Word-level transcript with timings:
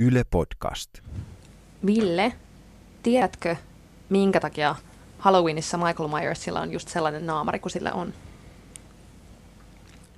Yle 0.00 0.24
Podcast. 0.30 0.90
Ville, 1.86 2.32
tiedätkö, 3.02 3.56
minkä 4.08 4.40
takia 4.40 4.74
Halloweenissa 5.18 5.78
Michael 5.78 6.08
Myersilla 6.08 6.60
on 6.60 6.72
just 6.72 6.88
sellainen 6.88 7.26
naamari 7.26 7.58
kuin 7.58 7.72
sillä 7.72 7.92
on? 7.92 8.12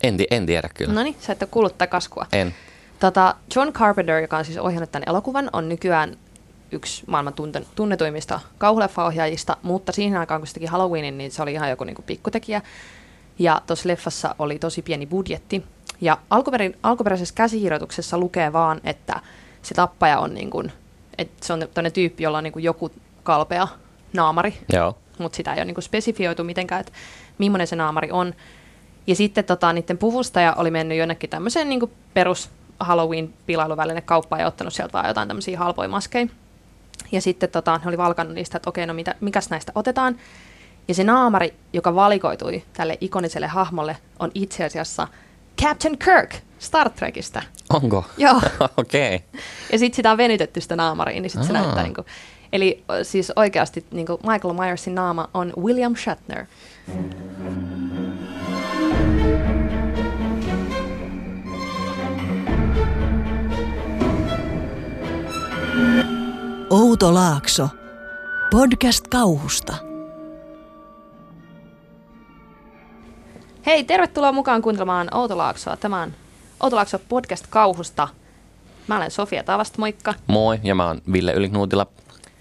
En, 0.02 0.16
en 0.30 0.46
tiedä 0.46 0.68
kyllä. 0.74 0.94
No 0.94 1.02
niin, 1.02 1.16
sä 1.20 1.32
et 1.32 1.42
ole 1.42 1.48
kuullut 1.50 1.72
tätä 1.72 1.86
kaskua. 1.86 2.26
En. 2.32 2.54
Tota, 3.00 3.34
John 3.56 3.72
Carpenter, 3.72 4.20
joka 4.20 4.38
on 4.38 4.44
siis 4.44 4.58
ohjannut 4.58 4.92
tämän 4.92 5.08
elokuvan, 5.08 5.50
on 5.52 5.68
nykyään 5.68 6.16
yksi 6.72 7.02
maailman 7.06 7.34
tunnetuimmista 7.74 8.40
kauhuleffaohjaajista, 8.58 9.56
mutta 9.62 9.92
siihen 9.92 10.16
aikaan, 10.16 10.40
kun 10.40 10.46
se 10.46 10.54
teki 10.54 10.66
Halloweenin, 10.66 11.18
niin 11.18 11.30
se 11.30 11.42
oli 11.42 11.52
ihan 11.52 11.70
joku 11.70 11.84
niin 11.84 11.96
kuin 11.96 12.06
pikkutekijä. 12.06 12.62
Ja 13.38 13.62
tuossa 13.66 13.88
leffassa 13.88 14.34
oli 14.38 14.58
tosi 14.58 14.82
pieni 14.82 15.06
budjetti. 15.06 15.64
Ja 16.00 16.18
alkuperin, 16.30 16.76
alkuperäisessä 16.82 17.34
käsikirjoituksessa 17.34 18.18
lukee 18.18 18.52
vaan, 18.52 18.80
että 18.84 19.20
se 19.68 19.74
tappaja 19.74 20.18
on 20.18 20.34
niin 20.34 20.50
kuin, 20.50 20.72
että 21.18 21.46
se 21.46 21.52
on 21.52 21.60
tämmöinen 21.60 21.92
tyyppi, 21.92 22.22
jolla 22.22 22.38
on 22.38 22.44
niin 22.44 22.52
kuin 22.52 22.62
joku 22.62 22.90
kalpea 23.22 23.68
naamari, 24.12 24.58
Joo. 24.72 24.98
mutta 25.18 25.36
sitä 25.36 25.54
ei 25.54 25.58
ole 25.58 25.64
niin 25.64 25.82
spesifioitu 25.82 26.44
mitenkään, 26.44 26.80
että 26.80 26.92
millainen 27.38 27.66
se 27.66 27.76
naamari 27.76 28.10
on. 28.10 28.34
Ja 29.06 29.16
sitten 29.16 29.44
tota, 29.44 29.72
niiden 29.72 29.98
puvustaja 29.98 30.54
oli 30.54 30.70
mennyt 30.70 30.98
jonnekin 30.98 31.30
tämmöiseen 31.30 31.68
niin 31.68 31.92
perus 32.14 32.50
Halloween-pilailuväline 32.80 34.00
kauppaan 34.00 34.40
ja 34.40 34.46
ottanut 34.46 34.72
sieltä 34.72 34.92
vaan 34.92 35.08
jotain 35.08 35.28
tämmöisiä 35.28 35.58
halpoja 35.58 35.88
maskeja. 35.88 36.26
Ja 37.12 37.20
sitten 37.20 37.48
tota, 37.48 37.80
ne 37.84 37.88
oli 37.88 37.98
valkannut 37.98 38.34
niistä, 38.34 38.56
että 38.56 38.70
okei, 38.70 38.86
no 38.86 38.94
mitä, 38.94 39.14
mikäs 39.20 39.50
näistä 39.50 39.72
otetaan. 39.74 40.16
Ja 40.88 40.94
se 40.94 41.04
naamari, 41.04 41.54
joka 41.72 41.94
valikoitui 41.94 42.62
tälle 42.72 42.98
ikoniselle 43.00 43.46
hahmolle, 43.46 43.96
on 44.18 44.30
itse 44.34 44.64
asiassa 44.64 45.08
Captain 45.62 45.98
Kirk 45.98 46.34
Star 46.58 46.90
Trekistä. 46.90 47.42
Onko? 47.70 48.04
Joo. 48.18 48.40
Okei. 48.76 49.14
Okay. 49.14 49.40
Ja 49.72 49.78
sitten 49.78 49.96
sitä 49.96 50.10
on 50.10 50.18
venytetty 50.18 50.60
sitä 50.60 50.76
naamariin, 50.76 51.22
niin 51.22 51.30
sitten 51.30 51.46
se 51.46 51.52
näyttää 51.52 51.82
niin 51.82 51.94
kuin, 51.94 52.06
Eli 52.52 52.84
siis 53.02 53.32
oikeasti 53.36 53.84
niin 53.90 54.06
kuin 54.06 54.18
Michael 54.32 54.54
Myersin 54.54 54.94
naama 54.94 55.28
on 55.34 55.52
William 55.58 55.96
Shatner. 55.96 56.46
Outo 66.70 67.14
Laakso. 67.14 67.68
Podcast 68.50 69.08
kauhusta. 69.08 69.87
Hei, 73.68 73.84
tervetuloa 73.84 74.32
mukaan 74.32 74.62
kuuntelemaan 74.62 75.14
Outolaaksoa. 75.14 75.76
Tämä 75.76 76.02
on 76.02 76.12
Outolaakso 76.60 76.98
podcast 76.98 77.46
kauhusta. 77.50 78.08
Mä 78.86 78.96
olen 78.96 79.10
Sofia 79.10 79.42
Tavast, 79.42 79.78
moikka. 79.78 80.14
Moi, 80.26 80.60
ja 80.62 80.74
mä 80.74 80.86
oon 80.86 81.02
Ville 81.12 81.32
Yliknuutila. 81.32 81.86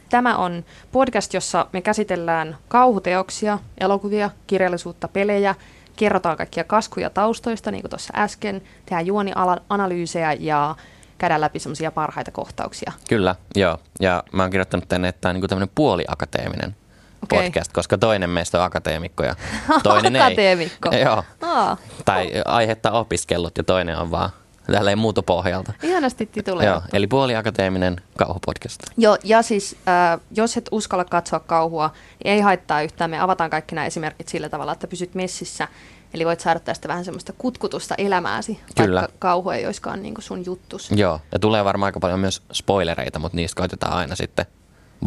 Tämä 0.09 0.37
on 0.37 0.65
podcast, 0.91 1.33
jossa 1.33 1.67
me 1.73 1.81
käsitellään 1.81 2.57
kauhuteoksia, 2.67 3.59
elokuvia, 3.77 4.29
kirjallisuutta, 4.47 5.07
pelejä, 5.07 5.55
kerrotaan 5.95 6.37
kaikkia 6.37 6.63
kaskuja 6.63 7.09
taustoista, 7.09 7.71
niin 7.71 7.81
kuin 7.81 7.89
tuossa 7.89 8.13
äsken, 8.17 8.61
tehdään 8.85 9.05
juonianalyysejä 9.05 10.33
ja 10.33 10.75
käydään 11.17 11.41
läpi 11.41 11.59
semmoisia 11.59 11.91
parhaita 11.91 12.31
kohtauksia. 12.31 12.91
Kyllä, 13.09 13.35
joo. 13.55 13.77
Ja 13.99 14.23
mä 14.31 14.43
oon 14.43 14.51
kirjoittanut 14.51 14.89
tänne, 14.89 15.07
että 15.07 15.21
tämä 15.21 15.29
on 15.29 15.35
niinku 15.35 15.47
tämmöinen 15.47 15.71
puoliakateeminen 15.75 16.75
Okei. 17.23 17.43
podcast, 17.43 17.73
koska 17.73 17.97
toinen 17.97 18.29
meistä 18.29 18.57
on 18.59 18.63
akateemikko 18.63 19.23
ja 19.23 19.35
toinen 19.83 20.15
ei. 20.15 20.21
Akateemikko. 20.21 20.89
Joo. 20.95 21.23
Aa, 21.41 21.77
Tai 22.05 22.31
aihetta 22.45 22.91
opiskellut 22.91 23.57
ja 23.57 23.63
toinen 23.63 23.97
on 23.97 24.11
vaan 24.11 24.29
tälleen 24.71 24.97
muutopohjalta. 24.97 25.73
ihanasti 25.83 26.23
Joo, 26.23 26.31
tituleerattu. 26.33 26.89
eli 26.93 27.07
puoliakateeminen 27.07 28.01
kauhupodcast. 28.17 28.79
Joo, 28.97 29.17
ja 29.23 29.41
siis 29.41 29.75
äh, 29.87 30.19
jos 30.31 30.57
et 30.57 30.69
uskalla 30.71 31.05
katsoa 31.05 31.39
kauhua, 31.39 31.89
niin 32.23 32.33
ei 32.33 32.39
haittaa 32.39 32.81
yhtään. 32.81 33.09
Me 33.09 33.19
avataan 33.19 33.49
kaikki 33.49 33.75
nämä 33.75 33.85
esimerkit 33.87 34.27
sillä 34.27 34.49
tavalla, 34.49 34.71
että 34.71 34.87
pysyt 34.87 35.15
messissä. 35.15 35.67
Eli 36.13 36.25
voit 36.25 36.39
saada 36.39 36.59
tästä 36.59 36.87
vähän 36.87 37.05
semmoista 37.05 37.33
kutkutusta 37.37 37.95
elämääsi, 37.97 38.59
Kyllä. 38.77 39.01
vaikka 39.01 39.15
kauhu 39.19 39.49
ei 39.49 39.65
olisikaan 39.65 40.01
niin 40.03 40.13
sun 40.19 40.45
juttus. 40.45 40.91
Joo, 40.91 41.19
ja 41.31 41.39
tulee 41.39 41.65
varmaan 41.65 41.87
aika 41.87 41.99
paljon 41.99 42.19
myös 42.19 42.41
spoilereita, 42.53 43.19
mutta 43.19 43.35
niistä 43.35 43.59
koitetaan 43.59 43.93
aina 43.93 44.15
sitten 44.15 44.45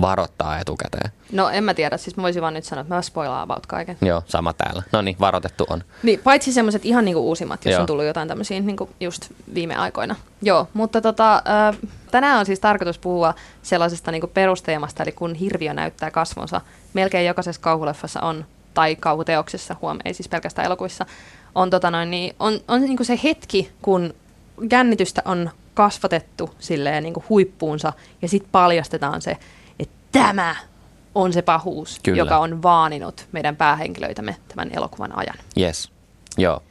varoittaa 0.00 0.58
etukäteen. 0.58 1.10
No 1.32 1.48
en 1.48 1.64
mä 1.64 1.74
tiedä, 1.74 1.96
siis 1.96 2.16
mä 2.16 2.22
voisin 2.22 2.42
vaan 2.42 2.54
nyt 2.54 2.64
sanoa, 2.64 2.80
että 2.80 2.94
mä 2.94 3.02
spoilaan 3.02 3.42
about 3.42 3.66
kaiken. 3.66 3.96
Joo, 4.02 4.22
sama 4.26 4.52
täällä. 4.52 4.82
No 4.92 5.02
niin, 5.02 5.16
varoitettu 5.20 5.66
on. 5.70 5.84
Niin, 6.02 6.20
paitsi 6.24 6.52
semmoiset 6.52 6.84
ihan 6.84 7.04
niinku 7.04 7.20
uusimmat, 7.20 7.64
jos 7.64 7.72
Joo. 7.72 7.80
on 7.80 7.86
tullut 7.86 8.04
jotain 8.04 8.28
tämmöisiä 8.28 8.60
niinku 8.60 8.90
just 9.00 9.30
viime 9.54 9.76
aikoina. 9.76 10.16
Joo, 10.42 10.68
mutta 10.74 11.00
tota, 11.00 11.42
tänään 12.10 12.38
on 12.38 12.46
siis 12.46 12.60
tarkoitus 12.60 12.98
puhua 12.98 13.34
sellaisesta 13.62 14.10
niinku 14.10 14.26
perusteemasta, 14.26 15.02
eli 15.02 15.12
kun 15.12 15.34
hirviö 15.34 15.74
näyttää 15.74 16.10
kasvonsa. 16.10 16.60
Melkein 16.94 17.26
jokaisessa 17.26 17.62
kauhuleffassa 17.62 18.20
on, 18.20 18.44
tai 18.74 18.96
kauhuteoksessa, 18.96 19.76
huom, 19.82 19.98
ei 20.04 20.14
siis 20.14 20.28
pelkästään 20.28 20.66
elokuvissa, 20.66 21.06
on, 21.54 21.70
tota 21.70 21.90
noin, 21.90 22.10
niin, 22.10 22.34
on, 22.38 22.60
on 22.68 22.80
niinku 22.80 23.04
se 23.04 23.20
hetki, 23.24 23.72
kun 23.82 24.14
jännitystä 24.70 25.22
on 25.24 25.50
kasvatettu 25.74 26.50
silleen 26.58 27.02
niinku 27.02 27.24
huippuunsa, 27.28 27.92
ja 28.22 28.28
sitten 28.28 28.50
paljastetaan 28.52 29.22
se, 29.22 29.36
tämä 30.12 30.56
on 31.14 31.32
se 31.32 31.42
pahuus, 31.42 32.00
Kyllä. 32.02 32.18
joka 32.18 32.38
on 32.38 32.62
vaaninut 32.62 33.26
meidän 33.32 33.56
päähenkilöitämme 33.56 34.36
tämän 34.48 34.70
elokuvan 34.72 35.18
ajan. 35.18 35.36
Yes. 35.58 35.90
Joo. 36.38 36.62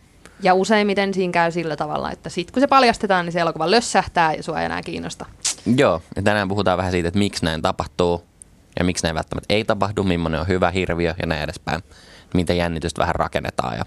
Ja 0.41 0.53
useimmiten 0.53 1.13
siinä 1.13 1.31
käy 1.31 1.51
sillä 1.51 1.75
tavalla, 1.75 2.11
että 2.11 2.29
sitten 2.29 2.53
kun 2.53 2.61
se 2.61 2.67
paljastetaan, 2.67 3.25
niin 3.25 3.33
se 3.33 3.39
elokuva 3.39 3.71
lössähtää 3.71 4.33
ja 4.33 4.43
sua 4.43 4.59
ei 4.59 4.65
enää 4.65 4.81
kiinnosta. 4.81 5.25
Joo, 5.75 6.01
ja 6.15 6.21
tänään 6.21 6.47
puhutaan 6.47 6.77
vähän 6.77 6.91
siitä, 6.91 7.07
että 7.07 7.17
miksi 7.17 7.45
näin 7.45 7.61
tapahtuu 7.61 8.23
ja 8.79 8.85
miksi 8.85 9.03
näin 9.03 9.15
välttämättä 9.15 9.53
ei 9.53 9.63
tapahdu, 9.63 10.03
millainen 10.03 10.39
on 10.41 10.47
hyvä 10.47 10.71
hirviö 10.71 11.13
ja 11.21 11.27
näin 11.27 11.41
edespäin. 11.43 11.83
Miten 12.33 12.57
jännitystä 12.57 13.01
vähän 13.01 13.15
rakennetaan 13.15 13.77
ja, 13.77 13.85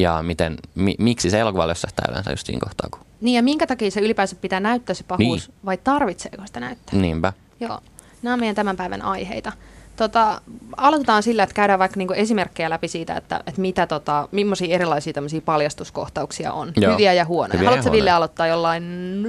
ja 0.00 0.22
miten, 0.22 0.56
mi, 0.74 0.94
miksi 0.98 1.30
se 1.30 1.40
elokuva 1.40 1.68
lössähtää 1.68 2.06
yleensä 2.10 2.30
just 2.30 2.46
siinä 2.46 2.60
kohtaa. 2.64 2.88
Kun, 2.90 3.00
Niin 3.20 3.36
ja 3.36 3.42
minkä 3.42 3.66
takia 3.66 3.90
se 3.90 4.00
ylipäänsä 4.00 4.36
pitää 4.36 4.60
näyttää 4.60 4.94
se 4.94 5.04
pahuus 5.04 5.48
Niin. 5.48 5.56
vai 5.64 5.76
tarvitseeko 5.76 6.42
sitä 6.46 6.60
näyttää? 6.60 7.00
niinpä. 7.00 7.32
Joo, 7.60 7.80
nämä 8.24 8.34
on 8.34 8.40
meidän 8.40 8.56
tämän 8.56 8.76
päivän 8.76 9.02
aiheita. 9.02 9.52
Tota, 9.96 10.40
aloitetaan 10.76 11.22
sillä, 11.22 11.42
että 11.42 11.54
käydään 11.54 11.78
vaikka 11.78 11.98
niinku 11.98 12.14
esimerkkejä 12.14 12.70
läpi 12.70 12.88
siitä, 12.88 13.16
että, 13.16 13.40
että 13.46 13.60
mitä, 13.60 13.86
tota, 13.86 14.28
millaisia 14.32 14.74
erilaisia 14.74 15.12
tämmöisiä 15.12 15.40
paljastuskohtauksia 15.40 16.52
on. 16.52 16.72
Joo. 16.76 16.92
Hyviä 16.92 17.12
ja 17.12 17.24
huonoja. 17.24 17.52
Hyviä 17.58 17.64
ja 17.64 17.70
Haluatko 17.70 17.92
Ville 17.92 18.02
huonoja. 18.02 18.16
aloittaa 18.16 18.46
jollain... 18.46 19.22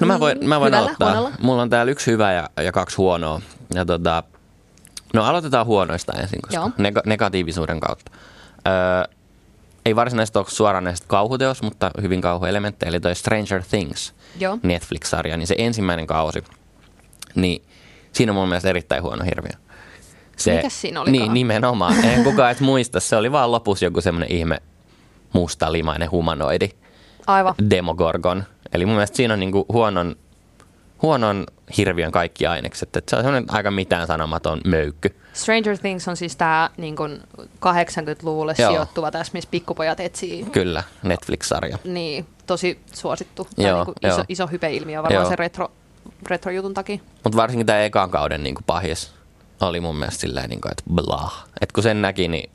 No 0.00 0.06
mä 0.06 0.20
voin, 0.20 0.48
mä 0.48 0.60
voin 0.60 0.68
hyvällä, 0.68 0.84
aloittaa. 0.84 1.10
huonolla? 1.10 1.36
Mulla 1.42 1.62
on 1.62 1.70
täällä 1.70 1.92
yksi 1.92 2.10
hyvä 2.10 2.32
ja, 2.32 2.50
ja 2.56 2.72
kaksi 2.72 2.96
huonoa. 2.96 3.40
Ja 3.74 3.84
tota, 3.84 4.22
no 5.14 5.24
aloitetaan 5.24 5.66
huonoista 5.66 6.12
ensin, 6.12 6.42
koska 6.42 6.56
Joo. 6.56 6.68
nega- 6.68 7.02
negatiivisuuden 7.06 7.80
kautta. 7.80 8.12
Öö, 8.66 9.14
ei 9.86 9.96
varsinaisesti 9.96 10.38
ole 10.38 10.46
suoranaisesti 10.48 11.06
kauhuteos, 11.08 11.62
mutta 11.62 11.90
hyvin 12.02 12.20
kauhuelementtejä. 12.20 12.88
Eli 12.88 13.00
toi 13.00 13.14
Stranger 13.14 13.62
Things 13.70 14.14
Joo. 14.40 14.58
Netflix-sarja, 14.62 15.36
niin 15.36 15.46
se 15.46 15.54
ensimmäinen 15.58 16.06
kausi, 16.06 16.44
niin 17.34 17.62
siinä 18.12 18.32
on 18.32 18.36
mun 18.36 18.48
mielestä 18.48 18.68
erittäin 18.68 19.02
huono 19.02 19.24
hirviö. 19.24 19.52
Mikäs 20.46 20.80
siinä 20.80 21.00
olikaan? 21.00 21.22
Niin, 21.22 21.34
nimenomaan. 21.34 22.04
En 22.04 22.24
kukaan 22.24 22.50
edes 22.50 22.60
muista. 22.60 23.00
Se 23.00 23.16
oli 23.16 23.32
vaan 23.32 23.52
lopussa 23.52 23.84
joku 23.84 24.00
semmoinen 24.00 24.32
ihme 24.32 24.58
mustalimainen 25.32 26.10
humanoidi. 26.10 26.68
Aivan. 27.26 27.54
Demogorgon. 27.70 28.44
Eli 28.72 28.86
mun 28.86 28.94
mielestä 28.94 29.16
siinä 29.16 29.34
on 29.34 29.40
niinku 29.40 29.66
huonon, 29.72 30.16
huonon 31.02 31.46
hirviön 31.76 32.12
kaikki 32.12 32.46
ainekset. 32.46 32.96
Et 32.96 33.08
se 33.08 33.16
on 33.16 33.22
semmoinen 33.22 33.54
aika 33.54 33.70
mitään 33.70 34.06
sanomaton 34.06 34.60
möykky. 34.64 35.16
Stranger 35.32 35.78
Things 35.78 36.08
on 36.08 36.16
siis 36.16 36.36
tämä 36.36 36.70
niin 36.76 36.96
80-luvulle 37.38 38.54
Joo. 38.58 38.70
sijoittuva 38.70 39.10
tässä, 39.10 39.30
missä 39.34 39.50
pikkupojat 39.50 40.00
etsii 40.00 40.44
Kyllä, 40.44 40.82
Netflix-sarja. 41.02 41.78
Niin, 41.84 42.26
tosi 42.46 42.80
suosittu. 42.94 43.48
Joo, 43.56 43.76
niinku 43.76 43.92
iso, 44.08 44.24
iso 44.28 44.46
hypeilmiö 44.46 45.02
varmaan 45.02 45.22
Joo. 45.22 45.28
sen 45.28 45.38
retro, 45.38 45.70
retrojutun 46.26 46.74
takia. 46.74 46.98
Mutta 47.24 47.36
varsinkin 47.36 47.66
tämä 47.66 47.80
ekan 47.84 48.10
kauden 48.10 48.42
niinku 48.42 48.60
pahis 48.66 49.12
oli 49.60 49.80
mun 49.80 49.96
mielestä 49.96 50.20
silleen, 50.20 50.50
niinku, 50.50 50.68
että 50.70 50.82
blah. 50.94 51.46
Et 51.60 51.72
kun 51.72 51.82
sen 51.82 52.02
näki, 52.02 52.28
niin 52.28 52.50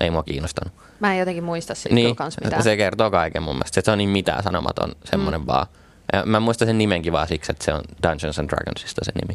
ei 0.00 0.10
mua 0.10 0.22
kiinnostanut. 0.22 0.74
Mä 1.00 1.12
en 1.12 1.18
jotenkin 1.18 1.44
muista 1.44 1.74
siitä 1.74 1.94
Niin, 1.94 2.04
niin, 2.04 2.16
kans 2.16 2.36
mitään. 2.44 2.62
se 2.62 2.76
kertoo 2.76 3.10
kaiken 3.10 3.42
mun 3.42 3.54
mielestä. 3.54 3.80
Se 3.80 3.90
on 3.90 3.98
niin 3.98 4.10
mitään 4.10 4.42
sanomaton 4.42 4.92
semmoinen 5.04 5.40
mm. 5.40 5.46
vaan. 5.46 5.66
Ja 6.12 6.22
mä 6.26 6.40
muistan 6.40 6.68
sen 6.68 6.78
nimenkin 6.78 7.12
vaan 7.12 7.28
siksi, 7.28 7.52
että 7.52 7.64
se 7.64 7.72
on 7.72 7.82
Dungeons 8.02 8.38
and 8.38 8.48
Dragonsista 8.48 9.04
se 9.04 9.12
nimi. 9.14 9.34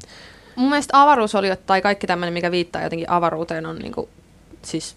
Mun 0.55 0.69
mielestä 0.69 1.01
avaruus 1.01 1.35
oli, 1.35 1.47
tai 1.65 1.81
kaikki 1.81 2.07
tämmöinen, 2.07 2.33
mikä 2.33 2.51
viittaa 2.51 2.81
jotenkin 2.81 3.09
avaruuteen, 3.09 3.65
on 3.65 3.75
niinku, 3.75 4.09
siis 4.61 4.95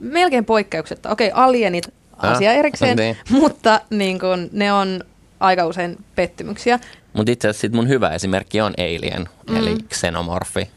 melkein 0.00 0.44
poikkeuksetta. 0.44 1.10
Okei, 1.10 1.30
alienit 1.34 1.84
Ah, 2.18 2.32
asia 2.32 2.52
erikseen, 2.52 2.96
niin. 2.96 3.16
mutta 3.40 3.80
niin 3.90 4.18
kun, 4.18 4.48
ne 4.52 4.72
on 4.72 5.04
aika 5.40 5.66
usein 5.66 6.04
pettymyksiä. 6.14 6.78
Mutta 7.12 7.32
itse 7.32 7.48
asiassa 7.48 7.60
sit 7.60 7.72
mun 7.72 7.88
hyvä 7.88 8.10
esimerkki 8.10 8.60
on 8.60 8.74
Alien, 8.78 9.28
mm. 9.50 9.56
eli 9.56 9.76
xenomorfi. 9.94 10.70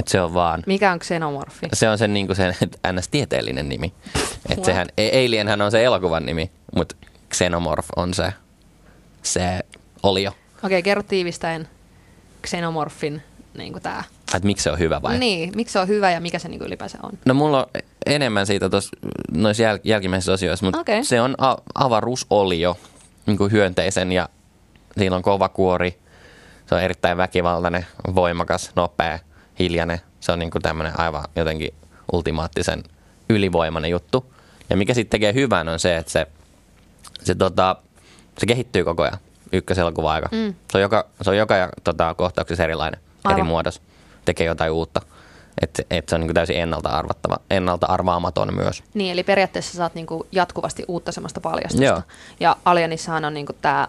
Et 0.00 0.08
se 0.08 0.20
on 0.20 0.34
vaan, 0.34 0.62
Mikä 0.66 0.92
on 0.92 0.98
xenomorfi? 0.98 1.66
se 1.72 1.88
on 1.88 1.98
sen, 1.98 2.14
niinku 2.14 2.34
sen 2.34 2.54
ns-tieteellinen 2.92 3.68
nimi. 3.68 3.92
Et 4.50 4.64
sehän, 4.64 4.86
Alienhän 5.24 5.60
on 5.62 5.70
se 5.70 5.84
elokuvan 5.84 6.26
nimi, 6.26 6.50
mutta 6.76 6.96
xenomorf 7.34 7.86
on 7.96 8.14
se, 8.14 8.32
se 9.22 9.60
olio. 10.02 10.32
Okei, 10.62 10.82
kerro 10.82 11.02
tiivistäen 11.02 11.68
xenomorfin 12.46 13.22
niin 13.58 13.72
kuin 13.72 13.82
tää. 13.82 14.04
Että 14.34 14.46
miksi 14.46 14.62
se 14.64 14.70
on 14.70 14.78
hyvä 14.78 15.02
vai? 15.02 15.18
Niin, 15.18 15.52
miksi 15.56 15.72
se 15.72 15.78
on 15.78 15.88
hyvä 15.88 16.10
ja 16.10 16.20
mikä 16.20 16.38
se 16.38 16.48
niin 16.48 16.58
kuin 16.58 16.66
ylipäänsä 16.66 16.98
on? 17.02 17.12
No 17.24 17.34
mulla 17.34 17.58
on 17.64 17.66
enemmän 18.06 18.46
siitä 18.46 18.68
tuossa 18.70 18.90
noissa 19.32 19.62
jäl- 19.62 19.80
jälkimmäisissä 19.84 20.32
osioissa, 20.32 20.66
mutta 20.66 20.80
Okei. 20.80 21.04
se 21.04 21.20
on 21.20 21.34
a- 21.38 21.56
avaruusolio 21.74 22.76
niin 23.26 23.38
kuin 23.38 23.52
hyönteisen 23.52 24.12
ja 24.12 24.28
siinä 24.98 25.16
on 25.16 25.22
kova 25.22 25.48
kuori. 25.48 25.98
Se 26.66 26.74
on 26.74 26.80
erittäin 26.80 27.16
väkivaltainen, 27.16 27.86
voimakas, 28.14 28.70
nopea, 28.76 29.18
hiljainen. 29.58 30.00
Se 30.20 30.32
on 30.32 30.38
niin 30.38 30.50
kuin 30.50 30.62
tämmöinen 30.62 31.00
aivan 31.00 31.24
jotenkin 31.36 31.74
ultimaattisen 32.12 32.82
ylivoimainen 33.28 33.90
juttu. 33.90 34.32
Ja 34.70 34.76
mikä 34.76 34.94
sitten 34.94 35.10
tekee 35.10 35.34
hyvän 35.34 35.68
on 35.68 35.78
se, 35.78 35.96
että 35.96 36.12
se, 36.12 36.26
se, 37.22 37.34
tota, 37.34 37.76
se 38.38 38.46
kehittyy 38.46 38.84
koko 38.84 39.02
ajan 39.02 39.18
ykköselokuva 39.52 40.12
aika. 40.12 40.28
Mm. 40.32 40.54
Se 40.70 40.78
on 40.78 40.82
joka, 40.82 41.06
se 41.22 41.30
on 41.30 41.36
joka 41.36 41.54
tota, 41.84 42.14
kohtauksessa 42.14 42.64
erilainen, 42.64 43.00
eri 43.24 43.34
Aivan. 43.34 43.46
muodossa. 43.46 43.82
Tekee 44.24 44.46
jotain 44.46 44.70
uutta. 44.72 45.02
Että 45.60 45.82
et 45.90 46.08
se 46.08 46.14
on 46.14 46.20
niin 46.20 46.34
täysin 46.34 46.56
ennalta, 46.56 46.88
arvattava, 46.88 47.36
ennalta 47.50 47.86
arvaamaton 47.86 48.54
myös. 48.54 48.82
Niin, 48.94 49.12
eli 49.12 49.22
periaatteessa 49.22 49.76
saat 49.76 49.94
niinku 49.94 50.26
jatkuvasti 50.32 50.84
uutta 50.88 51.12
semmoista 51.12 51.40
paljastusta. 51.40 51.84
Joo. 51.84 52.02
Ja 52.40 52.56
Alienissahan 52.64 53.24
on 53.24 53.34
niinku 53.34 53.52
tämä 53.62 53.88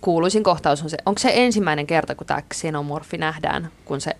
kuuluisin 0.00 0.42
kohtaus 0.42 0.82
on 0.82 0.90
se, 0.90 0.96
onko 1.06 1.18
se 1.18 1.32
ensimmäinen 1.34 1.86
kerta, 1.86 2.14
kun 2.14 2.26
tämä 2.26 2.42
xenomorfi 2.54 3.18
nähdään, 3.18 3.70
kun 3.84 4.00
se 4.00 4.10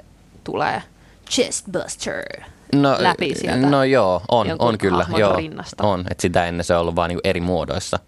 tulee 0.44 0.82
chestbuster 1.30 2.22
No, 2.74 2.96
läpi 2.98 3.34
sieltä. 3.34 3.66
No 3.66 3.84
joo, 3.84 4.22
on, 4.30 4.46
on 4.58 4.78
kyllä. 4.78 5.06
Joo, 5.16 5.36
rinnasta. 5.36 5.86
on. 5.86 6.04
Et 6.10 6.20
sitä 6.20 6.46
ennen 6.46 6.64
se 6.64 6.74
on 6.74 6.80
ollut 6.80 6.96
vain 6.96 7.08
niinku 7.08 7.20
eri 7.24 7.40
muodoissa. 7.40 7.98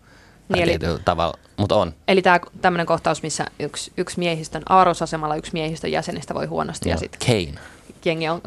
Niin, 0.48 0.68
Niin, 0.68 0.84
eli- 0.84 0.98
tavalla, 1.04 1.38
mutta 1.56 1.74
on. 1.76 1.94
Eli 2.08 2.22
tämä 2.22 2.40
tämmöinen 2.60 2.86
kohtaus, 2.86 3.22
missä 3.22 3.46
yksi, 3.58 3.92
yksi 3.96 4.18
miehistön 4.18 4.62
aarosasemalla 4.68 5.36
yksi 5.36 5.52
miehistön 5.52 5.92
jäsenistä 5.92 6.34
voi 6.34 6.46
huonosti 6.46 6.88
ja 6.88 6.92
Joo. 6.92 6.98
sitten 7.00 7.20
Kane. 7.26 7.60
Jengi 8.06 8.28
on 8.28 8.42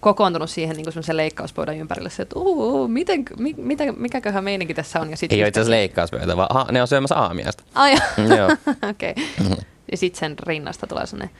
kokoontunut 0.00 0.50
siihen 0.50 0.76
niin 0.76 0.84
semmoisen 0.84 1.16
leikkauspöydän 1.16 1.76
ympärille, 1.76 2.10
se, 2.10 2.22
että 2.22 2.38
uu, 2.38 2.88
miten, 2.88 3.24
mi, 3.38 3.54
mitä, 3.58 3.92
mikäköhän 3.92 4.44
meininki 4.44 4.74
tässä 4.74 5.00
on. 5.00 5.10
Ja 5.10 5.16
sit 5.16 5.32
Ei 5.32 5.42
ole 5.42 5.48
itse 5.48 5.60
asiassa 5.60 5.70
leikkauspöytä, 5.70 6.36
vaan 6.36 6.48
aha, 6.50 6.72
ne 6.72 6.82
on 6.82 6.88
syömässä 6.88 7.16
aamiaista. 7.16 7.64
Ai, 7.74 7.96
Joo. 8.36 8.48
okei. 8.90 9.14
Okay. 9.46 9.56
Ja 9.90 9.96
sitten 9.96 10.20
sen 10.20 10.36
rinnasta 10.38 10.86
tulee 10.86 11.06
semmoinen, 11.06 11.36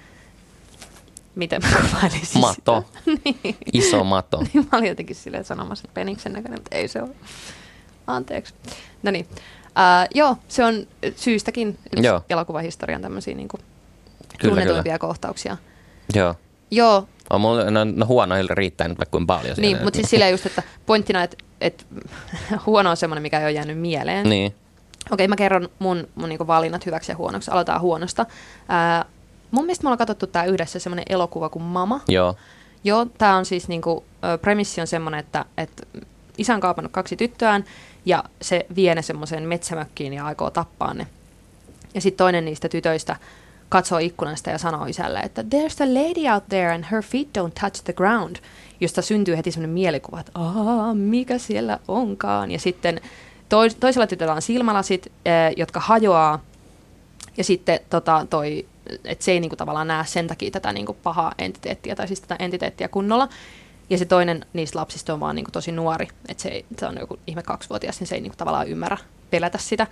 miten 1.34 1.62
mä 1.62 1.68
kuvailisin 1.90 2.40
Mato. 2.40 2.84
sitä? 3.04 3.20
niin. 3.24 3.56
Iso 3.72 4.04
mato. 4.04 4.38
Niin 4.54 4.68
mä 4.72 4.78
olin 4.78 4.88
jotenkin 4.88 5.16
silleen 5.16 5.44
sanomassa, 5.44 5.82
että 5.84 5.94
peniksen 5.94 6.32
näköinen, 6.32 6.58
mutta 6.58 6.76
ei 6.76 6.88
se 6.88 7.02
ole. 7.02 7.10
Anteeksi. 8.06 8.54
No 9.02 9.10
niin. 9.10 9.26
Uh, 9.30 10.08
joo, 10.14 10.36
se 10.48 10.64
on 10.64 10.86
syystäkin 11.16 11.78
yksi 11.92 12.06
Joo. 12.06 12.22
elokuvahistorian 12.28 13.02
tämmöisiä 13.02 13.34
niin 13.34 13.48
kuin 13.48 13.60
tunnetuimpia 14.42 14.98
kohtauksia. 14.98 15.56
Joo. 16.14 16.34
Joo, 16.70 17.08
On 17.30 17.40
mulla, 17.40 17.70
no, 17.70 17.84
no 17.84 18.06
huonoilla 18.06 18.54
riittää 18.54 18.88
nyt 18.88 18.98
vaikka 18.98 19.10
kuin 19.10 19.26
paljon. 19.26 19.56
siellä. 19.56 19.60
niin, 19.60 19.84
mutta 19.84 19.96
siis 19.96 20.10
silleen 20.10 20.30
just, 20.30 20.46
että 20.46 20.62
pointtina, 20.86 21.22
että, 21.22 21.36
että 21.60 21.84
huono 22.66 22.90
on 22.90 22.96
semmoinen, 22.96 23.22
mikä 23.22 23.38
ei 23.38 23.44
ole 23.44 23.52
jäänyt 23.52 23.78
mieleen. 23.78 24.28
Niin. 24.28 24.54
Okei, 25.10 25.28
mä 25.28 25.36
kerron 25.36 25.68
mun, 25.78 26.08
mun 26.14 26.28
niinku 26.28 26.46
valinnat 26.46 26.86
hyväksi 26.86 27.12
ja 27.12 27.16
huonoksi. 27.16 27.50
Aloitetaan 27.50 27.80
huonosta. 27.80 28.26
Ää, 28.68 29.04
mun 29.50 29.64
mielestä 29.64 29.84
me 29.84 29.88
ollaan 29.88 29.98
katsottu 29.98 30.26
tää 30.26 30.44
yhdessä 30.44 30.78
semmoinen 30.78 31.04
elokuva 31.08 31.48
kuin 31.48 31.62
Mama. 31.62 32.00
Joo. 32.08 32.36
Joo, 32.84 33.06
tämä 33.18 33.36
on 33.36 33.44
siis 33.44 33.68
niinku, 33.68 34.04
premissi 34.42 34.80
on 34.80 34.86
semmoinen, 34.86 35.20
että, 35.20 35.44
että 35.56 35.82
isä 36.38 36.54
on 36.54 36.60
kaapannut 36.60 36.92
kaksi 36.92 37.16
tyttöään 37.16 37.64
ja 38.04 38.24
se 38.42 38.66
vie 38.76 38.94
ne 38.94 39.02
semmoiseen 39.02 39.42
metsämökkiin 39.42 40.12
ja 40.12 40.26
aikoo 40.26 40.50
tappaa 40.50 40.94
ne. 40.94 41.06
Ja 41.94 42.00
sitten 42.00 42.24
toinen 42.24 42.44
niistä 42.44 42.68
tytöistä 42.68 43.16
katsoo 43.68 43.98
ikkunasta 43.98 44.50
ja 44.50 44.58
sanoo 44.58 44.86
isälle, 44.86 45.20
että 45.20 45.42
there's 45.42 45.82
a 45.82 45.94
lady 45.94 46.34
out 46.34 46.48
there 46.48 46.74
and 46.74 46.84
her 46.92 47.02
feet 47.02 47.28
don't 47.38 47.60
touch 47.60 47.84
the 47.84 47.92
ground, 47.92 48.36
josta 48.80 49.02
syntyy 49.02 49.36
heti 49.36 49.50
semmoinen 49.50 49.74
mielikuva, 49.74 50.20
että 50.20 50.32
Aa, 50.34 50.94
mikä 50.94 51.38
siellä 51.38 51.78
onkaan. 51.88 52.50
Ja 52.50 52.58
sitten 52.58 53.00
tois, 53.48 53.74
toisella 53.74 54.06
tytöllä 54.06 54.34
on 54.34 54.42
silmälasit, 54.42 55.06
eh, 55.06 55.54
jotka 55.56 55.80
hajoaa 55.80 56.40
ja 57.36 57.44
sitten 57.44 57.80
tota, 57.90 58.26
toi, 58.30 58.66
että 59.04 59.24
se 59.24 59.32
ei 59.32 59.40
niinku 59.40 59.56
tavallaan 59.56 59.88
näe 59.88 60.06
sen 60.06 60.26
takia 60.26 60.50
tätä 60.50 60.72
niinku 60.72 60.96
pahaa 61.02 61.32
entiteettiä, 61.38 61.96
tai 61.96 62.06
siis 62.06 62.20
tätä 62.20 62.36
entiteettiä 62.38 62.88
kunnolla. 62.88 63.28
Ja 63.90 63.98
se 63.98 64.04
toinen 64.04 64.46
niistä 64.52 64.78
lapsista 64.78 65.14
on 65.14 65.20
vaan 65.20 65.36
niinku 65.36 65.50
tosi 65.50 65.72
nuori, 65.72 66.08
että 66.28 66.42
se, 66.42 66.64
se 66.78 66.86
on 66.86 66.96
joku 67.00 67.18
ihme 67.26 67.42
kaksivuotias, 67.42 68.00
niin 68.00 68.08
se 68.08 68.14
ei 68.14 68.20
niinku 68.20 68.36
tavallaan 68.36 68.68
ymmärrä 68.68 68.98
pelätä 69.30 69.58
sitä. 69.58 69.86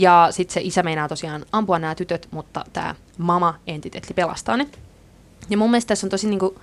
Ja 0.00 0.28
sitten 0.30 0.54
se 0.54 0.60
isä 0.60 0.82
meinaa 0.82 1.08
tosiaan 1.08 1.46
ampua 1.52 1.78
nämä 1.78 1.94
tytöt, 1.94 2.28
mutta 2.30 2.64
tämä 2.72 2.94
mama-entiteetti 3.18 4.14
pelastaa 4.14 4.56
ne. 4.56 4.66
Ja 5.50 5.56
mun 5.56 5.70
mielestä 5.70 5.88
tässä 5.88 6.06
on 6.06 6.10
tosi 6.10 6.28
niinku 6.28 6.60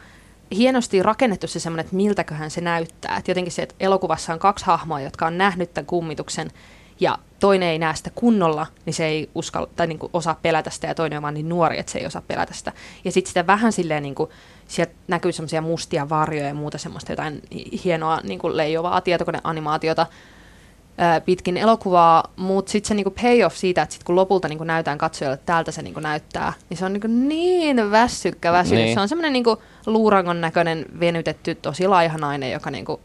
hienosti 0.51 1.03
rakennettu 1.03 1.47
se 1.47 1.59
semmoinen, 1.59 1.83
että 1.83 1.95
miltäköhän 1.95 2.51
se 2.51 2.61
näyttää. 2.61 3.17
Et 3.17 3.27
jotenkin 3.27 3.51
se, 3.51 3.61
että 3.61 3.75
elokuvassa 3.79 4.33
on 4.33 4.39
kaksi 4.39 4.65
hahmoa, 4.65 5.01
jotka 5.01 5.27
on 5.27 5.37
nähnyt 5.37 5.73
tämän 5.73 5.85
kummituksen, 5.85 6.51
ja 6.99 7.17
toinen 7.39 7.69
ei 7.69 7.79
näe 7.79 7.95
sitä 7.95 8.11
kunnolla, 8.15 8.67
niin 8.85 8.93
se 8.93 9.05
ei 9.05 9.29
uskalla, 9.35 9.69
tai 9.75 9.87
niinku 9.87 10.09
osaa 10.13 10.39
pelätä 10.41 10.69
sitä, 10.69 10.87
ja 10.87 10.95
toinen 10.95 11.17
on 11.17 11.23
vaan 11.23 11.33
niin 11.33 11.49
nuori, 11.49 11.79
että 11.79 11.91
se 11.91 11.99
ei 11.99 12.05
osaa 12.05 12.21
pelätä 12.27 12.53
sitä. 12.53 12.71
Ja 13.03 13.11
sitten 13.11 13.29
sitä 13.29 13.47
vähän 13.47 13.71
silleen, 13.71 14.03
niinku, 14.03 14.29
sieltä 14.67 14.93
näkyy 15.07 15.31
semmoisia 15.31 15.61
mustia 15.61 16.09
varjoja 16.09 16.47
ja 16.47 16.53
muuta 16.53 16.77
semmoista 16.77 17.11
jotain 17.11 17.41
hienoa 17.83 18.19
niinku 18.23 18.57
leijovaa 18.57 19.01
tietokoneanimaatiota, 19.01 20.07
ää, 20.97 21.21
pitkin 21.21 21.57
elokuvaa, 21.57 22.24
mutta 22.36 22.71
sitten 22.71 22.88
se 22.88 22.94
niinku 22.94 23.13
payoff 23.21 23.56
siitä, 23.56 23.81
että 23.81 23.94
sit 23.94 24.03
kun 24.03 24.15
lopulta 24.15 24.47
niinku 24.47 24.63
näytään 24.63 24.97
katsojalle, 24.97 25.33
että 25.33 25.45
täältä 25.45 25.71
se 25.71 25.81
niinku 25.81 26.00
näyttää, 26.00 26.53
niin 26.69 26.77
se 26.77 26.86
on 26.86 26.94
niinku 26.94 27.07
niin 27.07 27.92
väsykkä 27.92 28.51
väsynyt. 28.51 28.83
Niin. 28.83 28.94
Se 28.94 29.01
on 29.01 29.09
semmoinen 29.09 29.33
niinku 29.33 29.62
luurangon 29.86 30.42
näköinen 30.42 30.86
venytetty, 31.00 31.56
tosi 31.56 31.88
laiha 31.88 32.18
nainen, 32.18 32.51
joka 32.51 32.71
niinku, 32.71 33.00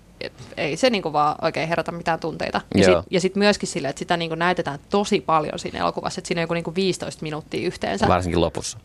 ei 0.56 0.76
se 0.76 0.90
niinku 0.90 1.12
vaan 1.12 1.36
oikein 1.42 1.68
herätä 1.68 1.92
mitään 1.92 2.20
tunteita. 2.20 2.60
Ja 2.74 2.84
sitten 2.84 3.20
sit 3.20 3.36
myöskin 3.36 3.68
sille, 3.68 3.88
että 3.88 3.98
sitä 3.98 4.16
niinku 4.16 4.34
näytetään 4.34 4.78
tosi 4.90 5.20
paljon 5.20 5.58
siinä 5.58 5.78
elokuvassa, 5.78 6.20
että 6.20 6.28
siinä 6.28 6.40
on 6.40 6.42
joku 6.42 6.54
niinku 6.54 6.74
15 6.74 7.22
minuuttia 7.22 7.66
yhteensä. 7.66 8.08
Varsinkin 8.08 8.40
lopussa. 8.40 8.78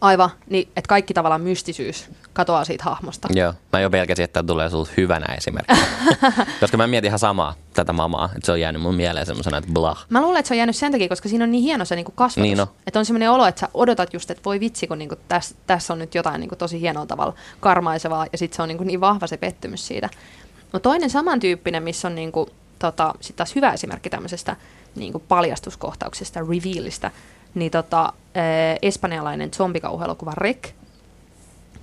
Aivan, 0.00 0.30
niin 0.50 0.68
että 0.76 0.88
kaikki 0.88 1.14
tavallaan 1.14 1.40
mystisyys 1.40 2.10
katoaa 2.32 2.64
siitä 2.64 2.84
hahmosta. 2.84 3.28
Joo. 3.32 3.54
Mä 3.72 3.80
jo 3.80 3.90
pelkäsin, 3.90 4.24
että 4.24 4.42
tulee 4.42 4.70
sulta 4.70 4.90
hyvänä 4.96 5.34
esimerkki. 5.34 5.74
Koska 6.60 6.76
mä 6.76 6.86
mietin 6.86 7.08
ihan 7.08 7.18
samaa 7.18 7.54
tätä 7.74 7.92
mamaa. 7.92 8.24
Että 8.24 8.46
se 8.46 8.52
on 8.52 8.60
jäänyt 8.60 8.82
mun 8.82 8.94
mieleen 8.94 9.26
semmoisena, 9.26 9.58
että 9.58 9.70
blah. 9.72 10.06
Mä 10.10 10.22
luulen, 10.22 10.38
että 10.38 10.48
se 10.48 10.54
on 10.54 10.58
jäänyt 10.58 10.76
sen 10.76 10.92
takia, 10.92 11.08
koska 11.08 11.28
siinä 11.28 11.44
on 11.44 11.50
niin 11.50 11.62
hieno 11.62 11.84
se 11.84 11.96
niinku 11.96 12.12
kasvatus. 12.12 12.42
Niin 12.42 12.60
on. 12.60 12.66
Että 12.86 12.98
on 12.98 13.06
semmoinen 13.06 13.30
olo, 13.30 13.46
että 13.46 13.60
sä 13.60 13.68
odotat 13.74 14.14
just, 14.14 14.30
että 14.30 14.44
voi 14.44 14.60
vitsi, 14.60 14.86
kun 14.86 14.98
niinku 14.98 15.16
tässä 15.28 15.54
täs 15.66 15.90
on 15.90 15.98
nyt 15.98 16.14
jotain 16.14 16.40
niinku 16.40 16.56
tosi 16.56 16.80
hienolla 16.80 17.06
tavalla 17.06 17.34
karmaisevaa, 17.60 18.26
ja 18.32 18.38
sitten 18.38 18.56
se 18.56 18.62
on 18.62 18.68
niinku 18.68 18.84
niin 18.84 19.00
vahva 19.00 19.26
se 19.26 19.36
pettymys 19.36 19.86
siitä. 19.86 20.08
No 20.72 20.78
toinen 20.78 21.10
samantyyppinen, 21.10 21.82
missä 21.82 22.08
on 22.08 22.14
niinku, 22.14 22.48
tota, 22.78 23.14
sit 23.20 23.36
taas 23.36 23.54
hyvä 23.54 23.72
esimerkki 23.72 24.10
tämmöisestä 24.10 24.56
niinku 24.94 25.18
paljastuskohtauksesta, 25.18 26.40
revealista, 26.40 27.10
niin 27.58 27.70
tota, 27.70 28.04
äh, 28.04 28.12
espanjalainen 28.82 29.50
zombikauhuelokuva 29.54 30.32
Rek, 30.36 30.68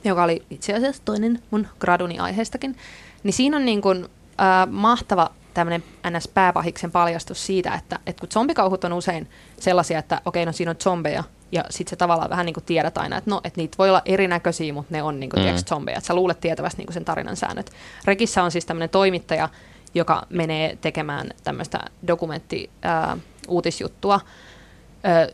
joka 0.03 0.24
oli 0.24 0.44
itse 0.50 0.74
asiassa 0.74 1.01
toinen 1.05 1.39
mun 1.51 1.67
graduni 1.79 2.20
aiheestakin, 2.20 2.77
niin 3.24 3.34
siinä 3.34 3.58
on 3.58 3.65
niin 3.65 3.82
kuin, 3.82 4.05
äh, 4.41 4.67
mahtava 4.72 5.29
tämmöinen 5.53 5.84
NS-pääpahiksen 6.10 6.91
paljastus 6.91 7.46
siitä, 7.46 7.74
että, 7.74 8.00
että 8.05 8.20
kun 8.20 8.29
zombikauhut 8.32 8.84
on 8.84 8.94
usein 8.94 9.29
sellaisia, 9.60 10.00
että 10.00 10.22
okei, 10.25 10.46
no 10.46 10.51
siinä 10.51 10.72
on 10.72 10.77
zombeja, 10.84 11.24
ja 11.51 11.63
sitten 11.70 11.89
se 11.89 11.96
tavallaan 11.96 12.29
vähän 12.29 12.46
niin 12.46 12.53
kuin 12.53 12.63
tiedät 12.63 12.98
aina, 12.98 13.17
että 13.17 13.29
no, 13.29 13.41
että 13.44 13.62
niitä 13.62 13.77
voi 13.77 13.89
olla 13.89 14.01
erinäköisiä, 14.05 14.74
mutta 14.74 14.96
ne 14.96 15.03
on 15.03 15.20
niin 15.20 15.29
kuin, 15.29 15.44
Mm. 15.46 15.51
mm. 15.51 15.58
zombeja, 15.58 15.98
että 15.98 16.08
sä 16.08 16.13
luulet 16.13 16.39
tietävästi 16.39 16.77
niin 16.77 16.86
kuin 16.88 16.94
sen 16.94 17.05
tarinan 17.05 17.36
säännöt. 17.36 17.72
Rekissä 18.05 18.44
on 18.44 18.51
siis 18.51 18.65
tämmöinen 18.65 18.89
toimittaja, 18.89 19.50
joka 19.94 20.25
menee 20.29 20.77
tekemään 20.82 21.29
tämmöistä 21.44 21.79
dokumentti-uutisjuttua, 22.08 24.20
ö, 25.29 25.34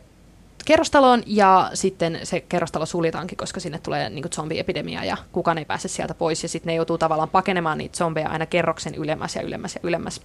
kerrostaloon 0.64 1.22
ja 1.26 1.70
sitten 1.74 2.20
se 2.22 2.40
kerrostalo 2.40 2.86
suljetaankin, 2.86 3.38
koska 3.38 3.60
sinne 3.60 3.78
tulee 3.78 4.10
niin 4.10 4.24
zombiepidemia 4.34 5.04
ja 5.04 5.16
kukaan 5.32 5.58
ei 5.58 5.64
pääse 5.64 5.88
sieltä 5.88 6.14
pois 6.14 6.42
ja 6.42 6.48
sitten 6.48 6.70
ne 6.70 6.74
joutuu 6.74 6.98
tavallaan 6.98 7.28
pakenemaan 7.28 7.78
niitä 7.78 7.98
zombeja 7.98 8.28
aina 8.28 8.46
kerroksen 8.46 8.94
ylemmäs 8.94 9.36
ja 9.36 9.42
ylemmäs 9.42 9.74
ja 9.74 9.80
ylemmäs. 9.82 10.20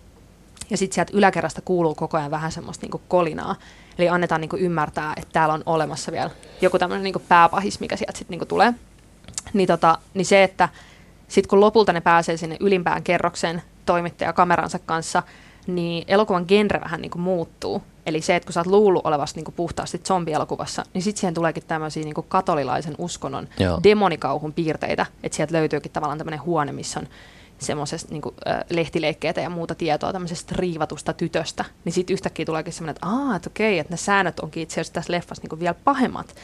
Ja 0.70 0.77
sitten 0.77 0.96
sieltä 0.96 1.12
yläkerrasta 1.15 1.62
kuuluu 1.62 1.96
koko 1.96 2.17
ajan 2.17 2.32
vähän 2.32 2.51
semmoista 2.51 2.84
niinku 2.84 3.01
kolinaa. 3.08 3.56
Eli 3.98 4.10
annetaan 4.10 4.41
niinku 4.41 4.58
ymmärtää, 4.58 5.13
että 5.17 5.34
täällä 5.34 5.53
on 5.53 5.63
olemassa 5.65 6.12
vielä 6.12 6.29
joku 6.62 6.79
tämmöinen 6.79 7.03
niinku 7.03 7.22
pääpahis, 7.27 7.79
mikä 7.79 7.96
sieltä 7.96 8.17
sitten 8.17 8.34
niinku 8.34 8.46
tulee. 8.46 8.74
Niin, 9.53 9.67
tota, 9.67 9.98
niin 10.13 10.25
se, 10.25 10.44
että 10.44 10.70
sitten 11.27 11.50
kun 11.50 11.60
lopulta 11.60 11.94
ne 11.94 12.01
pääsee 12.01 12.38
sinne 12.38 12.58
ylimpään 12.60 13.03
kerroksen 13.03 13.62
toimittaja 13.86 14.34
kameransa 14.34 14.79
kanssa, 14.79 15.24
niin 15.67 16.03
elokuvan 16.08 16.46
genre 16.48 16.82
vähän 16.82 17.01
niin 17.01 17.12
kuin 17.12 17.22
muuttuu. 17.22 17.84
Eli 18.08 18.22
se, 18.22 18.36
että 18.36 18.48
kun 18.48 18.54
sä 18.54 18.60
oot 18.60 18.68
luullut 18.68 19.06
olevasti 19.06 19.38
niin 19.38 19.46
kuin 19.46 19.56
puhtaasti 19.56 19.98
zombielokuvassa, 19.98 20.84
niin 20.94 21.02
sitten 21.02 21.20
siihen 21.20 21.34
tuleekin 21.34 21.64
tämmöisiä 21.68 22.04
niin 22.04 22.14
kuin 22.14 22.28
katolilaisen 22.30 22.96
uskonnon 22.98 23.48
Joo. 23.60 23.80
demonikauhun 23.84 24.54
piirteitä. 24.54 25.06
Että 25.24 25.36
sieltä 25.36 25.54
löytyykin 25.54 25.92
tavallaan 25.92 26.18
tämmöinen 26.18 26.42
huone, 26.42 26.72
missä 26.72 27.00
on 27.00 27.08
semmoisesta 27.60 28.12
niin 28.12 28.22
lehtileikkeitä 28.70 29.42
ja 29.42 29.50
muuta 29.50 29.76
tietoa 29.76 30.14
tämmöisestä 30.14 30.56
riivatusta 30.58 31.14
tytöstä, 31.14 31.66
niin 31.86 31.94
sitten 31.94 32.14
yhtäkkiä 32.14 32.46
tuleekin 32.46 32.74
semmoinen, 32.74 32.96
että 32.96 33.08
aah, 33.08 33.36
että 33.36 33.50
okei, 33.50 33.80
että 33.80 33.94
ne 33.94 33.98
säännöt 33.98 34.40
onkin 34.40 34.64
itse 34.64 34.74
asiassa 34.74 34.94
tässä 34.94 35.14
leffassa 35.14 35.44
niin 35.50 35.60
vielä 35.60 35.76
pahemmat. 35.84 36.36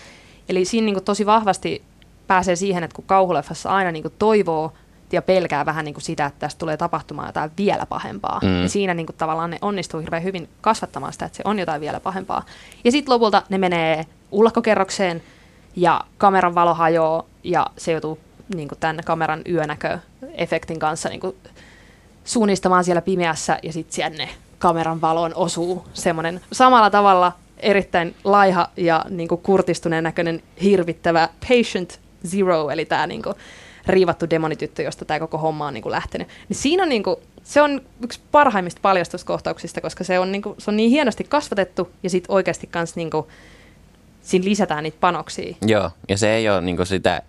Eli 0.49 0.65
siinä 0.65 0.85
niin 0.85 1.03
tosi 1.03 1.25
vahvasti 1.25 1.83
pääsee 2.27 2.55
siihen, 2.55 2.83
että 2.83 2.95
kun 2.95 3.05
kauhuleffassa 3.07 3.69
aina 3.69 3.91
niin 3.91 4.03
toivoo 4.19 4.73
ja 5.13 5.21
pelkää 5.21 5.65
vähän 5.65 5.85
niin 5.85 5.93
kuin 5.93 6.03
sitä, 6.03 6.25
että 6.25 6.39
tästä 6.39 6.59
tulee 6.59 6.77
tapahtumaan 6.77 7.27
jotain 7.27 7.51
vielä 7.57 7.85
pahempaa. 7.85 8.39
Mm. 8.43 8.61
Ja 8.61 8.69
siinä 8.69 8.93
niin 8.93 9.05
kuin 9.05 9.15
tavallaan 9.15 9.49
ne 9.49 9.57
onnistuu 9.61 9.99
hirveän 9.99 10.23
hyvin 10.23 10.49
kasvattamaan 10.61 11.13
sitä, 11.13 11.25
että 11.25 11.35
se 11.35 11.43
on 11.45 11.59
jotain 11.59 11.81
vielä 11.81 11.99
pahempaa. 11.99 12.45
Ja 12.83 12.91
sitten 12.91 13.13
lopulta 13.13 13.43
ne 13.49 13.57
menee 13.57 14.05
ullakkokerrokseen 14.31 15.23
ja 15.75 16.01
kameran 16.17 16.55
valo 16.55 16.73
hajoaa 16.73 17.23
ja 17.43 17.67
se 17.77 17.91
joutuu 17.91 18.19
niin 18.55 18.67
kuin 18.67 18.79
tämän 18.79 18.99
kameran 19.05 19.41
yönäköefektin 19.49 20.79
kanssa 20.79 21.09
niin 21.09 21.19
kuin 21.19 21.35
suunnistamaan 22.23 22.83
siellä 22.83 23.01
pimeässä 23.01 23.59
ja 23.63 23.73
sitten 23.73 23.93
sinne 24.11 24.29
kameran 24.59 25.01
valoon 25.01 25.35
osuu 25.35 25.85
semmoinen 25.93 26.41
samalla 26.51 26.89
tavalla 26.89 27.31
erittäin 27.57 28.15
laiha 28.23 28.69
ja 28.77 29.05
niin 29.09 29.29
kuin 29.29 29.41
kurtistuneen 29.41 30.03
näköinen 30.03 30.43
hirvittävä 30.61 31.29
patient 31.47 31.99
zero, 32.27 32.69
eli 32.69 32.85
tämä 32.85 33.07
niin 33.07 33.21
kuin, 33.21 33.35
riivattu 33.87 34.29
demonityttö, 34.29 34.81
josta 34.81 35.05
tämä 35.05 35.19
koko 35.19 35.37
homma 35.37 35.67
on 35.67 35.73
niin 35.73 35.81
kuin 35.81 35.91
lähtenyt. 35.91 36.27
Niin 36.49 36.57
siinä 36.57 36.83
on 36.83 36.89
niin 36.89 37.03
kuin, 37.03 37.15
se 37.43 37.61
on 37.61 37.81
yksi 38.03 38.19
parhaimmista 38.31 38.79
paljastuskohtauksista, 38.81 39.81
koska 39.81 40.03
se 40.03 40.19
on 40.19 40.31
niin, 40.31 40.41
kuin, 40.41 40.55
se 40.57 40.71
on 40.71 40.77
niin 40.77 40.89
hienosti 40.89 41.23
kasvatettu 41.23 41.91
ja 42.03 42.09
sitten 42.09 42.31
oikeasti 42.31 42.67
kans 42.67 42.95
niin 42.95 43.09
kuin, 43.09 43.25
siinä 44.21 44.45
lisätään 44.45 44.83
niitä 44.83 44.97
panoksia. 44.99 45.55
Joo, 45.61 45.91
ja 46.09 46.17
se 46.17 46.33
ei 46.35 46.49
ole 46.49 46.61
niin 46.61 46.77
kuin 46.77 46.87
sitä, 46.87 47.21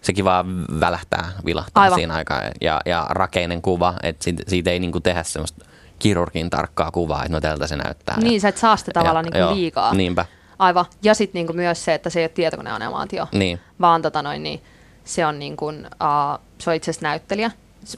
sekin 0.00 0.24
vaan 0.24 0.64
välähtää, 0.80 1.32
vilahtaa 1.44 1.82
Aivan. 1.82 1.98
siinä 1.98 2.14
aikaa. 2.14 2.42
Ja, 2.60 2.80
ja 2.86 3.06
rakeinen 3.10 3.62
kuva, 3.62 3.94
että 4.02 4.24
siitä, 4.24 4.42
siitä 4.46 4.70
ei 4.70 4.78
niin 4.78 4.92
kuin 4.92 5.02
tehdä 5.02 5.22
semmoista 5.22 5.64
kirurgin 5.98 6.50
tarkkaa 6.50 6.90
kuvaa, 6.90 7.24
että 7.24 7.32
no 7.32 7.40
tältä 7.40 7.66
se 7.66 7.76
näyttää. 7.76 8.20
Niin, 8.20 8.40
sä 8.40 8.48
et 8.48 8.56
saa 8.56 8.76
sitä 8.76 8.90
tavallaan 8.94 9.24
ja, 9.24 9.30
niin 9.30 9.46
kuin 9.46 9.56
liikaa. 9.56 9.94
Niinpä. 9.94 10.24
Aivan. 10.58 10.84
Ja 11.02 11.14
sitten 11.14 11.46
niin 11.46 11.56
myös 11.56 11.84
se, 11.84 11.94
että 11.94 12.10
se 12.10 12.20
ei 12.20 12.24
ole 12.24 12.28
tietokoneanimaatio, 12.28 13.26
niin. 13.32 13.60
vaan 13.80 14.02
tota 14.02 14.22
noin, 14.22 14.42
niin, 14.42 14.62
se 15.06 15.26
on, 15.26 15.38
niin 15.38 15.56
kuin, 15.56 15.86
uh, 15.86 16.40
se 16.58 16.70
on 16.70 16.76
itse 16.76 16.90
asiassa 16.90 17.06
näyttelijä. 17.06 17.50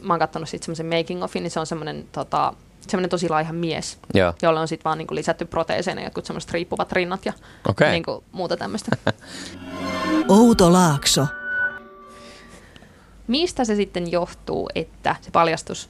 Mä 0.03 0.13
oon 0.13 0.21
katsonut 0.21 0.49
sitten 0.49 0.77
semmoisen 0.77 0.99
making 0.99 1.23
ofin, 1.23 1.43
niin 1.43 1.51
se 1.51 1.61
on 1.61 1.67
semmoinen 1.67 2.09
tota, 2.13 2.55
semmoinen 2.81 3.11
tosi 3.11 3.29
laiha 3.29 3.53
mies, 3.53 3.99
Joo. 4.15 4.35
jolle 4.43 4.61
on 4.61 4.69
sitten 4.69 4.85
vaan 4.85 4.99
niinku 4.99 5.15
lisätty 5.15 5.45
proteeseina 5.45 6.03
jotkut 6.03 6.27
semmoiset 6.27 6.51
riippuvat 6.51 6.93
rinnat 6.93 7.27
ja 7.27 7.33
okay. 7.69 7.91
niinku 7.91 8.25
muuta 8.33 8.57
tämmöistä. 8.57 8.97
Outo 10.29 10.73
Laakso. 10.73 11.27
Mistä 13.27 13.65
se 13.65 13.77
sitten 13.77 14.13
johtuu, 14.13 14.69
että 14.75 15.17
se 15.21 15.31
paljastus 15.31 15.89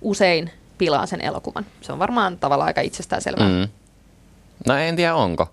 usein 0.00 0.50
pilaa 0.78 1.06
sen 1.06 1.20
elokuvan? 1.20 1.66
Se 1.80 1.92
on 1.92 1.98
varmaan 1.98 2.38
tavallaan 2.38 2.66
aika 2.66 2.80
itsestäänselvää. 2.80 3.48
Mm. 3.48 3.68
No 4.66 4.76
en 4.76 4.96
tiedä 4.96 5.14
onko. 5.14 5.48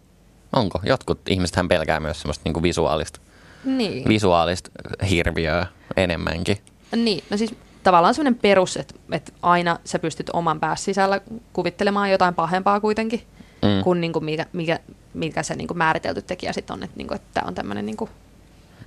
Onko? 0.53 0.79
Jotkut 0.83 1.19
ihmiset 1.29 1.67
pelkää 1.69 1.99
myös 1.99 2.21
semmoista 2.21 2.41
niinku 2.45 2.63
visuaalista, 2.63 3.19
niin. 3.65 4.09
visuaalista 4.09 4.69
hirviöä 5.09 5.67
enemmänkin. 5.97 6.57
Niin, 6.95 7.23
no 7.29 7.37
siis 7.37 7.55
tavallaan 7.83 8.13
semmoinen 8.13 8.39
perus, 8.41 8.77
että, 8.77 8.95
että 9.11 9.31
aina 9.41 9.79
sä 9.83 9.99
pystyt 9.99 10.29
oman 10.33 10.59
päässä 10.59 10.85
sisällä 10.85 11.21
kuvittelemaan 11.53 12.11
jotain 12.11 12.35
pahempaa 12.35 12.79
kuitenkin, 12.79 13.21
mm. 13.61 13.83
kuin, 13.83 14.01
niin 14.01 14.13
kuin 14.13 14.25
mikä, 14.25 14.45
mikä, 14.53 14.79
mikä 15.13 15.43
se 15.43 15.55
niin 15.55 15.67
kuin 15.67 15.77
määritelty 15.77 16.21
tekijä 16.21 16.53
sitten 16.53 16.73
on, 16.73 16.83
että, 16.83 16.97
niin 16.97 17.07
kuin, 17.07 17.15
että 17.15 17.27
tämä 17.33 17.47
on 17.47 17.55
tämmöinen 17.55 17.85
niin 17.85 17.97
kuin, 17.97 18.09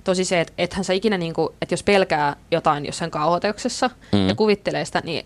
tosi 0.03 0.25
se, 0.25 0.41
että 0.41 0.53
ethän 0.57 0.83
sä 0.83 0.93
ikinä, 0.93 1.17
niin 1.17 1.33
kuin, 1.33 1.49
että 1.61 1.73
jos 1.73 1.83
pelkää 1.83 2.35
jotain 2.51 2.85
jossain 2.85 3.11
kauhoteuksessa 3.11 3.89
mm. 4.11 4.27
ja 4.27 4.35
kuvittelee 4.35 4.85
sitä, 4.85 5.01
niin 5.05 5.25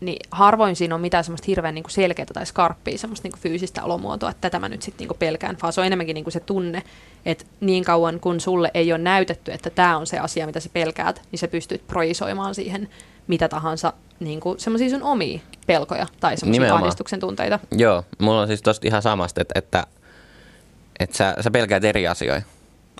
niin 0.00 0.18
harvoin 0.30 0.76
siinä 0.76 0.94
on 0.94 1.00
mitään 1.00 1.24
semmoista 1.24 1.44
hirveän 1.46 1.74
niin 1.74 1.84
selkeää 1.88 2.26
tai 2.34 2.46
skarppia 2.46 2.98
semmoista 2.98 3.28
niin 3.28 3.40
fyysistä 3.40 3.84
olomuotoa, 3.84 4.30
että 4.30 4.40
tätä 4.40 4.58
mä 4.58 4.68
nyt 4.68 4.82
sitten 4.82 5.08
niin 5.08 5.18
pelkään, 5.18 5.56
vaan 5.62 5.72
se 5.72 5.80
on 5.80 5.86
enemmänkin 5.86 6.14
niin 6.14 6.32
se 6.32 6.40
tunne, 6.40 6.82
että 7.26 7.44
niin 7.60 7.84
kauan 7.84 8.20
kun 8.20 8.40
sulle 8.40 8.70
ei 8.74 8.92
ole 8.92 8.98
näytetty, 8.98 9.52
että 9.52 9.70
tämä 9.70 9.96
on 9.96 10.06
se 10.06 10.18
asia, 10.18 10.46
mitä 10.46 10.60
sä 10.60 10.68
pelkäät, 10.72 11.22
niin 11.32 11.38
sä 11.38 11.48
pystyt 11.48 11.86
projisoimaan 11.86 12.54
siihen 12.54 12.88
mitä 13.26 13.48
tahansa 13.48 13.92
niin 14.20 14.40
semmoisia 14.56 14.90
sun 14.90 15.02
omia 15.02 15.40
pelkoja 15.66 16.06
tai 16.20 16.36
semmoisia 16.36 16.74
ahdistuksen 16.74 17.20
tunteita. 17.20 17.58
Joo, 17.72 18.04
mulla 18.18 18.40
on 18.40 18.46
siis 18.46 18.62
tosta 18.62 18.88
ihan 18.88 19.02
samasta, 19.02 19.40
että, 19.40 19.58
että, 19.58 19.86
että 21.00 21.16
sä, 21.16 21.36
sä 21.40 21.50
pelkäät 21.50 21.84
eri 21.84 22.08
asioita 22.08 22.46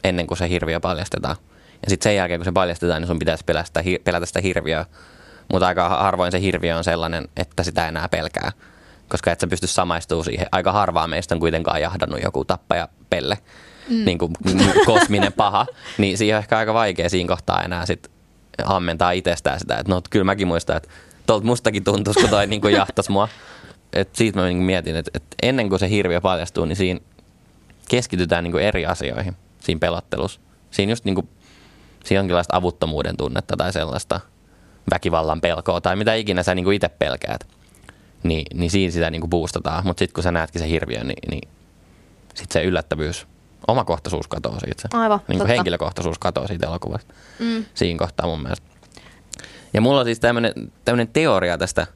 ennen 0.05 0.27
kuin 0.27 0.39
se 0.39 0.49
hirviö 0.49 0.81
paljastetaan. 0.81 1.37
Ja 1.83 1.91
sitten 1.91 2.11
sen 2.11 2.17
jälkeen, 2.17 2.41
kun 2.41 2.45
se 2.45 2.53
paljastetaan, 2.53 3.03
niin 3.03 3.07
sun 3.07 3.19
pitäisi 3.19 3.45
pelätä, 3.45 3.83
pelätä 4.05 4.27
sitä 4.27 4.41
hirviöä 4.41 4.87
mutta 5.53 5.67
aika 5.67 5.89
harvoin 5.89 6.33
se 6.33 6.41
hirviö 6.41 6.77
on 6.77 6.85
sellainen, 6.85 7.29
että 7.37 7.63
sitä 7.63 7.89
enää 7.89 8.09
pelkää. 8.09 8.53
Koska 9.09 9.33
et 9.33 9.41
sä 9.41 9.47
pysty 9.47 9.67
samaistumaan 9.67 10.25
siihen. 10.25 10.47
Aika 10.53 10.73
harvaa 10.73 11.09
meistä 11.09 11.35
on 11.35 11.41
kuitenkaan 11.41 11.81
jahdannut 11.81 12.23
joku 12.23 12.45
tappaja 12.45 12.89
pelle, 13.11 13.39
mm. 13.89 14.05
niin 14.05 14.19
kuin 14.19 14.33
kosminen 14.87 15.33
paha. 15.33 15.67
Niin 15.99 16.19
siihen 16.19 16.37
on 16.37 16.43
ehkä 16.43 16.59
aika 16.59 16.75
vaikea 16.75 17.11
siinä 17.11 17.29
kohtaa 17.29 17.63
enää 17.63 17.87
sit 17.87 18.11
hammentaa 18.65 19.11
itsestään 19.11 19.61
sitä. 19.61 19.77
Että 19.77 19.93
no 19.93 20.03
kyllä 20.11 20.25
mäkin 20.25 20.49
muistan, 20.49 20.77
että 20.77 20.89
tuolta 21.27 21.47
mustakin 21.47 21.85
tuntuisi, 21.85 22.21
kun 22.21 22.31
toi 22.31 22.47
niin 22.57 22.73
jahtas 22.73 23.09
mua. 23.09 23.29
Et 23.93 24.17
siitä 24.17 24.41
mä 24.41 24.47
niin 24.47 24.59
mietin, 24.59 24.97
että, 24.97 25.11
että 25.15 25.37
ennen 25.43 25.69
kuin 25.69 25.79
se 25.79 25.91
hirviö 25.91 26.21
paljastuu, 26.21 26.65
niin 26.65 26.77
siinä 26.77 27.01
keskitytään 27.89 28.45
niin 28.45 28.59
eri 28.59 28.87
asioihin 28.87 29.37
siinä 29.61 29.79
pelottelussa. 29.79 30.41
Siinä 30.71 30.93
just 30.93 31.05
niin 31.05 31.15
kuin, 31.15 31.29
siinä 32.05 32.19
jonkinlaista 32.19 32.57
avuttomuuden 32.57 33.17
tunnetta 33.17 33.57
tai 33.57 33.73
sellaista– 33.73 34.21
väkivallan 34.91 35.41
pelkoa 35.41 35.81
tai 35.81 35.97
mitä 35.97 36.15
ikinä 36.15 36.43
sä 36.43 36.55
niin 36.55 36.73
itse 36.73 36.89
pelkäät, 36.89 37.47
niin, 38.23 38.47
niin 38.55 38.71
siinä 38.71 38.93
sitä 38.93 39.11
niin 39.11 39.21
kuin 39.21 39.31
boostataan. 39.31 39.87
Mutta 39.87 39.99
sitten 39.99 40.15
kun 40.15 40.23
sä 40.23 40.31
näetkin 40.33 40.61
se 40.61 40.69
hirviö, 40.69 41.05
niin, 41.05 41.31
niin 41.31 41.49
sitten 42.35 42.53
se 42.53 42.63
yllättävyys, 42.63 43.27
omakohtaisuus 43.69 44.29
katoaa 44.29 44.61
siitä. 44.61 44.89
Aivan, 44.99 45.21
niin 45.29 45.39
kuin 45.39 45.49
henkilökohtaisuus 45.49 46.19
katoaa 46.19 46.47
siitä 46.47 46.67
elokuvasta. 46.67 47.15
Mm. 47.39 47.65
Siinä 47.75 47.99
kohtaa 47.99 48.27
mun 48.27 48.43
mielestä. 48.43 48.67
Ja 49.73 49.81
mulla 49.81 50.01
on 50.01 50.07
siis 50.07 50.21
tämmöinen 50.21 51.09
teoria 51.13 51.59
tästä, 51.59 51.87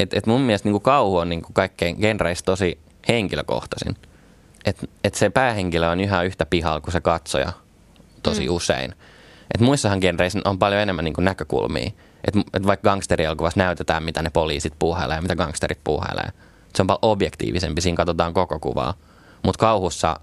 että 0.00 0.18
et 0.18 0.26
mun 0.26 0.40
mielestä 0.40 0.66
niin 0.66 0.72
kuin 0.72 0.82
kauhu 0.82 1.16
on 1.16 1.28
niin 1.28 1.42
kuin 1.42 1.54
kaikkein 1.54 1.96
genreistä 2.00 2.46
tosi 2.46 2.78
henkilökohtaisin. 3.08 3.96
Että 4.64 4.86
et 5.04 5.14
se 5.14 5.30
päähenkilö 5.30 5.90
on 5.90 6.00
ihan 6.00 6.26
yhtä 6.26 6.46
pihalla 6.46 6.80
kuin 6.80 6.92
se 6.92 7.00
katsoja 7.00 7.52
tosi 8.22 8.48
mm. 8.48 8.54
usein. 8.54 8.94
Et 9.54 9.60
muissahan 9.60 9.98
genreissä 9.98 10.38
on 10.44 10.58
paljon 10.58 10.80
enemmän 10.82 11.04
niin 11.04 11.14
kuin 11.14 11.24
näkökulmia. 11.24 11.90
Et, 12.24 12.34
et 12.54 12.66
vaikka 12.66 12.90
gangsterielokuvassa 12.90 13.60
näytetään, 13.60 14.02
mitä 14.02 14.22
ne 14.22 14.30
poliisit 14.30 14.72
puuhailee 14.78 15.16
ja 15.16 15.22
mitä 15.22 15.36
gangsterit 15.36 15.78
puuhailee. 15.84 16.28
Se 16.74 16.82
on 16.82 16.86
paljon 16.86 17.12
objektiivisempi, 17.12 17.80
siinä 17.80 17.96
katsotaan 17.96 18.34
koko 18.34 18.58
kuvaa. 18.58 18.94
Mutta 19.42 19.60
kauhussa 19.60 20.20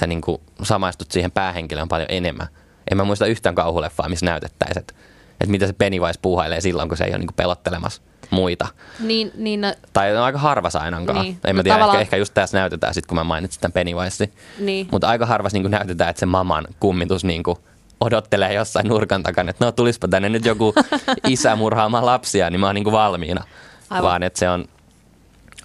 sä 0.00 0.06
niin 0.06 0.20
kuin 0.20 0.40
samaistut 0.62 1.10
siihen 1.10 1.30
päähenkilöön 1.30 1.88
paljon 1.88 2.08
enemmän. 2.10 2.46
En 2.90 2.96
mä 2.96 3.04
muista 3.04 3.26
yhtään 3.26 3.54
kauhuleffaa, 3.54 4.08
missä 4.08 4.26
näytettäisiin, 4.26 4.78
että, 4.78 4.94
että 5.40 5.50
mitä 5.50 5.66
se 5.66 5.72
Pennywise 5.72 6.18
puuhailee 6.22 6.60
silloin, 6.60 6.88
kun 6.88 6.98
se 6.98 7.04
ei 7.04 7.10
ole 7.10 7.18
niin 7.18 7.26
kuin 7.26 7.36
pelottelemassa 7.36 8.02
muita. 8.30 8.66
Niin, 9.00 9.32
niin, 9.34 9.60
no, 9.60 9.74
tai 9.92 10.16
on 10.16 10.22
aika 10.22 10.38
harvas 10.38 10.76
ainakaan. 10.76 11.22
Niin, 11.22 11.38
en 11.44 11.56
mä 11.56 11.60
no 11.60 11.62
tiedä, 11.62 11.74
tavallaan... 11.74 12.00
ehkä, 12.00 12.02
ehkä 12.02 12.16
just 12.16 12.34
tässä 12.34 12.58
näytetään, 12.58 12.94
sit, 12.94 13.06
kun 13.06 13.14
mä 13.16 13.24
mainitsin 13.24 13.60
tämän 13.60 13.72
Pennywise. 13.72 14.28
Niin. 14.58 14.88
Mutta 14.90 15.08
aika 15.08 15.26
harvas 15.26 15.52
niin 15.52 15.70
näytetään, 15.70 16.10
että 16.10 16.20
se 16.20 16.26
maman 16.26 16.66
kummitus 16.80 17.24
niin 17.24 17.42
kuin 17.42 17.58
odottelee 18.00 18.52
jossain 18.52 18.88
nurkan 18.88 19.22
takana, 19.22 19.50
että 19.50 19.64
no 19.64 19.72
tulispa 19.72 20.08
tänne 20.08 20.28
nyt 20.28 20.44
joku 20.44 20.74
isä 21.28 21.56
murhaamaan 21.56 22.06
lapsia, 22.06 22.50
niin 22.50 22.60
mä 22.60 22.66
oon 22.66 22.74
niin 22.74 22.84
kuin 22.84 22.92
valmiina. 22.92 23.44
Aivan. 23.90 24.08
Vaan 24.08 24.22
että 24.22 24.38
se 24.38 24.48
on 24.48 24.64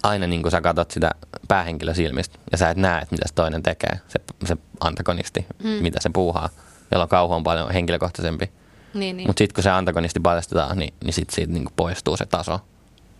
aina 0.02 0.26
niin 0.26 0.42
kuin 0.42 0.52
sä 0.52 0.60
katsot 0.60 0.90
sitä 0.90 1.10
päähenkilö 1.48 1.94
silmistä 1.94 2.38
ja 2.52 2.58
sä 2.58 2.70
et 2.70 2.76
näe, 2.76 3.02
että 3.02 3.14
mitä 3.14 3.28
se 3.28 3.34
toinen 3.34 3.62
tekee, 3.62 4.00
se, 4.08 4.20
se 4.44 4.56
antagonisti, 4.80 5.46
mm. 5.62 5.68
mitä 5.68 5.98
se 6.02 6.10
puuhaa, 6.12 6.48
jolloin 6.90 7.08
kauhu 7.08 7.34
on 7.34 7.44
paljon 7.44 7.70
henkilökohtaisempi. 7.70 8.50
Niin, 8.94 9.16
niin. 9.16 9.28
Mutta 9.28 9.38
sitten 9.38 9.54
kun 9.54 9.62
se 9.62 9.70
antagonisti 9.70 10.20
paljastetaan, 10.20 10.78
niin, 10.78 10.94
niin 11.04 11.12
sitten 11.12 11.34
siitä 11.34 11.52
niin 11.52 11.64
kuin 11.64 11.74
poistuu 11.76 12.16
se 12.16 12.26
taso. 12.26 12.60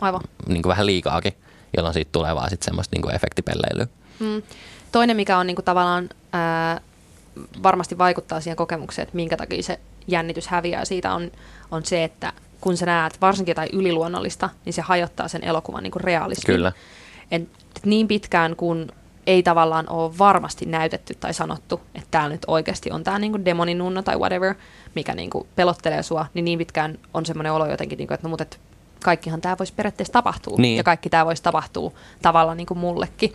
Aivan. 0.00 0.20
Niin 0.46 0.62
kuin 0.62 0.70
vähän 0.70 0.86
liikaakin, 0.86 1.32
jolloin 1.76 1.94
siitä 1.94 2.12
tulee 2.12 2.34
vaan 2.34 2.50
sitten 2.50 2.64
semmoista 2.64 2.96
niin 2.96 3.02
kuin 3.02 3.14
efektipelleilyä. 3.14 3.86
Mm. 4.18 4.42
Toinen, 4.92 5.16
mikä 5.16 5.38
on 5.38 5.46
niin 5.46 5.54
kuin 5.54 5.64
tavallaan 5.64 6.08
ää, 6.32 6.80
varmasti 7.62 7.98
vaikuttaa 7.98 8.40
siihen 8.40 8.56
kokemukseen, 8.56 9.02
että 9.02 9.16
minkä 9.16 9.36
takia 9.36 9.62
se 9.62 9.80
jännitys 10.06 10.48
häviää 10.48 10.84
siitä 10.84 11.14
on, 11.14 11.30
on 11.70 11.84
se, 11.84 12.04
että 12.04 12.32
kun 12.60 12.76
sä 12.76 12.86
näet 12.86 13.20
varsinkin 13.20 13.50
jotain 13.50 13.68
yliluonnollista, 13.72 14.48
niin 14.64 14.72
se 14.72 14.82
hajottaa 14.82 15.28
sen 15.28 15.44
elokuvan 15.44 15.82
niin 15.82 15.92
realismin. 15.96 16.56
Kyllä. 16.56 16.72
Et, 17.30 17.42
et 17.76 17.86
niin 17.86 18.08
pitkään 18.08 18.56
kun 18.56 18.92
ei 19.26 19.42
tavallaan 19.42 19.88
ole 19.88 20.18
varmasti 20.18 20.66
näytetty 20.66 21.14
tai 21.14 21.34
sanottu, 21.34 21.80
että 21.94 22.08
täällä 22.10 22.32
nyt 22.32 22.44
oikeasti 22.46 22.90
on 22.90 23.04
tämä 23.04 23.18
niin 23.18 23.44
demoninunno 23.44 24.02
tai 24.02 24.16
whatever, 24.16 24.54
mikä 24.94 25.14
niin 25.14 25.30
kuin 25.30 25.46
pelottelee 25.56 26.02
sua, 26.02 26.26
niin 26.34 26.44
niin 26.44 26.58
pitkään 26.58 26.98
on 27.14 27.26
semmoinen 27.26 27.52
olo 27.52 27.66
jotenkin, 27.66 27.96
niin 27.96 28.08
kuin, 28.08 28.14
että 28.14 28.26
no 28.26 28.30
mutta 28.30 28.42
et 28.42 28.60
kaikkihan 29.04 29.40
tämä 29.40 29.58
voisi 29.58 29.72
periaatteessa 29.76 30.12
tapahtua. 30.12 30.56
Niin. 30.58 30.76
Ja 30.76 30.84
kaikki 30.84 31.10
tämä 31.10 31.26
voisi 31.26 31.42
tapahtua 31.42 31.92
tavallaan 32.22 32.56
niin 32.56 32.66
kuin 32.66 32.78
mullekin. 32.78 33.32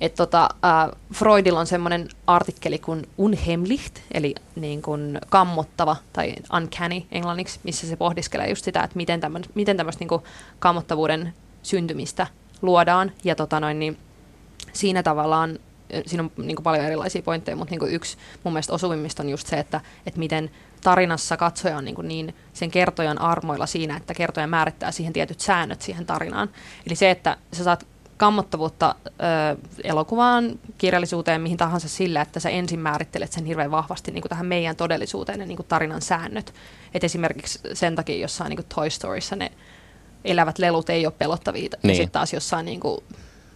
Että 0.00 0.16
tota, 0.16 0.48
äh, 0.64 0.98
Freudilla 1.14 1.60
on 1.60 1.66
semmoinen 1.66 2.08
artikkeli 2.26 2.78
kuin 2.78 3.08
unheimlicht, 3.18 3.98
eli 4.14 4.34
niin 4.56 4.82
kuin 4.82 5.18
kammottava 5.28 5.96
tai 6.12 6.34
uncanny 6.56 7.02
englanniksi, 7.12 7.60
missä 7.62 7.86
se 7.86 7.96
pohdiskelee 7.96 8.48
just 8.48 8.64
sitä, 8.64 8.82
että 8.82 8.96
miten, 8.96 9.20
tämmö, 9.20 9.40
miten 9.54 9.76
tämmöistä 9.76 10.04
niin 10.04 10.20
kammottavuuden 10.58 11.34
syntymistä 11.62 12.26
luodaan. 12.62 13.12
Ja 13.24 13.34
tota 13.34 13.60
noin, 13.60 13.78
niin 13.78 13.98
siinä 14.72 15.02
tavallaan 15.02 15.58
siinä 16.06 16.22
on 16.22 16.30
niin 16.36 16.56
kuin 16.56 16.64
paljon 16.64 16.84
erilaisia 16.84 17.22
pointteja, 17.22 17.56
mutta 17.56 17.72
niin 17.72 17.80
kuin 17.80 17.92
yksi 17.92 18.16
mun 18.44 18.52
mielestä 18.52 18.72
osuvimmista 18.72 19.22
on 19.22 19.28
just 19.28 19.46
se, 19.46 19.58
että, 19.58 19.80
että 20.06 20.18
miten 20.18 20.50
tarinassa 20.82 21.36
katsoja 21.36 21.76
on 21.76 21.84
niin, 21.84 21.94
kuin 21.94 22.08
niin 22.08 22.34
sen 22.52 22.70
kertojan 22.70 23.20
armoilla 23.20 23.66
siinä, 23.66 23.96
että 23.96 24.14
kertoja 24.14 24.46
määrittää 24.46 24.90
siihen 24.92 25.12
tietyt 25.12 25.40
säännöt 25.40 25.82
siihen 25.82 26.06
tarinaan. 26.06 26.50
Eli 26.86 26.94
se, 26.94 27.10
että 27.10 27.36
sä 27.52 27.64
saat 27.64 27.86
kammottavuutta 28.20 28.94
ö, 29.04 29.56
elokuvaan, 29.84 30.58
kirjallisuuteen, 30.78 31.40
mihin 31.40 31.56
tahansa 31.56 31.88
sillä, 31.88 32.20
että 32.20 32.40
sä 32.40 32.50
ensin 32.50 32.80
määrittelet 32.80 33.32
sen 33.32 33.44
hirveän 33.44 33.70
vahvasti 33.70 34.10
niin 34.10 34.22
kuin 34.22 34.28
tähän 34.28 34.46
meidän 34.46 34.76
todellisuuteen 34.76 35.40
ja 35.40 35.46
niin 35.46 35.56
kuin 35.56 35.66
tarinan 35.66 36.02
säännöt. 36.02 36.54
Et 36.94 37.04
esimerkiksi 37.04 37.60
sen 37.72 37.96
takia 37.96 38.16
jossain 38.16 38.50
niin 38.50 38.56
kuin 38.56 38.66
Toy 38.74 38.90
Storyssa 38.90 39.36
ne 39.36 39.52
elävät 40.24 40.58
lelut 40.58 40.90
ei 40.90 41.06
ole 41.06 41.14
pelottavia, 41.18 41.62
niin. 41.62 41.90
ja 41.90 41.94
sitten 41.94 42.10
taas 42.10 42.32
jossain 42.32 42.66
niin 42.66 42.80
kuin 42.80 43.00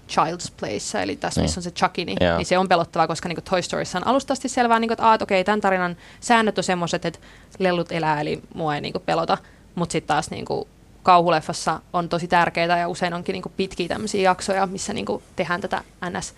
Child's 0.08 0.52
Place, 0.60 1.02
eli 1.02 1.16
tässä 1.16 1.42
missä 1.42 1.60
niin. 1.60 1.68
on 1.68 1.70
se 1.70 1.70
Chucky, 1.70 2.04
niin, 2.04 2.18
niin 2.36 2.46
se 2.46 2.58
on 2.58 2.68
pelottavaa, 2.68 3.06
koska 3.06 3.28
niin 3.28 3.36
kuin 3.36 3.44
Toy 3.44 3.62
Storyssa 3.62 3.98
on 3.98 4.06
alusta 4.06 4.32
asti 4.32 4.48
selvää, 4.48 4.78
niin 4.78 4.88
kuin, 4.88 4.92
että, 4.92 5.24
okei, 5.24 5.40
okay, 5.40 5.44
tämän 5.44 5.60
tarinan 5.60 5.96
säännöt 6.20 6.58
on 6.58 6.64
semmoiset, 6.64 7.04
että 7.04 7.18
lelut 7.58 7.92
elää, 7.92 8.20
eli 8.20 8.42
mua 8.54 8.74
ei 8.74 8.80
niin 8.80 8.92
kuin, 8.92 9.02
pelota, 9.06 9.38
mutta 9.74 9.92
sitten 9.92 10.08
taas 10.08 10.30
niin 10.30 10.44
kuin, 10.44 10.68
kauhuleffassa 11.04 11.80
on 11.92 12.08
tosi 12.08 12.28
tärkeää 12.28 12.78
ja 12.78 12.88
usein 12.88 13.14
onkin 13.14 13.32
niin 13.32 13.52
pitkiä 13.56 13.88
tämmöisiä 13.88 14.22
jaksoja, 14.22 14.66
missä 14.66 14.92
niin 14.92 15.06
tehdään 15.36 15.60
tätä 15.60 15.82
ns. 16.18 16.34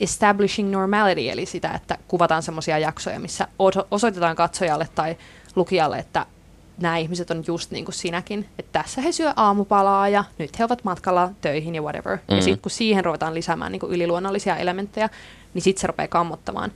establishing 0.00 0.70
normality, 0.70 1.30
eli 1.30 1.46
sitä, 1.46 1.70
että 1.70 1.98
kuvataan 2.08 2.42
semmoisia 2.42 2.78
jaksoja, 2.78 3.20
missä 3.20 3.48
osoitetaan 3.90 4.36
katsojalle 4.36 4.88
tai 4.94 5.16
lukijalle, 5.56 5.98
että 5.98 6.26
nämä 6.78 6.96
ihmiset 6.96 7.30
on 7.30 7.44
just 7.46 7.70
niin 7.70 7.84
kuin 7.84 7.94
sinäkin, 7.94 8.48
että 8.58 8.82
tässä 8.82 9.00
he 9.00 9.12
syö 9.12 9.32
aamupalaa 9.36 10.08
ja 10.08 10.24
nyt 10.38 10.58
he 10.58 10.64
ovat 10.64 10.84
matkalla 10.84 11.30
töihin 11.40 11.74
ja 11.74 11.82
whatever. 11.82 12.16
Mm-hmm. 12.16 12.36
Ja 12.36 12.42
sitten 12.42 12.62
kun 12.62 12.70
siihen 12.70 13.04
ruvetaan 13.04 13.34
lisäämään 13.34 13.72
niin 13.72 13.80
kuin 13.80 13.92
yliluonnollisia 13.92 14.56
elementtejä, 14.56 15.08
niin 15.54 15.62
sitten 15.62 15.80
se 15.80 15.86
rupeaa 15.86 16.08
kammottamaan. 16.08 16.72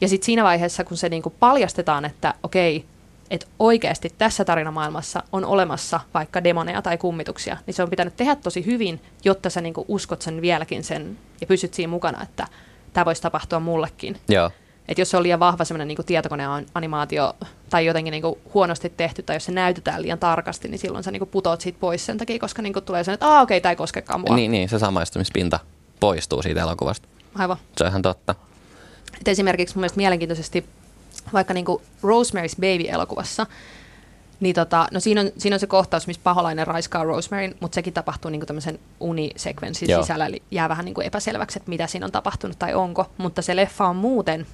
Ja 0.00 0.08
sitten 0.08 0.26
siinä 0.26 0.44
vaiheessa, 0.44 0.84
kun 0.84 0.96
se 0.96 1.08
niin 1.08 1.22
kuin 1.22 1.34
paljastetaan, 1.40 2.04
että 2.04 2.34
okei, 2.42 2.84
että 3.32 3.46
oikeasti 3.58 4.12
tässä 4.18 4.44
tarinamaailmassa 4.44 5.22
on 5.32 5.44
olemassa 5.44 6.00
vaikka 6.14 6.44
demoneja 6.44 6.82
tai 6.82 6.98
kummituksia, 6.98 7.56
niin 7.66 7.74
se 7.74 7.82
on 7.82 7.90
pitänyt 7.90 8.16
tehdä 8.16 8.36
tosi 8.36 8.66
hyvin, 8.66 9.00
jotta 9.24 9.50
sä 9.50 9.60
niin 9.60 9.74
kuin 9.74 9.84
uskot 9.88 10.22
sen 10.22 10.42
vieläkin 10.42 10.84
sen 10.84 11.18
ja 11.40 11.46
pysyt 11.46 11.74
siinä 11.74 11.90
mukana, 11.90 12.22
että 12.22 12.46
tämä 12.92 13.04
voisi 13.04 13.22
tapahtua 13.22 13.60
mullekin. 13.60 14.20
Joo. 14.28 14.50
Että 14.88 15.00
jos 15.00 15.10
se 15.10 15.16
on 15.16 15.22
liian 15.22 15.40
vahva 15.40 15.64
semmoinen 15.64 15.88
niin 15.88 16.06
tietokoneanimaatio 16.06 17.36
tai 17.70 17.86
jotenkin 17.86 18.12
niin 18.12 18.22
kuin 18.22 18.38
huonosti 18.54 18.90
tehty 18.90 19.22
tai 19.22 19.36
jos 19.36 19.44
se 19.44 19.52
näytetään 19.52 20.02
liian 20.02 20.18
tarkasti, 20.18 20.68
niin 20.68 20.78
silloin 20.78 21.04
sä 21.04 21.10
niin 21.10 21.20
kuin 21.20 21.28
putoat 21.28 21.60
siitä 21.60 21.78
pois 21.80 22.06
sen 22.06 22.18
takia, 22.18 22.38
koska 22.38 22.62
niin 22.62 22.72
kuin 22.72 22.84
tulee 22.84 23.04
sen, 23.04 23.14
että 23.14 23.28
okei, 23.28 23.42
okay, 23.42 23.60
tämä 23.60 23.70
ei 23.70 23.76
koskekaan 23.76 24.20
mua. 24.20 24.36
Niin, 24.36 24.50
niin, 24.50 24.68
se 24.68 24.78
samaistumispinta 24.78 25.60
poistuu 26.00 26.42
siitä 26.42 26.60
elokuvasta. 26.60 27.08
Aivan. 27.34 27.56
Se 27.76 27.84
on 27.84 27.90
ihan 27.90 28.02
totta. 28.02 28.34
Et 29.20 29.28
esimerkiksi 29.28 29.74
mun 29.74 29.80
mielestä 29.80 29.96
mielenkiintoisesti 29.96 30.64
vaikka 31.32 31.54
niin 31.54 31.64
kuin 31.64 31.82
Rosemary's 31.82 32.56
Baby-elokuvassa, 32.56 33.46
niin 34.42 34.54
tota, 34.54 34.88
no 34.92 35.00
siinä 35.00 35.20
on, 35.20 35.30
siinä 35.38 35.56
on 35.56 35.60
se 35.60 35.66
kohtaus, 35.66 36.06
missä 36.06 36.22
paholainen 36.24 36.66
raiskaa 36.66 37.04
Rosemaryn, 37.04 37.54
mutta 37.60 37.74
sekin 37.74 37.92
tapahtuu 37.92 38.30
niin 38.30 38.46
tämmöisen 38.46 38.78
unisekvenssin 39.00 39.90
Joo. 39.90 40.02
sisällä, 40.02 40.26
eli 40.26 40.42
jää 40.50 40.68
vähän 40.68 40.84
niin 40.84 40.94
kuin 40.94 41.06
epäselväksi, 41.06 41.58
että 41.58 41.68
mitä 41.68 41.86
siinä 41.86 42.06
on 42.06 42.12
tapahtunut 42.12 42.58
tai 42.58 42.74
onko. 42.74 43.06
Mutta 43.18 43.42
se 43.42 43.56
leffa 43.56 43.88
on 43.88 43.96
muuten 43.96 44.46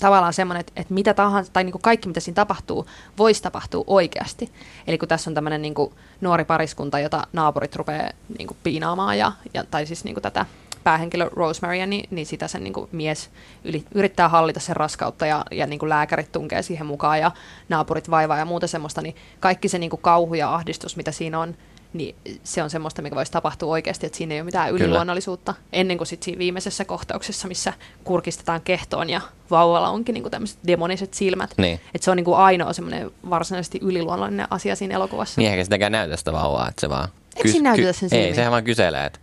tavallaan 0.00 0.32
semmoinen, 0.32 0.60
että, 0.60 0.72
että 0.76 0.94
mitä 0.94 1.14
tahansa, 1.14 1.52
tai 1.52 1.64
niin 1.64 1.72
kuin 1.72 1.82
kaikki 1.82 2.08
mitä 2.08 2.20
siinä 2.20 2.34
tapahtuu, 2.34 2.86
voisi 3.18 3.42
tapahtua 3.42 3.84
oikeasti. 3.86 4.52
Eli 4.86 4.98
kun 4.98 5.08
tässä 5.08 5.30
on 5.30 5.34
tämmöinen 5.34 5.62
niin 5.62 5.74
kuin 5.74 5.92
nuori 6.20 6.44
pariskunta, 6.44 6.98
jota 6.98 7.26
naapurit 7.32 7.76
rupeaa 7.76 8.10
niin 8.38 8.46
kuin 8.46 8.58
piinaamaan, 8.62 9.18
ja, 9.18 9.32
ja, 9.54 9.64
tai 9.70 9.86
siis 9.86 10.04
niin 10.04 10.14
kuin 10.14 10.22
tätä 10.22 10.46
päähenkilö 10.84 11.28
Rosemary, 11.32 11.86
niin, 11.86 12.08
niin 12.10 12.26
sitä 12.26 12.48
sen 12.48 12.64
niin 12.64 12.72
kuin 12.72 12.88
mies 12.92 13.30
yli, 13.64 13.84
yrittää 13.94 14.28
hallita 14.28 14.60
sen 14.60 14.76
raskautta 14.76 15.26
ja, 15.26 15.44
ja 15.50 15.66
niin 15.66 15.78
kuin 15.78 15.88
lääkärit 15.88 16.32
tunkee 16.32 16.62
siihen 16.62 16.86
mukaan 16.86 17.20
ja 17.20 17.30
naapurit 17.68 18.10
vaivaa 18.10 18.38
ja 18.38 18.44
muuta 18.44 18.66
semmoista, 18.66 19.02
niin 19.02 19.16
kaikki 19.40 19.68
se 19.68 19.78
niin 19.78 19.90
kuin 19.90 20.02
kauhu 20.02 20.34
ja 20.34 20.54
ahdistus, 20.54 20.96
mitä 20.96 21.12
siinä 21.12 21.40
on, 21.40 21.56
niin 21.92 22.16
se 22.44 22.62
on 22.62 22.70
semmoista, 22.70 23.02
mikä 23.02 23.16
voisi 23.16 23.32
tapahtua 23.32 23.72
oikeasti, 23.72 24.06
että 24.06 24.18
siinä 24.18 24.34
ei 24.34 24.40
ole 24.40 24.44
mitään 24.44 24.70
yliluonnollisuutta. 24.70 25.52
Kyllä. 25.52 25.66
Ennen 25.72 25.98
kuin 25.98 26.06
sitten 26.06 26.24
siinä 26.24 26.38
viimeisessä 26.38 26.84
kohtauksessa, 26.84 27.48
missä 27.48 27.72
kurkistetaan 28.04 28.60
kehtoon 28.60 29.10
ja 29.10 29.20
vauvalla 29.50 29.88
onkin 29.88 30.12
niin 30.12 30.30
tämmöiset 30.30 30.58
demoniset 30.66 31.14
silmät. 31.14 31.50
Niin. 31.56 31.80
Että 31.94 32.04
se 32.04 32.10
on 32.10 32.16
niin 32.16 32.24
kuin 32.24 32.36
ainoa 32.36 32.72
semmoinen 32.72 33.10
varsinaisesti 33.30 33.78
yliluonnollinen 33.82 34.46
asia 34.50 34.76
siinä 34.76 34.94
elokuvassa. 34.94 35.40
Niin 35.40 35.50
eikä 35.50 35.64
sitäkään 35.64 35.92
näytä 35.92 36.16
sitä 36.16 36.32
vauvaa, 36.32 36.68
että 36.68 36.80
se 36.80 36.88
vaan... 36.88 37.08
Eikö 37.36 37.48
kys- 37.48 37.52
siinä 37.52 37.70
näytetä 37.70 37.92
sen 37.92 38.10
silmiä? 38.10 38.26
Ei, 38.26 38.34
sehän 38.34 38.52
vaan 38.52 38.64
kyselee, 38.64 39.06
että 39.06 39.18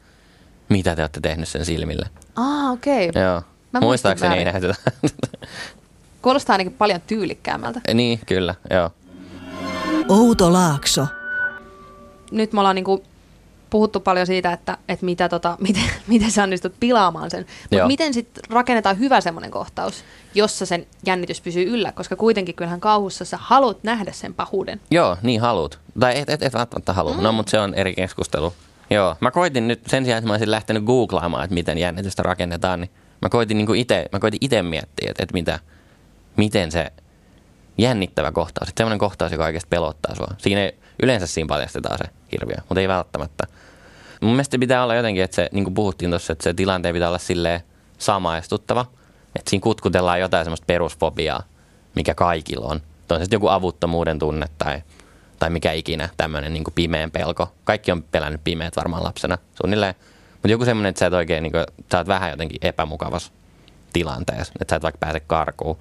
mitä 0.70 0.96
te 0.96 1.02
olette 1.02 1.20
tehnyt 1.20 1.48
sen 1.48 1.66
silmille. 1.66 2.10
Ah, 2.36 2.72
okei. 2.72 3.10
Okay. 3.10 3.24
Joo. 3.24 3.42
Mä 3.74 3.80
Muistaakseni 3.80 4.38
ei 4.38 4.46
näytetä. 4.46 4.76
Kuulostaa 6.22 6.54
ainakin 6.54 6.74
paljon 6.74 7.02
tyylikkäämmältä. 7.08 7.82
Niin, 7.94 8.20
kyllä, 8.26 8.56
joo. 8.70 8.92
Outo 10.10 10.54
Laakso. 10.54 11.08
Nyt 12.32 12.54
me 12.54 12.60
ollaan 12.60 12.76
niinku 12.76 13.04
puhuttu 13.70 14.00
paljon 14.00 14.28
siitä, 14.28 14.54
että, 14.54 14.78
että 14.90 15.06
mitä 15.06 15.30
tota, 15.30 15.58
miten, 15.68 15.84
miten 16.08 16.32
sä 16.32 16.44
onnistut 16.44 16.74
pilaamaan 16.80 17.32
sen. 17.32 17.46
Mutta 17.72 17.88
miten 17.88 18.14
sitten 18.14 18.44
rakennetaan 18.50 19.00
hyvä 19.00 19.22
semmoinen 19.22 19.52
kohtaus, 19.52 20.04
jossa 20.36 20.66
sen 20.66 20.88
jännitys 21.06 21.42
pysyy 21.42 21.64
yllä, 21.64 21.92
koska 21.92 22.16
kuitenkin 22.16 22.56
kyllähän 22.56 22.80
kauhussa 22.80 23.26
sä 23.26 23.38
haluat 23.42 23.84
nähdä 23.84 24.12
sen 24.12 24.34
pahuuden. 24.34 24.82
Joo, 24.92 25.18
niin 25.22 25.42
haluat. 25.42 25.80
Tai 26.00 26.18
et, 26.18 26.30
et, 26.30 26.44
et 26.44 26.54
välttämättä 26.54 26.94
halua. 26.94 27.14
Mm. 27.14 27.24
No, 27.24 27.32
mutta 27.32 27.50
se 27.50 27.60
on 27.60 27.74
eri 27.74 27.96
keskustelu. 27.96 28.54
Joo, 28.90 29.16
mä 29.20 29.32
koitin 29.32 29.68
nyt 29.68 29.82
sen 29.88 30.06
sijaan, 30.06 30.18
että 30.18 30.28
mä 30.28 30.34
olisin 30.34 30.52
lähtenyt 30.52 30.84
googlaamaan, 30.84 31.44
että 31.44 31.54
miten 31.54 31.78
jännitystä 31.78 32.24
rakennetaan, 32.24 32.80
niin 32.80 32.92
mä 33.22 33.30
koitin 33.30 33.58
niin 33.58 33.76
ite, 33.76 34.06
mä 34.12 34.20
koitin 34.20 34.38
itse 34.42 34.64
miettiä, 34.64 35.12
että, 35.12 35.24
että 35.24 35.34
mitä, 35.34 35.60
miten 36.38 36.72
se 36.72 36.92
jännittävä 37.78 38.32
kohtaus, 38.32 38.70
että 38.70 38.80
semmoinen 38.80 39.00
kohtaus, 39.00 39.32
joka 39.32 39.46
oikeasti 39.46 39.70
pelottaa 39.70 40.16
sua. 40.16 40.28
Siinä 40.38 40.62
ei, 40.62 40.78
yleensä 41.04 41.28
siinä 41.28 41.48
paljastetaan 41.48 41.98
se 41.98 42.04
hirviö, 42.32 42.56
mutta 42.70 42.82
ei 42.82 42.88
välttämättä. 42.88 43.44
Mun 44.22 44.32
mielestä 44.32 44.60
pitää 44.60 44.84
olla 44.84 44.96
jotenkin, 44.96 45.24
että 45.24 45.36
se, 45.36 45.50
niin 45.52 45.64
kuin 45.64 45.74
puhuttiin 45.74 46.12
tuossa, 46.12 46.34
että 46.34 46.44
se 46.44 46.54
tilanteen 46.54 46.96
pitää 46.96 47.08
olla 47.08 47.18
silleen 47.18 47.62
samaistuttava. 47.98 48.86
Että 49.36 49.50
siinä 49.50 49.64
kutkutellaan 49.64 50.20
jotain 50.20 50.46
semmoista 50.46 50.66
perusfobiaa, 50.66 51.44
mikä 51.96 52.16
kaikilla 52.16 52.68
on. 52.68 52.82
On 53.12 53.20
se 53.20 53.26
joku 53.32 53.48
avuttomuuden 53.48 54.20
tunne 54.20 54.46
tai 54.58 54.82
tai 55.40 55.50
mikä 55.50 55.72
ikinä 55.72 56.10
tämmöinen 56.18 56.54
niin 56.54 56.64
pimeän 56.76 57.12
pelko. 57.12 57.52
Kaikki 57.64 57.92
on 57.92 58.04
pelännyt 58.04 58.44
pimeät 58.44 58.76
varmaan 58.76 59.04
lapsena 59.04 59.38
suunnilleen. 59.62 59.96
Mutta 60.34 60.48
joku 60.48 60.66
semmoinen, 60.66 60.90
että 60.90 61.00
sä 61.00 61.06
et 61.06 61.14
oikein, 61.14 61.44
niin 61.44 61.52
kuin, 61.52 61.64
sä 61.92 61.98
oot 61.98 62.08
vähän 62.08 62.30
jotenkin 62.30 62.58
epämukavassa 62.62 63.32
tilanteessa, 63.94 64.54
että 64.62 64.72
sä 64.72 64.76
et 64.76 64.84
vaikka 64.84 65.00
pääse 65.00 65.20
karkuun. 65.20 65.78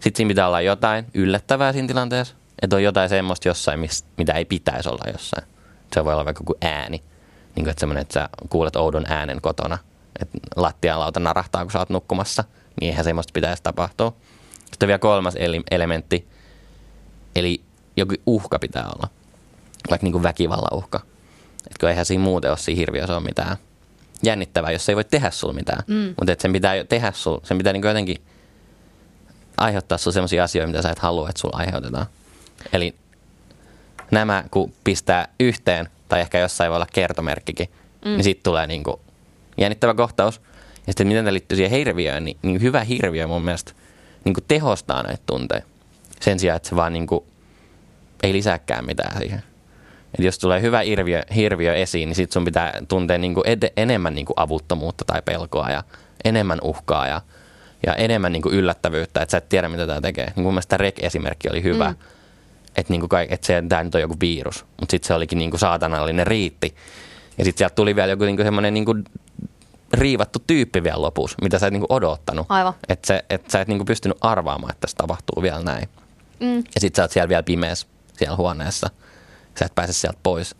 Sitten 0.00 0.16
siinä 0.16 0.28
pitää 0.28 0.46
olla 0.46 0.60
jotain 0.60 1.06
yllättävää 1.14 1.72
siinä 1.72 1.88
tilanteessa, 1.88 2.34
että 2.62 2.76
on 2.76 2.82
jotain 2.82 3.08
semmoista 3.08 3.48
jossain, 3.48 3.80
mitä 4.16 4.32
ei 4.32 4.44
pitäisi 4.44 4.88
olla 4.88 5.12
jossain. 5.12 5.46
Se 5.94 6.04
voi 6.04 6.12
olla 6.12 6.24
vaikka 6.24 6.40
joku 6.40 6.54
ääni, 6.62 7.02
niin 7.54 7.64
kuin, 7.64 7.68
että 7.68 7.80
semmoinen, 7.80 8.02
että 8.02 8.14
sä 8.14 8.28
kuulet 8.48 8.76
oudon 8.76 9.04
äänen 9.08 9.40
kotona, 9.40 9.78
että 10.20 10.38
lattialauta 10.56 11.20
narahtaa, 11.20 11.62
kun 11.64 11.72
sä 11.72 11.78
oot 11.78 11.90
nukkumassa, 11.90 12.44
niin 12.80 12.90
eihän 12.90 13.04
semmoista 13.04 13.32
pitäisi 13.32 13.62
tapahtua. 13.62 14.16
Sitten 14.70 14.86
vielä 14.86 14.98
kolmas 14.98 15.34
elementti, 15.70 16.28
eli 17.34 17.60
joku 17.96 18.14
uhka 18.26 18.58
pitää 18.58 18.84
olla. 18.96 19.08
Vaikka 19.90 20.04
niin 20.04 20.12
kuin 20.12 20.22
väkivallan 20.22 20.78
uhka. 20.78 21.00
Että 21.70 21.88
eihän 21.88 22.06
siinä 22.06 22.24
muuten 22.24 22.50
ole 22.50 22.58
siinä 22.58 22.78
hirviössä 22.78 23.16
ole 23.16 23.22
mitään 23.22 23.56
jännittävää, 24.22 24.70
jos 24.70 24.86
se 24.86 24.92
ei 24.92 24.96
voi 24.96 25.04
tehdä 25.04 25.30
sulla 25.30 25.54
mitään. 25.54 25.82
Mm. 25.86 26.14
Mutta 26.20 26.36
sen 26.38 26.52
pitää 26.52 26.84
tehdä 26.84 27.12
sul, 27.12 27.38
sen 27.42 27.58
pitää 27.58 27.72
niin 27.72 27.82
jotenkin 27.84 28.16
aiheuttaa 29.56 29.98
sulla 29.98 30.14
sellaisia 30.14 30.44
asioita, 30.44 30.66
mitä 30.66 30.82
sä 30.82 30.90
et 30.90 30.98
halua, 30.98 31.28
että 31.28 31.40
sulla 31.40 31.56
aiheutetaan. 31.56 32.06
Eli 32.72 32.94
nämä, 34.10 34.44
kun 34.50 34.72
pistää 34.84 35.28
yhteen, 35.40 35.88
tai 36.08 36.20
ehkä 36.20 36.38
jossain 36.38 36.70
voi 36.70 36.76
olla 36.76 36.86
kertomerkkikin, 36.92 37.68
mm. 38.04 38.10
niin 38.10 38.24
sitten 38.24 38.44
tulee 38.44 38.66
niin 38.66 38.82
kuin 38.82 38.96
jännittävä 39.58 39.94
kohtaus. 39.94 40.40
Ja 40.86 40.92
sitten 40.92 41.06
miten 41.06 41.24
tämä 41.24 41.32
liittyy 41.32 41.56
siihen 41.56 41.78
hirviöön, 41.78 42.24
niin, 42.24 42.36
niin 42.42 42.62
hyvä 42.62 42.80
hirviö 42.84 43.26
mun 43.26 43.42
mielestä 43.42 43.72
niin 44.24 44.34
kuin 44.34 44.44
tehostaa 44.48 45.02
näitä 45.02 45.22
tunteja. 45.26 45.62
Sen 46.20 46.38
sijaan, 46.38 46.56
että 46.56 46.68
se 46.68 46.76
vaan 46.76 46.92
niin 46.92 47.06
kuin 47.06 47.24
ei 48.22 48.32
lisääkään 48.32 48.86
mitään 48.86 49.18
siihen. 49.18 49.42
Et 50.18 50.24
jos 50.24 50.38
tulee 50.38 50.60
hyvä 50.60 50.80
hirviö, 50.80 51.22
hirviö 51.34 51.74
esiin, 51.74 52.08
niin 52.08 52.16
sitten 52.16 52.32
sun 52.32 52.44
pitää 52.44 52.80
tuntea 52.88 53.18
niinku 53.18 53.42
ed- 53.46 53.72
enemmän 53.76 54.14
niinku 54.14 54.32
avuttomuutta 54.36 55.04
tai 55.04 55.22
pelkoa 55.22 55.70
ja 55.70 55.84
enemmän 56.24 56.58
uhkaa 56.62 57.06
ja, 57.06 57.20
ja 57.86 57.94
enemmän 57.94 58.32
niinku 58.32 58.50
yllättävyyttä, 58.50 59.22
että 59.22 59.30
sä 59.30 59.38
et 59.38 59.48
tiedä, 59.48 59.68
mitä 59.68 59.86
tämä 59.86 60.00
tekee. 60.00 60.32
Niin 60.36 60.44
mun 60.44 60.54
mielestä 60.54 60.76
Rek-esimerkki 60.76 61.50
oli 61.50 61.62
hyvä, 61.62 61.88
mm. 61.88 61.96
että 62.76 62.92
niinku 62.92 63.08
et 63.28 63.44
se, 63.44 63.62
tämä 63.68 63.84
nyt 63.84 63.94
on 63.94 64.00
joku 64.00 64.16
virus, 64.20 64.64
mutta 64.80 64.90
sitten 64.90 65.06
se 65.08 65.14
olikin 65.14 65.38
niinku 65.38 65.58
saatanallinen 65.58 66.26
riitti. 66.26 66.74
Ja 67.38 67.44
sitten 67.44 67.58
sieltä 67.58 67.74
tuli 67.74 67.96
vielä 67.96 68.12
joku 68.12 68.24
niinku 68.24 68.42
semmoinen 68.42 68.74
niinku 68.74 68.94
riivattu 69.92 70.38
tyyppi 70.46 70.82
vielä 70.82 71.02
lopussa, 71.02 71.36
mitä 71.42 71.58
sä 71.58 71.66
et 71.66 71.72
niinku 71.72 71.86
odottanut. 71.88 72.46
Aivan. 72.48 72.74
Että 72.88 73.22
et 73.30 73.50
sä 73.50 73.60
et 73.60 73.68
niinku 73.68 73.84
pystynyt 73.84 74.18
arvaamaan, 74.20 74.70
että 74.70 74.80
tässä 74.80 74.96
tapahtuu 74.96 75.42
vielä 75.42 75.62
näin. 75.62 75.88
Mm. 76.40 76.56
Ja 76.56 76.80
sit 76.80 76.94
sä 76.94 77.02
oot 77.02 77.10
siellä 77.10 77.28
vielä 77.28 77.42
pimeässä 77.42 77.86
siellä 78.18 78.36
huoneessa. 78.36 78.90
Sä 79.58 79.64
et 79.64 79.74
pääse 79.74 79.92
sieltä 79.92 80.18
pois. 80.22 80.54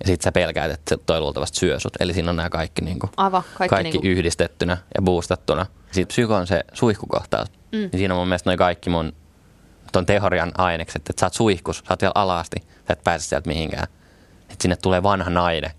Ja 0.00 0.06
sit 0.06 0.20
sä 0.20 0.32
pelkäät, 0.32 0.70
että 0.70 0.96
toi 1.06 1.20
luultavasti 1.20 1.58
syö 1.58 1.80
sut. 1.80 1.92
Eli 2.00 2.14
siinä 2.14 2.30
on 2.30 2.36
nämä 2.36 2.50
kaikki, 2.50 2.82
niinku, 2.82 3.10
Aivan, 3.16 3.42
kaikki, 3.42 3.68
kaikki 3.74 3.92
niinku- 3.92 4.06
yhdistettynä 4.06 4.76
ja 4.94 5.02
boostattuna. 5.02 5.66
Sitten 5.92 6.06
psykon 6.06 6.46
se 6.46 6.64
suihkukohtaus. 6.72 7.48
Mm. 7.72 7.78
Niin 7.78 7.90
siinä 7.98 8.14
on 8.14 8.18
mun 8.20 8.28
mielestä 8.28 8.50
noin 8.50 8.58
kaikki 8.58 8.90
mun 8.90 9.12
ton 9.92 10.06
teorian 10.06 10.52
ainekset, 10.58 11.02
että 11.10 11.20
sä 11.20 11.26
oot 11.26 11.34
suihkus, 11.34 11.76
sä 11.78 11.84
oot 11.90 12.02
vielä 12.02 12.12
alasti, 12.14 12.56
sä 12.60 12.92
et 12.92 13.04
pääse 13.04 13.26
sieltä 13.28 13.48
mihinkään. 13.48 13.86
Että 14.42 14.62
sinne 14.62 14.76
tulee 14.76 15.02
vanha 15.02 15.30
nainen, 15.30 15.70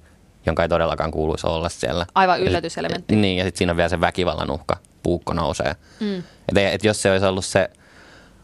jonka 0.45 0.63
ei 0.63 0.69
todellakaan 0.69 1.11
kuuluisi 1.11 1.47
olla 1.47 1.69
siellä. 1.69 2.05
Aivan 2.15 2.35
Ja 2.35 2.39
sit- 2.39 2.49
yllätyselementti. 2.49 3.15
Niin, 3.15 3.37
ja 3.37 3.43
sitten 3.43 3.57
siinä 3.57 3.71
on 3.71 3.77
vielä 3.77 3.89
se 3.89 4.01
väkivallan 4.01 4.51
uhka, 4.51 4.77
puukko 5.03 5.33
nousee. 5.33 5.75
Mm. 5.99 6.17
Et, 6.49 6.57
et 6.57 6.83
jos 6.83 7.01
se 7.01 7.11
olisi 7.11 7.25
ollut 7.25 7.45
se 7.45 7.69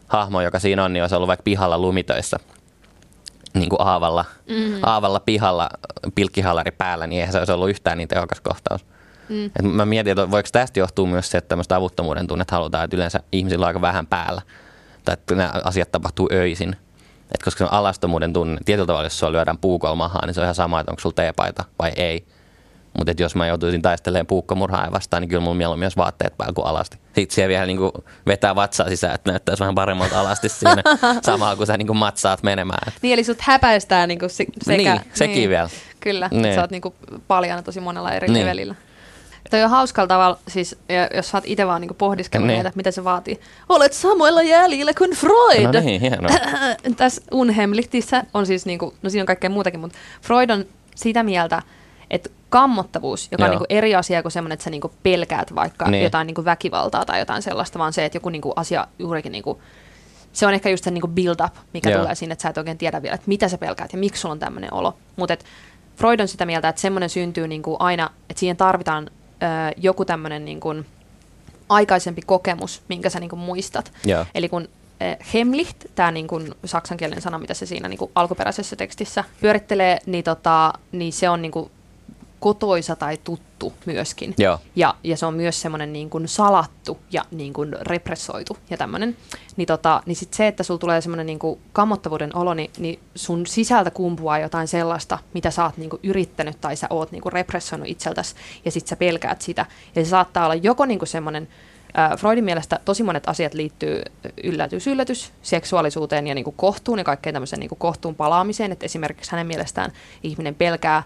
hahmo, 0.06 0.40
joka 0.42 0.58
siinä 0.58 0.84
on, 0.84 0.92
niin 0.92 1.02
olisi 1.02 1.14
ollut 1.14 1.28
vaikka 1.28 1.42
pihalla 1.42 1.78
lumitöissä, 1.78 2.38
niin 3.54 3.68
kuin 3.68 3.80
aavalla, 3.80 4.24
mm. 4.48 4.80
aavalla 4.82 5.20
pihalla 5.20 5.68
pilkkihallari 6.14 6.70
päällä, 6.70 7.06
niin 7.06 7.20
eihän 7.20 7.32
se 7.32 7.38
olisi 7.38 7.52
ollut 7.52 7.70
yhtään 7.70 7.98
niin 7.98 8.08
tehokas 8.08 8.40
kohtaus. 8.40 8.86
Mm. 9.28 9.46
Et 9.46 9.62
mä 9.62 9.86
mietin, 9.86 10.10
että 10.10 10.30
voiko 10.30 10.48
tästä 10.52 10.80
johtua 10.80 11.06
myös 11.06 11.30
se, 11.30 11.38
että 11.38 11.48
tämmöistä 11.48 11.76
avuttomuuden 11.76 12.26
tunnet 12.26 12.50
halutaan, 12.50 12.84
että 12.84 12.96
yleensä 12.96 13.20
ihmisillä 13.32 13.64
on 13.64 13.68
aika 13.68 13.80
vähän 13.80 14.06
päällä. 14.06 14.42
Tai 15.04 15.12
että 15.12 15.34
nämä 15.34 15.52
asiat 15.64 15.92
tapahtuu 15.92 16.28
öisin. 16.32 16.76
Et 17.34 17.42
koska 17.44 17.58
se 17.58 17.64
on 17.64 17.72
alastomuuden 17.72 18.32
tunne, 18.32 18.60
tietyllä 18.64 18.86
tavalla 18.86 19.06
jos 19.06 19.18
sua 19.18 19.32
lyödään 19.32 19.58
puukolla 19.58 19.94
mahaan, 19.94 20.26
niin 20.26 20.34
se 20.34 20.40
on 20.40 20.44
ihan 20.44 20.54
sama, 20.54 20.80
että 20.80 20.92
onko 20.92 21.00
sulla 21.00 21.14
teepaita 21.14 21.64
vai 21.78 21.92
ei. 21.96 22.26
Mutta 22.98 23.22
jos 23.22 23.34
mä 23.34 23.46
joutuisin 23.46 23.82
taistelemaan 23.82 24.26
puukkomurhaa 24.26 24.88
vastaan, 24.92 25.20
niin 25.20 25.28
kyllä 25.28 25.42
mulla 25.42 25.54
mieluummin 25.56 25.82
myös 25.82 25.96
vaatteet 25.96 26.38
päällä 26.38 26.52
kuin 26.52 26.66
alasti. 26.66 26.98
Sitten 27.14 27.34
siellä 27.34 27.48
vielä 27.48 27.66
niin 27.66 27.78
vetää 28.26 28.54
vatsaa 28.54 28.88
sisään, 28.88 29.14
että 29.14 29.30
näyttäisi 29.30 29.60
vähän 29.60 29.74
paremmalta 29.74 30.20
alasti 30.20 30.48
siinä 30.48 30.82
samalla, 31.26 31.56
kun 31.56 31.66
sä 31.66 31.76
niin 31.76 31.96
matsaat 31.96 32.42
menemään. 32.42 32.92
Niin, 33.02 33.12
eli 33.14 33.24
sut 33.24 33.40
häpäistää 33.40 34.06
niinku 34.06 34.28
se, 34.28 34.44
sekä... 34.62 34.94
Niin, 34.94 35.00
sekin 35.14 35.48
vielä. 35.50 35.68
Kyllä, 36.00 36.28
Niin. 36.30 36.42
niin. 36.42 36.54
sä 36.54 36.60
oot 36.60 36.70
niinku 36.70 36.94
paljana 37.28 37.62
tosi 37.62 37.80
monella 37.80 38.12
eri 38.12 38.26
Niin. 38.28 38.34
niin. 38.34 38.46
levelillä. 38.46 38.74
Toi 39.50 39.62
on 39.64 39.70
hauskalla 39.70 40.06
tavalla, 40.08 40.38
siis 40.48 40.76
jos 41.16 41.34
oot 41.34 41.44
itse 41.46 41.66
vaan 41.66 41.80
niinku 41.80 41.94
pohdiskellut 41.94 42.46
Niin. 42.46 42.54
niin. 42.56 42.64
näitä, 42.64 42.76
mitä 42.76 42.90
se 42.90 43.04
vaatii. 43.04 43.40
Olet 43.68 43.92
samoilla 43.92 44.42
jäljillä 44.42 44.94
kuin 44.94 45.10
Freud! 45.10 45.74
No 45.74 45.80
niin, 45.80 46.00
hienoa. 46.00 46.30
Tässä 46.96 47.22
Unhemlihtissä 47.32 48.24
on 48.34 48.46
siis, 48.46 48.66
niinku, 48.66 48.94
no 49.02 49.10
siinä 49.10 49.22
on 49.22 49.26
kaikkea 49.26 49.50
muutakin, 49.50 49.80
mutta 49.80 49.98
Freud 50.22 50.50
on 50.50 50.64
sitä 50.94 51.22
mieltä, 51.22 51.62
että 52.10 52.30
kammottavuus, 52.48 53.28
joka 53.32 53.44
on 53.44 53.48
Joo. 53.48 53.52
niinku 53.52 53.66
eri 53.68 53.94
asia 53.94 54.22
kuin 54.22 54.32
semmoinen, 54.32 54.54
että 54.54 54.64
sä 54.64 54.70
niinku 54.70 54.92
pelkäät 55.02 55.54
vaikka 55.54 55.84
Niin. 55.84 55.92
niin. 55.92 56.04
jotain 56.04 56.26
niinku 56.26 56.44
väkivaltaa 56.44 57.04
tai 57.04 57.18
jotain 57.18 57.42
sellaista, 57.42 57.78
vaan 57.78 57.92
se, 57.92 58.04
että 58.04 58.16
joku 58.16 58.28
niinku 58.28 58.52
asia 58.56 58.86
juurikin 58.98 59.32
niinku, 59.32 59.62
se 60.32 60.46
on 60.46 60.54
ehkä 60.54 60.70
just 60.70 60.84
se 60.84 60.90
niinku 60.90 61.08
build 61.08 61.40
up, 61.44 61.54
mikä 61.74 61.90
Joo. 61.90 62.00
tulee 62.00 62.14
siinä, 62.14 62.32
että 62.32 62.42
sä 62.42 62.48
et 62.48 62.58
oikein 62.58 62.78
tiedä 62.78 63.02
vielä, 63.02 63.14
että 63.14 63.28
mitä 63.28 63.48
sä 63.48 63.58
pelkäät 63.58 63.92
ja 63.92 63.98
miksi 63.98 64.20
sulla 64.20 64.32
on 64.32 64.38
tämmöinen 64.38 64.74
olo. 64.74 64.94
Mutta 65.16 65.36
Freud 65.96 66.20
on 66.20 66.28
sitä 66.28 66.46
mieltä, 66.46 66.68
että 66.68 66.80
semmoinen 66.80 67.10
syntyy 67.10 67.48
niinku 67.48 67.76
aina, 67.78 68.10
että 68.30 68.40
siihen 68.40 68.56
tarvitaan 68.56 69.10
ö, 69.10 69.46
joku 69.76 70.04
tämmöinen 70.04 70.44
niinku 70.44 70.74
aikaisempi 71.68 72.22
kokemus, 72.26 72.82
minkä 72.88 73.10
sä 73.10 73.20
niinku 73.20 73.36
muistat. 73.36 73.92
Joo. 74.04 74.26
Eli 74.34 74.48
kun 74.48 74.68
Hemlicht, 75.34 75.84
tämä 75.94 76.10
niinku 76.10 76.42
saksankielinen 76.64 77.22
sana, 77.22 77.38
mitä 77.38 77.54
se 77.54 77.66
siinä 77.66 77.88
niinku 77.88 78.10
alkuperäisessä 78.14 78.76
tekstissä 78.76 79.24
pyörittelee, 79.40 79.98
niin, 80.06 80.24
tota, 80.24 80.72
niin 80.92 81.12
se 81.12 81.28
on 81.28 81.42
niinku 81.42 81.70
kotoisa 82.40 82.96
tai 82.96 83.18
tuttu 83.24 83.72
myöskin. 83.86 84.34
Joo. 84.38 84.58
Ja, 84.76 84.94
ja 85.04 85.16
se 85.16 85.26
on 85.26 85.34
myös 85.34 85.60
semmoinen 85.60 85.92
niin 85.92 86.10
kuin 86.10 86.28
salattu 86.28 86.98
ja 87.10 87.24
niin 87.30 87.52
kuin 87.52 87.76
repressoitu 87.80 88.56
ja 88.70 88.76
tämmöinen. 88.76 89.16
Niin, 89.56 89.66
tota, 89.66 90.02
niin 90.06 90.16
sit 90.16 90.34
se, 90.34 90.46
että 90.46 90.62
sulla 90.62 90.78
tulee 90.78 91.00
semmoinen 91.00 91.26
niin 91.26 91.38
kuin 91.38 91.60
kammottavuuden 91.72 92.36
olo, 92.36 92.54
niin, 92.54 92.70
niin 92.78 92.98
sun 93.14 93.46
sisältä 93.46 93.90
kumpuaa 93.90 94.38
jotain 94.38 94.68
sellaista, 94.68 95.18
mitä 95.34 95.50
sä 95.50 95.64
oot 95.64 95.76
niin 95.76 95.90
kuin 95.90 96.00
yrittänyt 96.02 96.60
tai 96.60 96.76
sä 96.76 96.86
oot 96.90 97.12
niin 97.12 97.22
kuin 97.22 97.32
repressoinut 97.32 97.88
itseltäsi 97.88 98.34
ja 98.64 98.70
sit 98.70 98.86
sä 98.86 98.96
pelkäät 98.96 99.42
sitä. 99.42 99.66
Ja 99.94 100.04
se 100.04 100.10
saattaa 100.10 100.44
olla 100.44 100.54
joko 100.54 100.86
niin 100.86 100.98
kuin 100.98 101.08
semmoinen, 101.08 101.48
Freudin 102.18 102.44
mielestä 102.44 102.80
tosi 102.84 103.02
monet 103.02 103.28
asiat 103.28 103.54
liittyy 103.54 104.02
yllätys, 104.44 104.86
yllätys, 104.86 105.32
seksuaalisuuteen 105.42 106.26
ja 106.26 106.34
niin 106.34 106.44
kuin 106.44 106.56
kohtuun 106.56 106.98
ja 106.98 107.04
kaikkeen 107.04 107.34
tämmöiseen 107.34 107.60
niin 107.60 107.68
kuin 107.68 107.78
kohtuun 107.78 108.14
palaamiseen. 108.14 108.72
Että 108.72 108.86
esimerkiksi 108.86 109.30
hänen 109.30 109.46
mielestään 109.46 109.92
ihminen 110.22 110.54
pelkää 110.54 111.02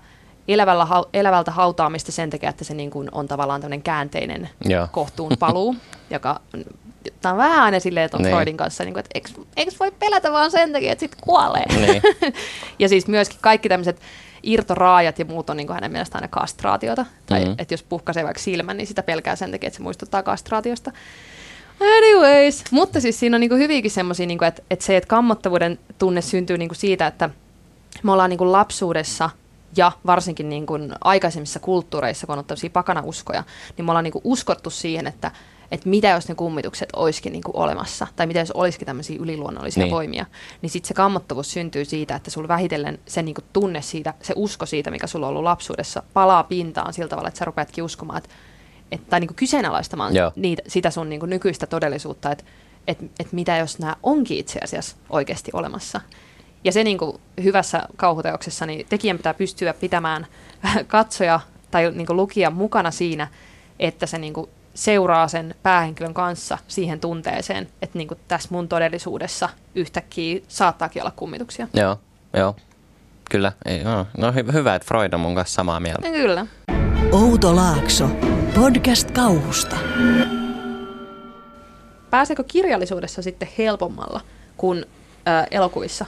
elävällä, 0.48 0.86
elävältä 1.14 1.50
hautaamista 1.50 2.12
sen 2.12 2.30
takia, 2.30 2.50
että 2.50 2.64
se 2.64 2.74
niin 2.74 2.90
kuin 2.90 3.08
on 3.12 3.28
tavallaan 3.28 3.60
tämmöinen 3.60 3.82
käänteinen 3.82 4.48
Joo. 4.64 4.88
kohtuun 4.92 5.32
paluu, 5.38 5.76
joka 6.10 6.40
tämä 7.20 7.32
on 7.32 7.38
vähän 7.38 7.62
aina 7.62 7.80
silleen 7.80 8.10
tuon 8.10 8.22
Niin. 8.22 8.34
Freudin 8.34 8.56
kanssa, 8.56 8.84
niin 8.84 8.94
kuin, 8.94 9.00
että 9.00 9.10
eikö, 9.14 9.28
eikö 9.56 9.72
voi 9.80 9.90
pelätä 9.90 10.32
vaan 10.32 10.50
sen 10.50 10.72
takia, 10.72 10.92
että 10.92 11.00
sitten 11.00 11.20
kuolee. 11.22 11.64
Niin. 11.86 12.02
ja 12.78 12.88
siis 12.88 13.06
myöskin 13.06 13.38
kaikki 13.40 13.68
tämmöiset 13.68 14.00
irtoraajat 14.42 15.18
ja 15.18 15.24
muut 15.24 15.50
on 15.50 15.56
niin 15.56 15.66
kuin 15.66 15.74
hänen 15.74 15.92
mielestään 15.92 16.22
aina 16.22 16.28
kastraatiota. 16.30 17.06
Tai 17.26 17.38
Mhm. 17.40 17.48
mm-hmm. 17.48 17.62
että 17.62 17.74
jos 17.74 17.82
puhkaisee 17.82 18.24
vaikka 18.24 18.42
silmän, 18.42 18.76
niin 18.76 18.86
sitä 18.86 19.02
pelkää 19.02 19.36
sen 19.36 19.50
takia, 19.50 19.66
että 19.66 19.76
se 19.76 19.82
muistuttaa 19.82 20.22
kastraatiosta. 20.22 20.92
Anyways, 21.98 22.64
mutta 22.70 23.00
siis 23.00 23.20
siinä 23.20 23.36
on 23.36 23.40
niinku 23.40 23.56
hyvinkin 23.56 23.90
semmoisia, 23.90 24.26
niinku, 24.26 24.44
että, 24.44 24.62
että 24.70 24.84
se, 24.84 24.96
että 24.96 25.08
kammottavuuden 25.08 25.78
tunne 25.98 26.20
syntyy 26.20 26.58
niinku 26.58 26.74
siitä, 26.74 27.06
että 27.06 27.30
me 28.02 28.12
ollaan 28.12 28.30
niinku 28.30 28.52
lapsuudessa 28.52 29.30
ja 29.76 29.92
varsinkin 30.06 30.48
niinku 30.48 30.78
aikaisemmissa 31.04 31.60
kulttuureissa, 31.60 32.26
kun 32.26 32.38
on 32.38 32.44
tämmöisiä 32.44 32.70
pakanauskoja, 32.70 33.44
niin 33.76 33.84
me 33.84 33.90
ollaan 33.90 34.04
niinku 34.04 34.20
uskottu 34.24 34.70
siihen, 34.70 35.06
että, 35.06 35.30
että 35.70 35.88
mitä 35.88 36.08
jos 36.08 36.28
ne 36.28 36.34
kummitukset 36.34 36.88
olisikin 36.96 37.32
niinku 37.32 37.50
olemassa, 37.54 38.06
tai 38.16 38.26
mitä 38.26 38.38
jos 38.38 38.50
olisikin 38.50 38.86
tämmöisiä 38.86 39.16
yliluonnollisia 39.20 39.80
Niin. 39.80 39.84
niin. 39.86 39.94
voimia, 39.94 40.26
niin 40.62 40.70
sitten 40.70 40.88
se 40.88 40.94
kammottavuus 40.94 41.52
syntyy 41.52 41.84
siitä, 41.84 42.14
että 42.14 42.30
sulla 42.30 42.48
vähitellen 42.48 42.98
se 43.06 43.22
niinku 43.22 43.40
tunne 43.52 43.82
siitä, 43.82 44.14
se 44.22 44.32
usko 44.36 44.66
siitä, 44.66 44.90
mikä 44.90 45.06
sulla 45.06 45.26
on 45.26 45.30
ollut 45.30 45.44
lapsuudessa, 45.44 46.02
palaa 46.12 46.44
pintaan 46.44 46.92
sillä 46.92 47.08
tavalla, 47.08 47.28
että 47.28 47.38
sä 47.38 47.44
rupeatkin 47.44 47.84
uskomaan, 47.84 48.18
että, 48.18 48.30
että 48.92 49.06
tai 49.10 49.20
niinku 49.20 49.34
kyseenalaistamaan 49.34 50.14
Joo. 50.14 50.32
niitä, 50.36 50.62
sitä 50.68 50.90
sun 50.90 51.08
niinku 51.08 51.26
nykyistä 51.26 51.66
todellisuutta, 51.66 52.32
että 52.32 52.44
et, 52.86 52.98
et 53.02 53.32
mitä 53.32 53.56
jos 53.56 53.78
nämä 53.78 53.96
onkin 54.02 54.38
itse 54.38 54.58
asiassa 54.64 54.96
oikeasti 55.10 55.50
olemassa. 55.54 56.00
Ja 56.64 56.72
se 56.72 56.84
niinku 56.84 57.20
hyvässä 57.42 57.82
kauhuteoksessa, 57.96 58.66
niin 58.66 58.86
tekijän 58.88 59.16
pitää 59.16 59.34
pystyä 59.34 59.74
pitämään 59.74 60.26
katsoja 60.86 61.40
tai 61.70 61.90
niinku 61.94 62.16
lukija 62.16 62.50
mukana 62.50 62.90
siinä, 62.90 63.28
että 63.78 64.06
se 64.06 64.18
niinku 64.18 64.48
seuraa 64.74 65.28
sen 65.28 65.54
päähenkilön 65.62 66.14
kanssa 66.14 66.58
siihen 66.68 67.00
tunteeseen, 67.00 67.68
että 67.82 67.98
niinku 67.98 68.14
tässä 68.28 68.48
mun 68.52 68.68
todellisuudessa 68.68 69.48
yhtäkkiä 69.74 70.40
saattaakin 70.48 71.02
olla 71.02 71.12
kummituksia. 71.16 71.68
Joo, 71.74 72.00
joo. 72.36 72.56
Kyllä. 73.30 73.52
Ei, 73.64 73.84
no, 73.84 74.06
no 74.18 74.30
hy- 74.30 74.52
hyvä, 74.52 74.74
että 74.74 74.88
Freud 74.88 75.12
on 75.12 75.20
mun 75.20 75.34
kanssa 75.34 75.54
samaa 75.54 75.80
mieltä. 75.80 76.06
Ja 76.06 76.12
kyllä. 76.12 76.46
Outo 77.12 77.56
Laakso. 77.56 78.08
Podcast 78.54 79.10
kauhusta. 79.10 79.76
pääseekö 82.10 82.44
kirjallisuudessa 82.44 83.22
sitten 83.22 83.48
helpommalla 83.58 84.20
kuin 84.56 84.84
ää, 85.26 85.46
elokuvissa? 85.50 86.06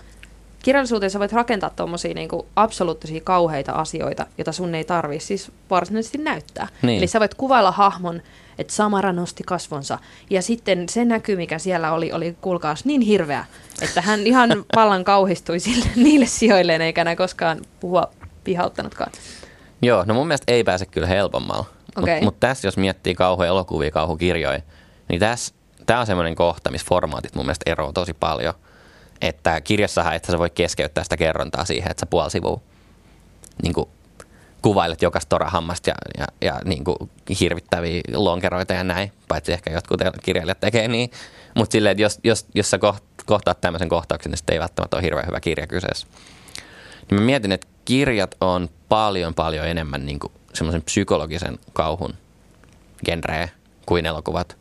Kirjallisuuteen 0.65 1.11
sä 1.11 1.19
voit 1.19 1.33
rakentaa 1.33 1.71
tuommoisia 1.71 2.15
niinku 2.15 2.47
absoluuttisia 2.57 3.21
kauheita 3.25 3.73
asioita, 3.73 4.27
joita 4.39 4.53
sun 4.53 4.75
ei 4.75 4.85
tarvi 4.85 5.21
siis 5.21 5.53
varsinaisesti 5.71 6.19
näyttää. 6.19 6.69
Niin. 6.83 6.99
Eli 6.99 7.07
sä 7.07 7.21
voit 7.21 7.35
kuvailla 7.35 7.71
hahmon, 7.71 8.23
että 8.59 8.73
Samara 8.73 9.13
nosti 9.13 9.43
kasvonsa, 9.43 9.99
ja 10.31 10.43
sitten 10.43 10.89
se 10.89 11.05
näky, 11.05 11.37
mikä 11.37 11.59
siellä 11.59 11.93
oli, 11.93 12.13
oli 12.13 12.37
kuulkaas 12.41 12.85
niin 12.85 13.01
hirveä, 13.01 13.45
että 13.83 14.01
hän 14.01 14.21
ihan 14.21 14.51
vallan 14.77 15.05
kauhistui 15.05 15.61
sille, 15.61 15.87
niille 15.97 16.27
sijoilleen, 16.27 16.83
eikä 16.83 17.01
enää 17.01 17.17
koskaan 17.17 17.61
puhua 17.81 18.11
pihauttanutkaan. 18.45 19.13
Joo, 19.83 20.05
no 20.07 20.15
mun 20.15 20.27
mielestä 20.27 20.53
ei 20.53 20.65
pääse 20.65 20.87
kyllä 20.87 21.07
helpommalla. 21.07 21.65
Okei. 21.97 22.15
Mutta 22.15 22.25
mut 22.25 22.41
tässä 22.41 22.69
jos 22.69 22.77
miettii 22.77 23.15
kauhuelokuvia, 23.15 23.91
kauhukirjoja, 23.91 24.61
niin 25.09 25.21
tässä 25.21 25.55
tämä 25.87 26.01
on 26.01 26.07
semmoinen 26.07 26.35
kohta, 26.35 26.71
missä 26.71 26.87
formaatit 26.89 27.35
mun 27.35 27.45
mielestä 27.45 27.71
eroaa 27.71 27.93
tosi 27.93 28.15
paljon. 28.15 28.55
Että 29.25 29.61
kirjassahan 29.61 30.15
että 30.15 30.33
sä 30.33 30.39
voi 30.39 30.51
keskeyttää 30.51 31.05
sitä 31.05 31.17
kerrontaa 31.17 31.65
siihen, 31.65 31.91
että 31.91 32.01
sä 32.01 32.07
puoli 32.07 32.31
sivua 32.31 32.61
niin 33.63 33.75
kuvailet 34.63 35.03
jokaista 35.03 35.29
torahammasta 35.29 35.91
ja, 35.91 35.95
ja, 36.19 36.27
ja 36.41 36.61
niin 36.65 36.85
kuin 36.85 36.97
hirvittäviä 37.41 38.01
lonkeroita 38.15 38.73
ja 38.73 38.85
näin, 38.85 39.13
paitsi 39.29 39.53
ehkä 39.53 39.71
jotkut 39.71 40.01
kirjailijat 40.23 40.61
tekee 40.61 40.89
niin. 40.89 41.11
Mutta 41.55 41.73
silleen, 41.73 41.91
että 41.91 42.03
jos, 42.03 42.21
jos, 42.25 42.47
jos 42.55 42.71
sä 42.71 42.77
koht- 42.77 43.25
kohtaat 43.27 43.61
tämmöisen 43.61 43.89
kohtauksen, 43.89 44.31
niin 44.31 44.39
sitten 44.39 44.55
ei 44.55 44.61
välttämättä 44.61 44.97
ole 44.97 45.03
hirveän 45.03 45.27
hyvä 45.27 45.41
kirja 45.41 45.67
kyseessä. 45.67 46.07
Niin 47.11 47.21
mä 47.21 47.27
mietin, 47.27 47.53
että 47.53 47.67
kirjat 47.85 48.35
on 48.41 48.69
paljon 48.89 49.35
paljon 49.35 49.67
enemmän 49.67 50.07
niin 50.07 50.19
semmoisen 50.55 50.83
psykologisen 50.83 51.59
kauhun 51.73 52.15
genreä 53.05 53.49
kuin 53.87 54.07
elokuvat. 54.07 54.57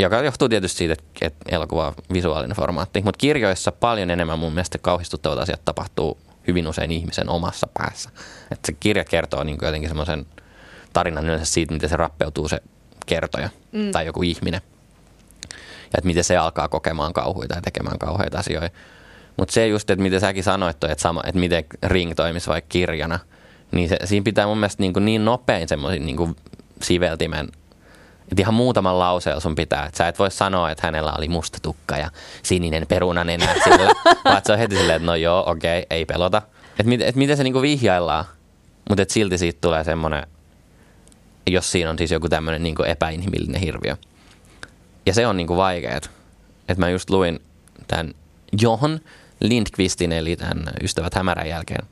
Joka 0.00 0.22
johtuu 0.22 0.48
tietysti 0.48 0.78
siitä, 0.78 0.94
että- 1.20 1.44
elokuva 1.48 1.86
on 1.86 1.94
visuaalinen 2.12 2.56
formaatti. 2.56 3.02
Mutta 3.04 3.18
kirjoissa 3.18 3.72
paljon 3.72 4.10
enemmän 4.10 4.38
mun 4.38 4.52
mielestä 4.52 4.78
kauhistuttavat 4.78 5.38
asiat 5.38 5.64
tapahtuu 5.64 6.18
hyvin 6.46 6.68
usein 6.68 6.90
ihmisen 6.90 7.28
omassa 7.28 7.68
päässä. 7.78 8.10
Että 8.50 8.66
se 8.66 8.72
kirja 8.80 9.04
kertoo 9.04 9.44
niin 9.44 9.58
jotenkin 9.62 9.90
semmoisen 9.90 10.26
tarinan 10.92 11.24
yleensä 11.24 11.44
siitä, 11.44 11.74
miten 11.74 11.88
se 11.88 11.96
rappeutuu 11.96 12.48
se 12.48 12.62
kertoja 13.06 13.48
mm. 13.72 13.90
tai 13.90 14.06
joku 14.06 14.22
ihminen. 14.22 14.60
Ja 15.52 15.98
että 15.98 16.06
miten 16.06 16.24
se 16.24 16.36
alkaa 16.36 16.68
kokemaan 16.68 17.12
kauhuita 17.12 17.54
ja 17.54 17.62
tekemään 17.62 17.98
kauheita 17.98 18.38
asioita. 18.38 18.76
Mutta 19.36 19.52
se 19.52 19.66
just, 19.66 19.90
että 19.90 20.02
miten 20.02 20.20
säkin 20.20 20.44
sanoit, 20.44 20.84
että, 20.84 21.02
sama, 21.02 21.22
että 21.26 21.40
miten 21.40 21.64
Ring 21.82 22.12
toimisi 22.14 22.48
vaikka 22.48 22.68
kirjana, 22.68 23.18
niin 23.72 23.88
se, 23.88 23.98
siinä 24.04 24.24
pitää 24.24 24.46
mun 24.46 24.58
mielestä 24.58 24.82
niin, 24.82 24.92
niin 25.00 25.24
nopein 25.24 25.68
semmoisen 25.68 26.06
niin 26.06 26.36
siveltimen 26.82 27.48
että 28.30 28.42
ihan 28.42 28.54
muutaman 28.54 28.98
lauseella 28.98 29.40
sun 29.40 29.54
pitää, 29.54 29.86
että 29.86 29.98
sä 29.98 30.08
et 30.08 30.18
voi 30.18 30.30
sanoa, 30.30 30.70
että 30.70 30.86
hänellä 30.86 31.12
oli 31.18 31.28
musta 31.28 31.58
tukka 31.62 31.96
ja 31.96 32.10
sininen 32.42 32.86
perunan 32.86 33.30
enää 33.30 33.54
sillä, 33.64 33.92
vaan 34.24 34.42
se 34.44 34.52
on 34.52 34.58
heti 34.58 34.76
silleen, 34.76 34.96
että 34.96 35.06
no 35.06 35.14
joo, 35.14 35.50
okei, 35.50 35.78
okay, 35.78 35.86
ei 35.90 36.04
pelota. 36.04 36.42
Että 36.70 36.88
mit, 36.88 37.02
et 37.02 37.16
miten 37.16 37.36
se 37.36 37.44
niinku 37.44 37.62
vihjaillaan, 37.62 38.24
mutta 38.88 39.02
et 39.02 39.10
silti 39.10 39.38
siitä 39.38 39.58
tulee 39.60 39.84
semmoinen, 39.84 40.26
jos 41.46 41.72
siinä 41.72 41.90
on 41.90 41.98
siis 41.98 42.10
joku 42.10 42.28
tämmöinen 42.28 42.62
niinku 42.62 42.82
epäinhimillinen 42.82 43.60
hirviö. 43.60 43.96
Ja 45.06 45.14
se 45.14 45.26
on 45.26 45.36
niinku 45.36 45.56
vaikeet. 45.56 46.10
Että 46.68 46.80
mä 46.80 46.88
just 46.88 47.10
luin 47.10 47.40
tämän 47.86 48.14
Johan 48.60 49.00
Lindqvistin, 49.40 50.12
eli 50.12 50.36
tämän 50.36 50.64
Ystävät 50.82 51.14
hämärän 51.14 51.48
jälkeen 51.48 51.86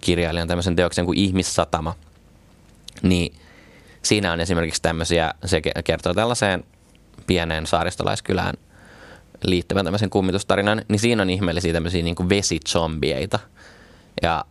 kirjailijan 0.00 0.48
tämmöisen 0.48 0.76
teoksen 0.76 1.06
kuin 1.06 1.18
Ihmissatama. 1.18 1.94
Niin 3.02 3.34
siinä 4.02 4.32
on 4.32 4.40
esimerkiksi 4.40 4.82
tämmöisiä, 4.82 5.34
se 5.44 5.60
kertoo 5.84 6.14
tällaiseen 6.14 6.64
pieneen 7.26 7.66
saaristolaiskylään 7.66 8.54
liittyvän 9.44 9.84
tämmöisen 9.84 10.10
kummitustarinan, 10.10 10.82
niin 10.88 11.00
siinä 11.00 11.22
on 11.22 11.30
ihmeellisiä 11.30 11.72
tämmöisiä 11.72 12.02
niin 12.02 12.28
vesizombieita. 12.28 13.38
Ja 14.22 14.44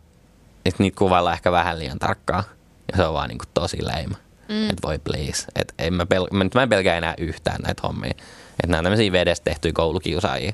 et 0.64 0.78
niitä 0.78 0.98
kuvaillaan 0.98 1.34
ehkä 1.34 1.52
vähän 1.52 1.78
liian 1.78 1.98
tarkkaa. 1.98 2.44
Ja 2.92 2.96
se 2.96 3.04
on 3.04 3.14
vaan 3.14 3.28
niin 3.28 3.38
kuin 3.38 3.48
tosi 3.54 3.86
leima. 3.86 4.16
Mm. 4.48 4.70
Että 4.70 4.88
voi 4.88 4.98
please. 4.98 5.46
Et 5.54 5.74
en 5.78 5.94
mä, 5.94 6.04
pel- 6.04 6.34
mä, 6.36 6.44
mä 6.54 6.62
en 6.62 6.68
pelkää 6.68 6.96
enää 6.96 7.14
yhtään 7.18 7.60
näitä 7.60 7.82
hommia. 7.84 8.10
Että 8.10 8.66
nämä 8.66 8.78
on 8.78 8.84
tämmöisiä 8.84 9.12
vedestä 9.12 9.44
tehtyjä 9.44 9.72
koulukiusaajia. 9.72 10.52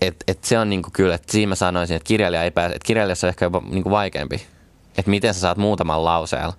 Et, 0.00 0.16
et 0.28 0.44
se 0.44 0.58
on 0.58 0.70
niinku 0.70 0.90
kyllä, 0.92 1.14
että 1.14 1.32
siinä 1.32 1.48
mä 1.48 1.54
sanoisin, 1.54 1.96
että 1.96 2.06
kirjailija 2.06 2.42
ei 2.42 2.50
pääse, 2.50 2.74
että 2.74 2.86
kirjailijassa 2.86 3.26
on 3.26 3.28
ehkä 3.28 3.44
jopa 3.44 3.62
niinku 3.70 3.90
vaikeampi. 3.90 4.46
Että 4.98 5.10
miten 5.10 5.34
sä 5.34 5.40
saat 5.40 5.58
muutaman 5.58 6.04
lauseella 6.04 6.54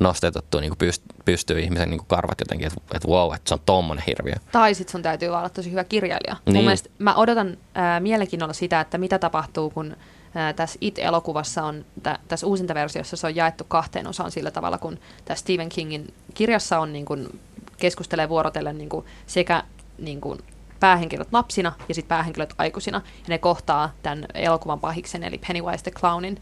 nostetettua 0.00 0.60
niin 0.60 0.72
pyst- 0.72 1.22
pystyy 1.24 1.60
ihmisen 1.60 1.90
niin 1.90 2.06
karvat 2.06 2.40
jotenkin, 2.40 2.66
että 2.66 2.80
et 2.94 3.06
wow, 3.06 3.34
että 3.34 3.48
se 3.48 3.54
on 3.54 3.60
tommonen 3.66 4.04
hirviö. 4.06 4.34
Tai 4.52 4.74
sitten 4.74 4.92
sun 4.92 5.02
täytyy 5.02 5.28
olla 5.28 5.48
tosi 5.48 5.70
hyvä 5.70 5.84
kirjailija. 5.84 6.36
Niin. 6.46 6.56
Mun 6.56 6.64
mielestä 6.64 6.90
mä 6.98 7.14
odotan 7.14 7.48
äh, 7.48 8.00
mielenkiinnolla 8.00 8.52
sitä, 8.52 8.80
että 8.80 8.98
mitä 8.98 9.18
tapahtuu, 9.18 9.70
kun 9.70 9.96
äh, 10.36 10.54
tässä 10.54 10.78
It-elokuvassa 10.80 11.64
on, 11.64 11.84
tä, 12.02 12.18
tässä 12.28 12.46
uusintaversiossa 12.46 13.16
se 13.16 13.26
on 13.26 13.36
jaettu 13.36 13.64
kahteen 13.64 14.06
osaan 14.06 14.30
sillä 14.30 14.50
tavalla, 14.50 14.78
kun 14.78 14.98
tässä 15.24 15.42
Stephen 15.42 15.68
Kingin 15.68 16.14
kirjassa 16.34 16.78
on 16.78 16.92
niin 16.92 17.04
kuin, 17.04 17.40
keskustelee 17.76 18.28
vuorotellen 18.28 18.78
niin 18.78 18.88
kuin, 18.88 19.06
sekä 19.26 19.64
niin 19.98 20.20
kuin, 20.20 20.38
päähenkilöt 20.80 21.28
lapsina 21.32 21.72
ja 21.88 21.94
sitten 21.94 22.08
päähenkilöt 22.08 22.54
aikuisina. 22.58 23.02
Ja 23.06 23.24
ne 23.28 23.38
kohtaa 23.38 23.92
tämän 24.02 24.26
elokuvan 24.34 24.80
pahiksen, 24.80 25.24
eli 25.24 25.38
Pennywise 25.38 25.82
the 25.82 25.90
Clownin 25.90 26.40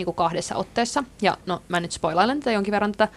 niin 0.00 0.04
kuin 0.04 0.14
kahdessa 0.14 0.56
otteessa. 0.56 1.04
Ja 1.22 1.36
no, 1.46 1.62
mä 1.68 1.80
nyt 1.80 1.92
spoilailen 1.92 2.40
tätä 2.40 2.52
jonkin 2.52 2.72
verran 2.72 2.92
tätä 2.92 3.08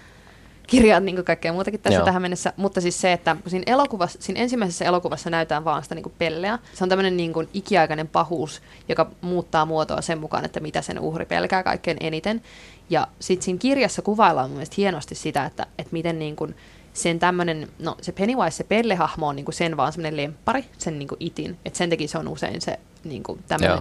kirjaa, 0.67 1.00
niin 1.00 1.15
kuin 1.15 1.26
kaikkea 1.26 1.54
muutakin 1.54 1.80
tässä 1.80 2.00
Joo. 2.00 2.06
tähän 2.06 2.22
mennessä. 2.22 2.54
Mutta 2.58 2.82
siis 2.82 3.02
se, 3.02 3.13
että 3.13 3.36
siinä, 3.48 3.63
elokuvassa, 3.67 4.19
siinä 4.22 4.39
ensimmäisessä 4.39 4.86
elokuvassa 4.86 5.30
näytetään 5.30 5.65
vaan 5.65 5.84
sitä 5.84 5.96
niin 5.96 6.04
kuin 6.04 6.13
pelleä. 6.17 6.60
Se 6.74 6.84
on 6.84 6.89
tämmöinen 6.89 7.17
niin 7.17 7.34
kuin 7.34 7.50
ikiaikainen 7.54 8.08
pahuus, 8.08 8.62
joka 8.89 9.12
muuttaa 9.22 9.65
muotoa 9.65 10.02
sen 10.02 10.17
mukaan, 10.17 10.46
että 10.46 10.60
mitä 10.60 10.82
sen 10.82 11.00
uhri 11.00 11.26
pelkää 11.26 11.63
kaikkein 11.63 11.98
eniten. 12.00 12.41
Ja 12.89 13.08
sitten 13.19 13.46
siinä 13.46 13.60
kirjassa 13.60 14.02
kuvaillaan 14.02 14.50
mun 14.50 14.58
mielestä 14.58 14.76
hienosti 14.78 15.15
sitä, 15.15 15.46
että, 15.46 15.65
että 15.78 15.93
miten 15.93 16.19
niin 16.19 16.36
kuin 16.36 16.56
sen 16.93 17.19
tämmöinen, 17.19 17.67
no 17.80 17.96
se 18.02 18.12
Pennywise, 18.12 18.58
se 18.58 18.63
pellehahmo 18.63 19.28
on 19.28 19.36
niinku 19.36 19.52
sen 19.52 19.78
vaan 19.78 19.93
semmoinen 19.93 20.17
lempari, 20.17 20.65
sen 20.78 21.00
niinku 21.00 21.15
itin. 21.19 21.58
Että 21.65 21.78
sen 21.78 21.89
takia 21.89 22.08
se 22.08 22.17
on 22.17 22.28
usein 22.28 22.62
se 22.62 22.80
niinku 23.04 23.39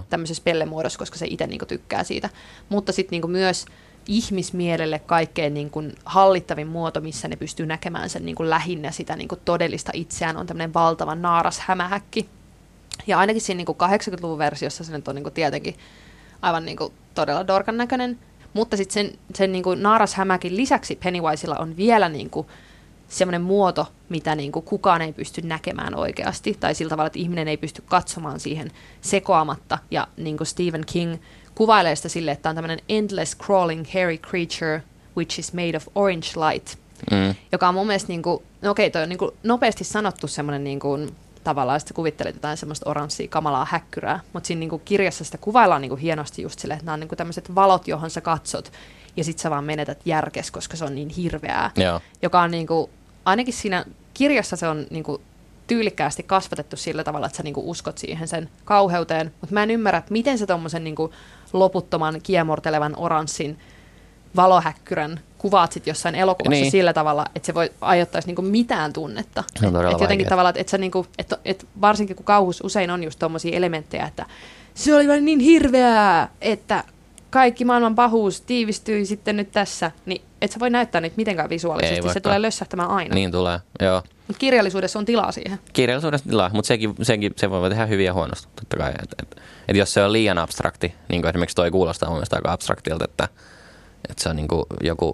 tämmöisessä 0.09 0.43
pellemuodossa, 0.43 0.99
koska 0.99 1.17
se 1.17 1.25
itse 1.29 1.47
niinku 1.47 1.65
tykkää 1.65 2.03
siitä. 2.03 2.29
Mutta 2.69 2.91
sitten 2.91 3.11
niinku 3.11 3.27
myös 3.27 3.65
ihmismielelle 4.07 4.99
kaikkein 4.99 5.53
niinku 5.53 5.83
hallittavin 6.05 6.67
muoto, 6.67 7.01
missä 7.01 7.27
ne 7.27 7.35
pystyy 7.35 7.65
näkemään 7.65 8.09
sen 8.09 8.25
niinku 8.25 8.49
lähinnä 8.49 8.91
sitä 8.91 9.15
niinku 9.15 9.35
todellista 9.35 9.91
itseään, 9.95 10.37
on 10.37 10.47
tämmöinen 10.47 10.73
valtava 10.73 11.15
naaras 11.15 11.59
hämähäkki. 11.59 12.29
Ja 13.07 13.19
ainakin 13.19 13.41
siinä 13.41 13.57
niinku 13.57 13.77
80-luvun 13.83 14.37
versiossa 14.37 14.83
se 14.83 14.91
nyt 14.91 15.07
on 15.07 15.15
niinku 15.15 15.31
tietenkin 15.31 15.75
aivan 16.41 16.65
niinku 16.65 16.93
todella 17.15 17.47
dorkan 17.47 17.77
näköinen. 17.77 18.19
Mutta 18.53 18.77
sitten 18.77 18.93
sen, 18.93 19.19
sen 19.35 19.51
niinku 19.51 19.75
naarashämäkin 19.75 20.57
lisäksi 20.57 20.95
Pennywisella 20.95 21.55
on 21.55 21.77
vielä 21.77 22.09
niinku 22.09 22.47
semmoinen 23.17 23.41
muoto, 23.41 23.87
mitä 24.09 24.35
niin 24.35 24.51
kuin 24.51 24.65
kukaan 24.65 25.01
ei 25.01 25.13
pysty 25.13 25.41
näkemään 25.41 25.95
oikeasti, 25.95 26.57
tai 26.59 26.75
sillä 26.75 26.89
tavalla, 26.89 27.07
että 27.07 27.19
ihminen 27.19 27.47
ei 27.47 27.57
pysty 27.57 27.83
katsomaan 27.85 28.39
siihen 28.39 28.71
sekoamatta. 29.01 29.77
Ja 29.91 30.07
niin 30.17 30.37
kuin 30.37 30.47
Stephen 30.47 30.85
King 30.85 31.15
kuvailee 31.55 31.95
sitä 31.95 32.09
sille, 32.09 32.31
että 32.31 32.49
on 32.49 32.55
tämmöinen 32.55 32.79
endless 32.89 33.37
crawling 33.37 33.85
hairy 33.93 34.17
creature, 34.17 34.83
which 35.17 35.39
is 35.39 35.53
made 35.53 35.77
of 35.77 35.87
orange 35.95 36.27
light, 36.35 36.77
mm. 37.11 37.35
joka 37.51 37.67
on 37.67 37.73
mun 37.73 37.87
mielestä, 37.87 38.07
niin 38.07 38.21
kuin, 38.21 38.43
no 38.61 38.71
okei, 38.71 38.91
toi 38.91 39.03
on 39.03 39.09
niin 39.09 39.19
kuin 39.19 39.31
nopeasti 39.43 39.83
sanottu 39.83 40.27
semmoinen 40.27 40.63
niin 40.63 40.79
kuin, 40.79 41.15
tavallaan, 41.43 41.77
että 41.77 41.93
kuvittelet 41.93 42.35
jotain 42.35 42.57
semmoista 42.57 42.89
oranssia 42.89 43.27
kamalaa 43.27 43.67
häkkyrää, 43.69 44.19
mutta 44.33 44.47
siinä 44.47 44.59
niin 44.59 44.69
kuin 44.69 44.81
kirjassa 44.85 45.23
sitä 45.23 45.37
kuvaillaan 45.37 45.81
niin 45.81 45.89
kuin 45.89 46.01
hienosti 46.01 46.41
just 46.41 46.59
silleen, 46.59 46.77
että 46.77 46.85
nämä 46.85 46.93
on 46.93 46.99
niin 46.99 47.07
kuin 47.07 47.17
tämmöiset 47.17 47.55
valot, 47.55 47.87
johon 47.87 48.09
sä 48.09 48.21
katsot, 48.21 48.71
ja 49.17 49.23
sit 49.23 49.39
sä 49.39 49.49
vaan 49.49 49.63
menetät 49.63 49.99
järkes, 50.05 50.51
koska 50.51 50.77
se 50.77 50.85
on 50.85 50.95
niin 50.95 51.09
hirveää, 51.09 51.71
Joo. 51.75 52.01
joka 52.21 52.41
on 52.41 52.51
niin 52.51 52.67
kuin, 52.67 52.89
ainakin 53.25 53.53
siinä 53.53 53.85
kirjassa 54.13 54.55
se 54.55 54.67
on 54.67 54.85
niin 54.89 55.03
kuin, 55.03 55.21
tyylikkäästi 55.67 56.23
kasvatettu 56.23 56.77
sillä 56.77 57.03
tavalla, 57.03 57.25
että 57.25 57.37
sä 57.37 57.43
niin 57.43 57.53
kuin, 57.53 57.65
uskot 57.65 57.97
siihen 57.97 58.27
sen 58.27 58.49
kauheuteen, 58.65 59.33
mutta 59.41 59.53
mä 59.53 59.63
en 59.63 59.71
ymmärrä, 59.71 59.97
että 59.97 60.11
miten 60.11 60.37
se 60.37 60.47
tuommoisen 60.47 60.83
niin 60.83 60.95
loputtoman 61.53 62.21
kiemurtelevan 62.23 62.93
oranssin 62.97 63.59
valohäkkyrän 64.35 65.19
kuvaat 65.37 65.71
sitten 65.71 65.91
jossain 65.91 66.15
elokuvassa 66.15 66.61
niin. 66.61 66.71
sillä 66.71 66.93
tavalla, 66.93 67.25
että 67.35 67.45
se 67.45 67.53
voi 67.53 67.71
aiheuttaisi 67.81 68.27
niinku 68.27 68.41
mitään 68.41 68.93
tunnetta. 68.93 69.43
Se 69.59 69.67
on 69.67 69.85
et, 69.85 69.93
et 69.93 70.01
jotenkin 70.01 70.27
tavalla, 70.27 70.49
että 70.49 70.61
et 70.61 70.69
sä 70.69 70.77
niinku, 70.77 71.05
et, 71.17 71.33
et 71.45 71.67
varsinkin 71.81 72.15
kun 72.15 72.25
kauhus 72.25 72.61
usein 72.63 72.91
on 72.91 73.03
just 73.03 73.19
tuommoisia 73.19 73.57
elementtejä, 73.57 74.05
että 74.05 74.25
se 74.73 74.95
oli 74.95 75.07
vain 75.07 75.25
niin 75.25 75.39
hirveää, 75.39 76.29
että 76.41 76.83
kaikki 77.29 77.65
maailman 77.65 77.95
pahuus 77.95 78.41
tiivistyi 78.41 79.05
sitten 79.05 79.37
nyt 79.37 79.51
tässä, 79.51 79.91
niin 80.05 80.21
et 80.43 80.51
sä 80.51 80.59
voi 80.59 80.69
näyttää 80.69 81.01
niitä 81.01 81.17
mitenkään 81.17 81.49
visuaalisesti, 81.49 82.13
se 82.13 82.19
tulee 82.19 82.41
lössähtämään 82.41 82.89
aina. 82.89 83.15
Niin 83.15 83.31
tulee, 83.31 83.59
joo. 83.81 84.03
Mutta 84.27 84.39
kirjallisuudessa 84.39 84.99
on 84.99 85.05
tilaa 85.05 85.31
siihen. 85.31 85.59
Kirjallisuudessa 85.73 86.29
tilaa, 86.29 86.49
mutta 86.53 86.67
sekin, 86.67 86.95
sekin, 87.01 87.33
se 87.35 87.49
voi 87.49 87.69
tehdä 87.69 87.85
hyviä 87.85 88.13
huonosti, 88.13 88.47
totta 88.55 88.77
kai. 88.77 88.91
Et, 89.03 89.15
et, 89.21 89.41
et 89.67 89.75
jos 89.75 89.93
se 89.93 90.03
on 90.03 90.13
liian 90.13 90.37
abstrakti, 90.37 90.95
niin 91.09 91.21
kuin 91.21 91.29
esimerkiksi 91.29 91.55
toi 91.55 91.71
kuulostaa 91.71 92.09
mun 92.09 92.15
mielestä 92.15 92.35
aika 92.35 92.51
abstraktilta, 92.51 93.05
että, 93.05 93.27
että 94.09 94.23
se 94.23 94.29
on 94.29 94.35
niin 94.35 94.47
kuin 94.47 94.63
joku 94.81 95.13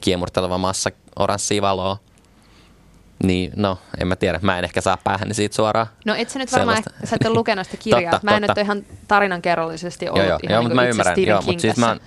kiemurteleva 0.00 0.58
massa 0.58 0.90
oranssia 1.16 1.62
valoa, 1.62 1.96
niin 3.24 3.52
no, 3.56 3.78
en 4.00 4.08
mä 4.08 4.16
tiedä. 4.16 4.40
Mä 4.42 4.58
en 4.58 4.64
ehkä 4.64 4.80
saa 4.80 4.98
päähän 5.04 5.34
siitä 5.34 5.56
suoraan. 5.56 5.86
No 6.04 6.14
et 6.14 6.30
sä 6.30 6.38
nyt 6.38 6.52
varmaan, 6.52 6.82
sä 7.04 7.16
et 7.20 7.26
ole 7.26 7.34
lukenut 7.34 7.66
sitä 7.66 7.76
kirjaa. 7.84 8.12
totta, 8.12 8.24
mä 8.24 8.36
en 8.36 8.42
totta. 8.42 8.60
nyt 8.60 8.64
ihan 8.64 8.84
tarinankerrollisesti 9.08 10.08
ollut 10.08 10.18
joo, 10.18 10.28
joo, 10.28 10.38
ihan 10.42 10.54
joo, 10.54 10.68
niin 10.68 10.76
mä 10.76 10.86
ymmärrän. 10.86 11.14
Stephen 11.14 11.30
joo, 11.30 11.38
King 11.38 11.48
mutta 11.48 11.60
siis 11.60 11.76
mä 11.76 11.88
oon, 11.88 12.00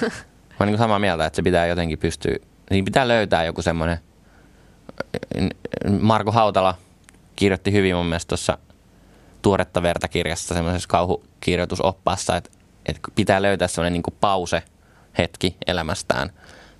mä 0.54 0.56
oon 0.60 0.68
niin 0.68 0.78
samaa 0.78 0.98
mieltä, 0.98 1.26
että 1.26 1.36
se 1.36 1.42
pitää 1.42 1.66
jotenkin 1.66 1.98
pystyä, 1.98 2.36
niin 2.70 2.84
pitää 2.84 3.08
löytää 3.08 3.44
joku 3.44 3.62
semmoinen, 3.62 3.98
Marko 6.00 6.32
Hautala 6.32 6.74
kirjoitti 7.36 7.72
hyvin 7.72 7.96
mun 7.96 8.06
mielestä 8.06 8.28
tuossa 8.28 8.58
tuoretta 9.42 9.82
verta 9.82 10.08
kirjassa 10.08 10.54
semmoisessa 10.54 10.88
kauhukirjoitusoppaassa, 10.88 12.36
että, 12.36 12.50
että 12.86 13.00
pitää 13.14 13.42
löytää 13.42 13.68
semmoinen 13.68 13.92
niin 13.92 14.16
pause 14.20 14.62
hetki 15.18 15.56
elämästään. 15.66 16.30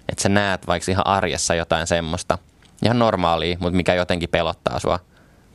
Että 0.08 0.22
sä 0.22 0.28
näet 0.28 0.66
vaikka 0.66 0.90
ihan 0.90 1.06
arjessa 1.06 1.54
jotain 1.54 1.86
semmoista– 1.86 2.38
ihan 2.84 2.98
normaalia, 2.98 3.56
mutta 3.60 3.76
mikä 3.76 3.94
jotenkin 3.94 4.28
pelottaa 4.28 4.78
sua 4.78 4.98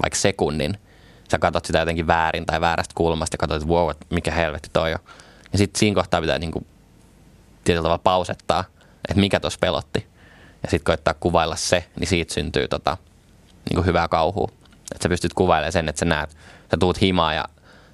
vaikka 0.03 0.19
sekunnin. 0.19 0.77
Sä 1.31 1.39
katsot 1.39 1.65
sitä 1.65 1.79
jotenkin 1.79 2.07
väärin 2.07 2.45
tai 2.45 2.61
väärästä 2.61 2.93
kulmasta 2.95 3.33
ja 3.33 3.37
katsot, 3.37 3.61
että 3.61 3.73
wow, 3.73 3.89
mikä 4.09 4.31
helvetti 4.31 4.69
toi 4.73 4.93
on. 4.93 4.99
Ja 5.51 5.57
sitten 5.57 5.79
siinä 5.79 5.95
kohtaa 5.95 6.21
pitää 6.21 6.39
niinku 6.39 6.67
tietyllä 7.69 7.83
tavalla 7.83 8.01
pausettaa, 8.03 8.63
että 9.09 9.19
mikä 9.19 9.39
tuossa 9.39 9.59
pelotti. 9.61 10.07
Ja 10.63 10.69
sitten 10.69 10.85
koittaa 10.85 11.13
kuvailla 11.13 11.55
se, 11.55 11.85
niin 11.99 12.07
siitä 12.07 12.33
syntyy 12.33 12.67
tota, 12.67 12.97
niinku 13.69 13.85
hyvää 13.85 14.07
kauhua. 14.07 14.47
Että 14.91 15.03
sä 15.03 15.09
pystyt 15.09 15.33
kuvailemaan 15.33 15.71
sen, 15.71 15.89
että 15.89 15.99
sä 15.99 16.05
näet, 16.05 16.29
sä 16.71 16.77
tuut 16.79 17.01
himaa 17.01 17.33
ja 17.33 17.45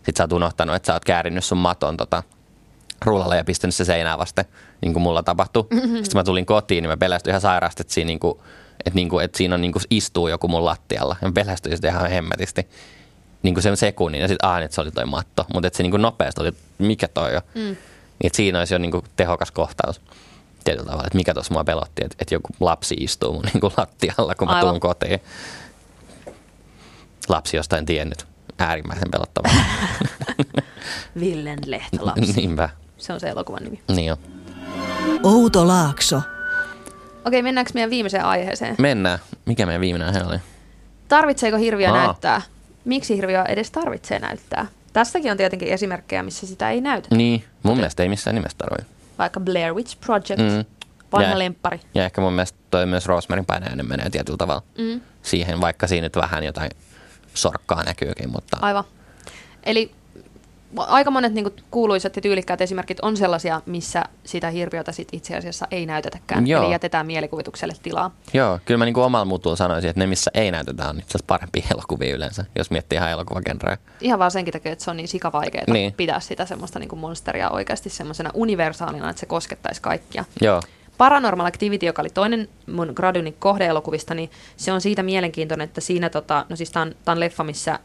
sit 0.03 0.17
sä 0.17 0.23
oot 0.23 0.31
unohtanut, 0.31 0.75
että 0.75 0.88
sä 0.88 0.93
oot 0.93 1.05
käärinnyt 1.05 1.45
sun 1.45 1.57
maton 1.57 1.97
tota, 1.97 2.23
rullalle 3.05 3.38
ja 3.38 3.43
pistänyt 3.43 3.75
se 3.75 3.85
seinään 3.85 4.19
vasten, 4.19 4.45
niin 4.81 4.93
kuin 4.93 5.03
mulla 5.03 5.23
tapahtui. 5.23 5.67
Mm-hmm. 5.71 5.95
Sitten 5.95 6.19
mä 6.19 6.23
tulin 6.23 6.45
kotiin, 6.45 6.81
niin 6.81 6.89
mä 6.89 6.97
pelästyin 6.97 7.31
ihan 7.31 7.41
sairaasti, 7.41 7.81
että 7.81 7.93
siinä 7.93 8.07
niin 8.07 8.19
kuin 8.19 8.39
että, 8.79 8.95
niinku, 8.95 9.19
että 9.19 9.38
siinä 9.38 9.55
on 9.55 9.61
niinku, 9.61 9.79
istuu 9.89 10.27
joku 10.27 10.47
mun 10.47 10.65
lattialla. 10.65 11.15
Ja 11.21 11.27
mä 11.27 11.31
pelästyin 11.31 11.75
sitä 11.75 11.88
ihan 11.88 12.09
hemmetisti. 12.09 12.67
Niinku 13.43 13.61
sen 13.61 13.77
sekunnin 13.77 14.21
ja 14.21 14.27
sitten 14.27 14.49
aah, 14.49 14.61
että 14.61 14.75
se 14.75 14.81
oli 14.81 14.91
toi 14.91 15.05
matto. 15.05 15.45
Mutta 15.53 15.69
se 15.73 15.83
niinku 15.83 15.97
nopeasti 15.97 16.41
oli, 16.41 16.51
mikä 16.77 17.07
toi 17.07 17.35
on. 17.35 17.41
Mm. 17.55 17.75
Niin, 18.19 18.28
että 18.28 18.38
siinä 18.38 18.60
olisi 18.60 18.73
jo 18.73 18.78
niinku 18.78 19.04
tehokas 19.15 19.51
kohtaus. 19.51 20.01
tietyllä 20.63 20.86
tavalla, 20.86 21.08
että 21.08 21.17
mikä 21.17 21.34
tuossa 21.34 21.54
mua 21.54 21.63
pelotti, 21.63 22.06
että, 22.06 22.15
että 22.19 22.36
joku 22.36 22.49
lapsi 22.60 22.95
istuu 22.99 23.34
mun 23.34 23.43
niin 23.54 23.62
kuin 23.62 23.73
lattialla, 23.78 24.36
kun 24.36 24.47
mä 24.47 24.54
Aivan. 24.54 24.69
tuun 24.69 24.80
kotiin. 24.80 25.19
Lapsi 27.30 27.58
jostain 27.58 27.86
tiennyt. 27.86 28.28
Äärimmäisen 28.60 29.12
pelottavaa. 29.12 29.51
Villen 31.19 31.60
lehtolapsi. 31.65 32.34
Niinpä. 32.34 32.69
Se 32.97 33.13
on 33.13 33.19
se 33.19 33.30
elokuvan 33.30 33.63
nimi. 33.63 33.82
Niin 33.88 34.06
jo. 34.06 34.17
Outo 35.23 35.67
Laakso. 35.67 36.21
Okei, 37.25 37.41
mennäänkö 37.41 37.71
meidän 37.73 37.89
viimeiseen 37.89 38.25
aiheeseen? 38.25 38.75
Mennään. 38.80 39.19
Mikä 39.45 39.65
meidän 39.65 39.82
viimeinen 39.82 40.08
aihe 40.08 40.23
oli? 40.28 40.38
Tarvitseeko 41.08 41.58
hirviö 41.58 41.89
Aa. 41.91 42.06
näyttää? 42.06 42.41
Miksi 42.86 43.17
hirviö 43.17 43.43
edes 43.43 43.71
tarvitsee 43.71 44.19
näyttää? 44.19 44.65
Tästäkin 44.95 45.31
on 45.31 45.38
tietenkin 45.38 45.67
esimerkkejä, 45.67 46.23
missä 46.23 46.47
sitä 46.47 46.69
ei 46.69 46.81
näytä. 46.81 47.08
Niin, 47.15 47.43
mun 47.63 47.75
mielestä 47.77 48.03
ei 48.03 48.10
missään 48.10 48.36
nimessä 48.36 48.58
tarvitse. 48.58 48.91
Vaikka 49.17 49.39
Blair 49.39 49.73
Witch 49.73 49.97
Project, 50.05 50.38
Mm. 50.38 50.65
vanha 51.13 51.29
Ja- 51.31 51.39
lemppari. 51.39 51.79
Ja 51.95 52.05
ehkä 52.05 52.21
mun 52.21 52.34
mielestä 52.34 52.58
toi 52.71 52.86
myös 52.86 53.05
Rosemarin 53.05 53.45
painajainen 53.45 53.89
menee 53.89 54.10
tietyllä 54.10 54.38
tavalla 54.38 54.62
Mm. 54.77 55.01
siihen, 55.21 55.62
vaikka 55.62 55.88
siinä 55.88 56.05
nyt 56.05 56.15
vähän 56.15 56.43
jotain 56.43 56.71
sorkkaa 57.34 57.84
näkyykin, 57.84 58.29
mutta 58.31 58.58
Aivan. 58.62 58.84
Eli 59.63 59.91
aika 60.77 61.11
monet 61.11 61.33
niin 61.33 61.43
kuin, 61.43 61.55
kuuluisat 61.71 62.15
ja 62.15 62.21
tyylikkäät 62.21 62.61
esimerkit 62.61 62.99
on 62.99 63.17
sellaisia, 63.17 63.61
missä 63.65 64.03
sitä 64.23 64.49
hirviötä 64.49 64.91
sit 64.91 65.07
itse 65.11 65.38
asiassa 65.38 65.67
ei 65.71 65.85
näytetäkään. 65.85 66.47
Joo. 66.47 66.63
Eli 66.63 66.71
jätetään 66.71 67.05
mielikuvitukselle 67.05 67.73
tilaa. 67.83 68.11
joo, 68.33 68.59
kyllä 68.65 68.77
mä 68.77 68.85
niinku 68.85 69.01
omalla 69.01 69.25
mutulla 69.25 69.55
sanoisin, 69.55 69.89
että 69.89 69.99
ne 69.99 70.07
missä 70.07 70.31
ei 70.33 70.51
näytetä 70.51 70.89
on 70.89 70.99
itse 70.99 71.09
asiassa 71.11 71.25
parempia 71.27 71.65
elokuvia 71.73 72.15
yleensä, 72.15 72.45
jos 72.55 72.71
miettii 72.71 72.97
ihan 72.97 73.11
elokuvagenreä. 73.11 73.77
Ihan 74.01 74.19
vaan 74.19 74.31
senkin 74.31 74.51
takia, 74.51 74.71
että 74.71 74.85
se 74.85 74.91
on 74.91 74.97
niin 74.97 75.07
sikavaikeaa 75.07 75.65
Niin. 75.67 75.93
pitää 75.93 76.19
sitä 76.19 76.45
semmoista 76.45 76.79
niin 76.79 76.89
kuin 76.89 76.99
monsteria 76.99 77.49
oikeasti 77.49 77.89
semmoisena 77.89 78.29
universaalina, 78.33 79.09
että 79.09 79.19
se 79.19 79.25
koskettaisi 79.25 79.81
kaikkia. 79.81 80.25
Joo, 80.41 80.61
Paranormal 80.97 81.45
Activity, 81.45 81.85
joka 81.85 82.01
oli 82.01 82.09
toinen 82.09 82.49
mun 82.73 82.91
Gradunin 82.95 83.35
kohdeelokuvista, 83.39 84.13
niin 84.13 84.31
se 84.57 84.71
on 84.71 84.81
siitä 84.81 85.03
mielenkiintoinen, 85.03 85.65
että 85.65 85.81
siinä, 85.81 86.09
tota, 86.09 86.45
no 86.49 86.55
siis 86.55 86.71
tämä 86.71 86.83
on, 86.83 86.95
tää 87.05 87.11
on 87.11 87.19
leffa, 87.19 87.43
missä 87.43 87.79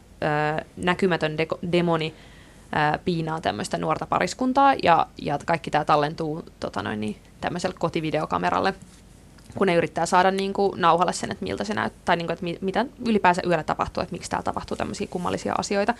ö, 0.59 0.63
näkymätön 0.77 1.37
deko, 1.37 1.59
demoni 1.71 2.13
ö, 2.73 2.97
piinaa 3.05 3.41
tämmöistä 3.41 3.77
nuorta 3.77 4.05
pariskuntaa, 4.05 4.73
ja, 4.83 5.07
ja 5.21 5.39
kaikki 5.45 5.71
tämä 5.71 5.85
tallentuu 5.85 6.43
tota 6.59 6.83
noin, 6.83 7.01
niin, 7.01 7.17
tämmöiselle 7.41 7.75
kotivideokameralle, 7.79 8.73
kun 9.55 9.67
ne 9.67 9.75
yrittää 9.75 10.05
saada 10.05 10.31
niin 10.31 10.53
kuin, 10.53 10.81
nauhalle 10.81 11.13
sen, 11.13 11.31
että 11.31 11.43
miltä 11.43 11.63
se 11.63 11.73
näyttää, 11.73 12.01
tai 12.05 12.15
niin 12.15 12.27
kuin, 12.27 12.33
että 12.33 12.43
mi- 12.43 12.57
mitä 12.61 12.85
ylipäänsä 13.07 13.41
yöllä 13.47 13.63
tapahtuu, 13.63 14.03
että 14.03 14.13
miksi 14.13 14.29
täällä 14.29 14.43
tapahtuu 14.43 14.77
tämmöisiä 14.77 15.07
kummallisia 15.09 15.55
asioita. 15.57 15.93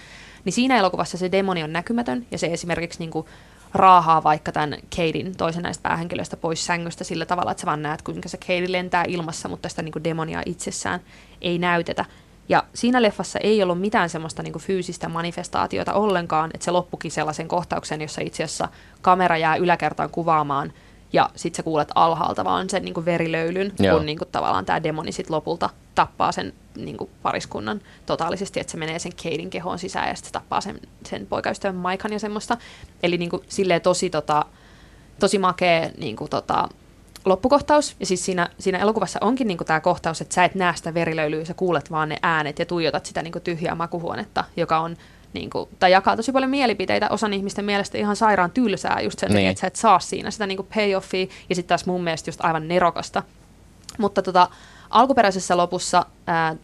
Niin 0.45 0.53
siinä 0.53 0.77
elokuvassa 0.77 1.17
se 1.17 1.31
demoni 1.31 1.63
on 1.63 1.73
näkymätön, 1.73 2.25
ja 2.31 2.37
se 2.37 2.47
esimerkiksi 2.47 2.99
niin 2.99 3.11
kuin, 3.11 3.25
raahaa 3.73 4.23
vaikka 4.23 4.51
tämän 4.51 4.77
Kaden, 4.95 5.35
toisen 5.35 5.63
näistä 5.63 5.81
päähenkilöistä, 5.81 6.37
pois 6.37 6.65
sängystä 6.65 7.03
sillä 7.03 7.25
tavalla, 7.25 7.51
että 7.51 7.61
sä 7.61 7.67
vaan 7.67 7.81
näet, 7.81 8.01
kuinka 8.01 8.29
se 8.29 8.37
Kade 8.37 8.71
lentää 8.71 9.03
ilmassa, 9.07 9.49
mutta 9.49 9.69
sitä 9.69 9.81
niin 9.81 9.91
kuin 9.91 10.03
demonia 10.03 10.41
itsessään 10.45 10.99
ei 11.41 11.59
näytetä. 11.59 12.05
Ja 12.51 12.63
siinä 12.73 13.01
leffassa 13.01 13.39
ei 13.39 13.63
ollut 13.63 13.81
mitään 13.81 14.09
semmoista 14.09 14.43
niin 14.43 14.59
fyysistä 14.59 15.09
manifestaatiota 15.09 15.93
ollenkaan, 15.93 16.51
että 16.53 16.65
se 16.65 16.71
loppukin 16.71 17.11
sellaisen 17.11 17.47
kohtauksen, 17.47 18.01
jossa 18.01 18.21
itse 18.21 18.43
asiassa 18.43 18.67
kamera 19.01 19.37
jää 19.37 19.55
yläkertaan 19.55 20.09
kuvaamaan 20.09 20.73
ja 21.13 21.29
sit 21.35 21.55
sä 21.55 21.63
kuulet 21.63 21.91
alhaalta 21.95 22.43
vaan 22.43 22.69
sen 22.69 22.83
niin 22.85 23.05
verilöylyn, 23.05 23.73
Joo. 23.79 23.97
kun 23.97 24.05
niin 24.05 24.17
kuin 24.17 24.29
tavallaan 24.31 24.65
tämä 24.65 24.83
demoni 24.83 25.11
sit 25.11 25.29
lopulta 25.29 25.69
tappaa 25.95 26.31
sen 26.31 26.53
niin 26.75 26.97
kuin 26.97 27.09
pariskunnan 27.21 27.81
totaalisesti, 28.05 28.59
että 28.59 28.71
se 28.71 28.77
menee 28.77 28.99
sen 28.99 29.11
Kaden 29.23 29.49
kehoon 29.49 29.79
sisään 29.79 30.09
ja 30.09 30.15
sitten 30.15 30.33
tappaa 30.33 30.61
sen, 30.61 30.79
sen 31.05 31.27
poikaystävän 31.27 31.75
Maikan 31.75 32.13
ja 32.13 32.19
semmoista. 32.19 32.57
Eli 33.03 33.17
niin 33.17 33.29
kuin, 33.29 33.43
silleen 33.47 33.81
tosi, 33.81 34.09
tota, 34.09 34.45
tosi 35.19 35.37
makea 35.37 35.89
niin 35.97 36.15
kuin, 36.15 36.29
tota, 36.29 36.69
loppukohtaus. 37.25 37.95
Ja 37.99 38.05
siis 38.05 38.25
siinä, 38.25 38.49
siinä 38.59 38.77
elokuvassa 38.77 39.19
onkin 39.21 39.47
niin 39.47 39.57
tämä 39.65 39.79
kohtaus, 39.79 40.21
että 40.21 40.35
sä 40.35 40.45
et 40.45 40.55
näe 40.55 40.75
sitä 40.75 40.93
verilöylyä, 40.93 41.45
sä 41.45 41.53
kuulet 41.53 41.91
vaan 41.91 42.09
ne 42.09 42.17
äänet 42.21 42.59
ja 42.59 42.65
tuijotat 42.65 43.05
sitä 43.05 43.21
niin 43.21 43.33
tyhjää 43.43 43.75
makuhuonetta, 43.75 44.43
joka 44.57 44.79
on 44.79 44.97
niin 45.33 45.49
kuin, 45.49 45.69
tai 45.79 45.91
jakaa 45.91 46.15
tosi 46.15 46.31
paljon 46.31 46.51
mielipiteitä 46.51 47.09
osan 47.09 47.33
ihmisten 47.33 47.65
mielestä 47.65 47.97
ihan 47.97 48.15
sairaan 48.15 48.51
tylsää 48.51 49.01
just 49.01 49.19
sen 49.19 49.29
takia, 49.29 49.39
Niin. 49.39 49.49
että 49.49 49.61
sä 49.61 49.67
et 49.67 49.75
saa 49.75 49.99
siinä 49.99 50.31
sitä 50.31 50.47
niin 50.47 50.57
kuin 50.57 50.67
payoffia 50.75 51.27
ja 51.49 51.55
sitten 51.55 51.69
taas 51.69 51.85
mun 51.85 52.03
mielestä 52.03 52.29
just 52.29 52.45
aivan 52.45 52.67
nerokasta. 52.67 53.23
Mutta 53.97 54.21
tota, 54.21 54.47
alkuperäisessä 54.89 55.57
lopussa 55.57 56.05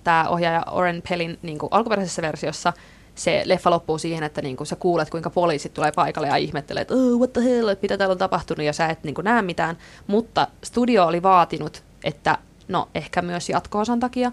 tämä 0.03 0.25
ohjaaja 0.29 0.63
Oren 0.71 1.03
Pellin 1.09 1.39
niin 1.41 1.57
kuin 1.59 1.67
alkuperäisessä 1.71 2.21
versiossa 2.21 2.73
se 3.17 3.41
leffa 3.45 3.69
loppuu 3.69 3.97
siihen, 3.97 4.23
että 4.23 4.41
niin 4.41 4.58
kuin 4.58 4.67
sä 4.67 4.75
kuulet, 4.75 5.10
kuinka 5.10 5.30
poliisit 5.30 5.73
tulee 5.73 5.91
paikalle 5.91 6.27
ja 6.27 6.36
ihmettelee, 6.36 6.82
että 6.82 6.93
oh, 6.93 7.17
what 7.19 7.34
the 7.34 7.43
hell, 7.43 7.67
että 7.67 7.84
mitä 7.84 7.97
täällä 7.97 8.12
on 8.12 8.17
tapahtunut, 8.17 8.65
ja 8.65 8.73
sä 8.73 8.88
et 8.88 9.03
niin 9.03 9.15
kuin 9.15 9.25
näe 9.25 9.41
mitään. 9.41 9.77
Mutta 10.08 10.47
studio 10.63 11.06
oli 11.06 11.23
vaatinut, 11.23 11.84
että 12.03 12.38
no 12.67 12.89
ehkä 12.95 13.21
myös 13.21 13.49
jatko-osan 13.49 13.99
takia, 13.99 14.32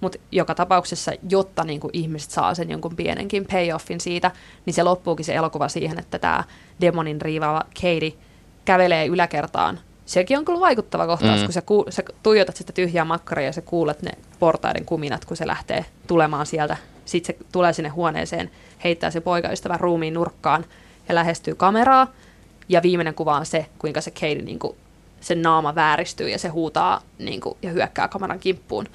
mutta 0.00 0.18
joka 0.32 0.54
tapauksessa, 0.54 1.12
jotta 1.30 1.64
niin 1.64 1.80
kuin 1.80 1.90
ihmiset 1.92 2.30
saa 2.30 2.54
sen 2.54 2.70
jonkun 2.70 2.96
pienenkin 2.96 3.46
payoffin 3.52 4.00
siitä, 4.00 4.30
niin 4.66 4.74
se 4.74 4.82
loppuukin 4.82 5.24
se 5.24 5.34
elokuva 5.34 5.68
siihen, 5.68 5.98
että 5.98 6.18
tämä 6.18 6.44
demonin 6.80 7.20
riivaava 7.20 7.62
Katie 7.74 8.12
kävelee 8.64 9.06
yläkertaan. 9.06 9.80
Sekin 10.06 10.38
on 10.38 10.44
kyllä 10.44 10.60
vaikuttava 10.60 11.06
kohtaus, 11.06 11.32
Mm. 11.34 11.40
mm. 11.40 11.44
kun 11.46 11.52
sä, 11.52 11.62
ku, 11.62 11.84
sä 11.88 12.02
tuijotat 12.22 12.56
sitä 12.56 12.72
tyhjää 12.72 13.04
makkaria 13.04 13.46
ja 13.46 13.52
sä 13.52 13.60
kuulet 13.62 14.02
ne 14.02 14.10
portaiden 14.38 14.84
kuminat, 14.84 15.24
kun 15.24 15.36
se 15.36 15.46
lähtee 15.46 15.84
tulemaan 16.06 16.46
sieltä. 16.46 16.76
Sitten 17.04 17.36
se 17.36 17.46
tulee 17.52 17.72
sinne 17.72 17.88
huoneeseen, 17.88 18.50
heittää 18.84 19.10
se 19.10 19.20
poikaystävän 19.20 19.80
ruumiin 19.80 20.14
nurkkaan 20.14 20.64
ja 21.08 21.14
lähestyy 21.14 21.54
kameraa. 21.54 22.06
Ja 22.68 22.82
viimeinen 22.82 23.14
kuva 23.14 23.36
on 23.36 23.46
se, 23.46 23.66
kuinka 23.78 24.00
se 24.00 24.10
Katie, 24.10 24.42
niin 24.42 24.58
kuin, 24.58 24.76
sen 25.20 25.42
naama 25.42 25.74
vääristyy 25.74 26.28
ja 26.28 26.38
se 26.38 26.48
huutaa 26.48 27.00
niin 27.18 27.40
kuin, 27.40 27.56
ja 27.62 27.70
hyökkää 27.70 28.08
kameran 28.08 28.38
kimppuun. 28.38 28.86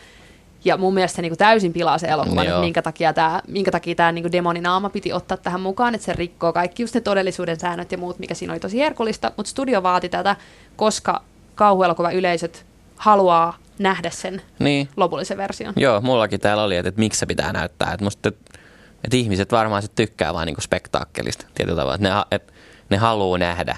Ja 0.66 0.78
mun 0.78 0.94
mielestä 0.94 1.16
se 1.16 1.22
niin 1.22 1.30
kuin 1.30 1.38
täysin 1.38 1.74
pilaa 1.74 1.98
se 1.98 2.08
elokuvan, 2.08 2.46
Joo. 2.46 2.56
että 2.56 2.66
minkä 2.66 2.82
takia 2.82 3.14
tämä, 3.14 3.42
minkä 3.48 3.72
takia 3.72 3.96
tämä 3.96 4.12
niin 4.12 4.32
demoninaama 4.32 4.90
piti 4.90 5.14
ottaa 5.14 5.38
tähän 5.38 5.62
mukaan, 5.62 5.96
että 5.96 6.06
se 6.06 6.14
rikkoo 6.14 6.54
kaikki 6.54 6.84
just 6.84 6.96
ne 6.96 7.02
todellisuuden 7.02 7.60
säännöt 7.60 7.92
ja 7.92 7.98
muut, 7.98 8.20
mikä 8.20 8.34
siinä 8.34 8.54
oli 8.54 8.60
tosi 8.60 8.80
herkullista, 8.80 9.32
mutta 9.38 9.50
studio 9.50 9.84
vaati 9.84 10.10
tätä, 10.10 10.36
koska 10.76 11.22
kauhuelokuva 11.56 12.12
yleisöt 12.12 12.66
haluaa 12.96 13.58
nähdä 13.80 14.10
sen 14.10 14.42
niin. 14.60 14.90
lopullisen 14.98 15.38
version. 15.38 15.74
Joo, 15.78 16.02
mullakin 16.02 16.40
täällä 16.40 16.64
oli, 16.64 16.76
että, 16.76 16.90
että 16.90 17.00
miksi 17.00 17.20
se 17.20 17.26
pitää 17.26 17.54
näyttää. 17.54 17.94
Että 17.94 18.04
musta, 18.04 18.30
että, 18.30 18.60
että 19.04 19.18
ihmiset 19.18 19.52
varmaan 19.52 19.82
sit 19.82 19.96
tykkää 19.96 20.34
vaan 20.34 20.46
niinku 20.46 20.62
spektaakkelista 20.62 21.46
tietyllä 21.56 21.76
tavalla. 21.82 21.96
Että 21.96 22.10
ne, 22.10 22.16
että 22.32 22.54
ne 22.90 22.98
haluaa 22.98 23.38
nähdä 23.38 23.76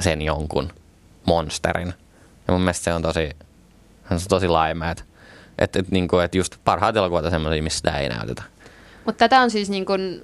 sen 0.00 0.22
jonkun 0.22 0.72
monsterin. 1.26 1.94
Ja 2.46 2.52
mun 2.52 2.60
mielestä 2.60 2.84
se 2.84 2.94
on 2.94 3.02
tosi, 3.02 3.30
se 4.08 4.14
on 4.14 4.20
tosi 4.28 4.48
laima, 4.48 4.90
että, 4.90 5.04
että, 5.58 5.78
että, 5.78 5.92
niinku, 5.92 6.18
että 6.18 6.38
just 6.38 6.56
parhaat 6.64 6.96
elokuvat 6.96 7.24
on 7.24 7.30
semmoisia, 7.30 7.62
missä 7.62 7.76
sitä 7.76 7.98
ei 7.98 8.08
näytetä. 8.08 8.42
Mutta 9.04 9.18
tätä 9.18 9.40
on 9.40 9.50
siis 9.50 9.70
niin 9.70 9.86
kun 9.86 10.22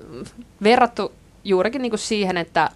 verrattu 0.63 1.13
juurikin 1.45 1.83
niin 1.83 1.91
kun 1.91 1.99
siihen, 1.99 2.37
että, 2.37 2.71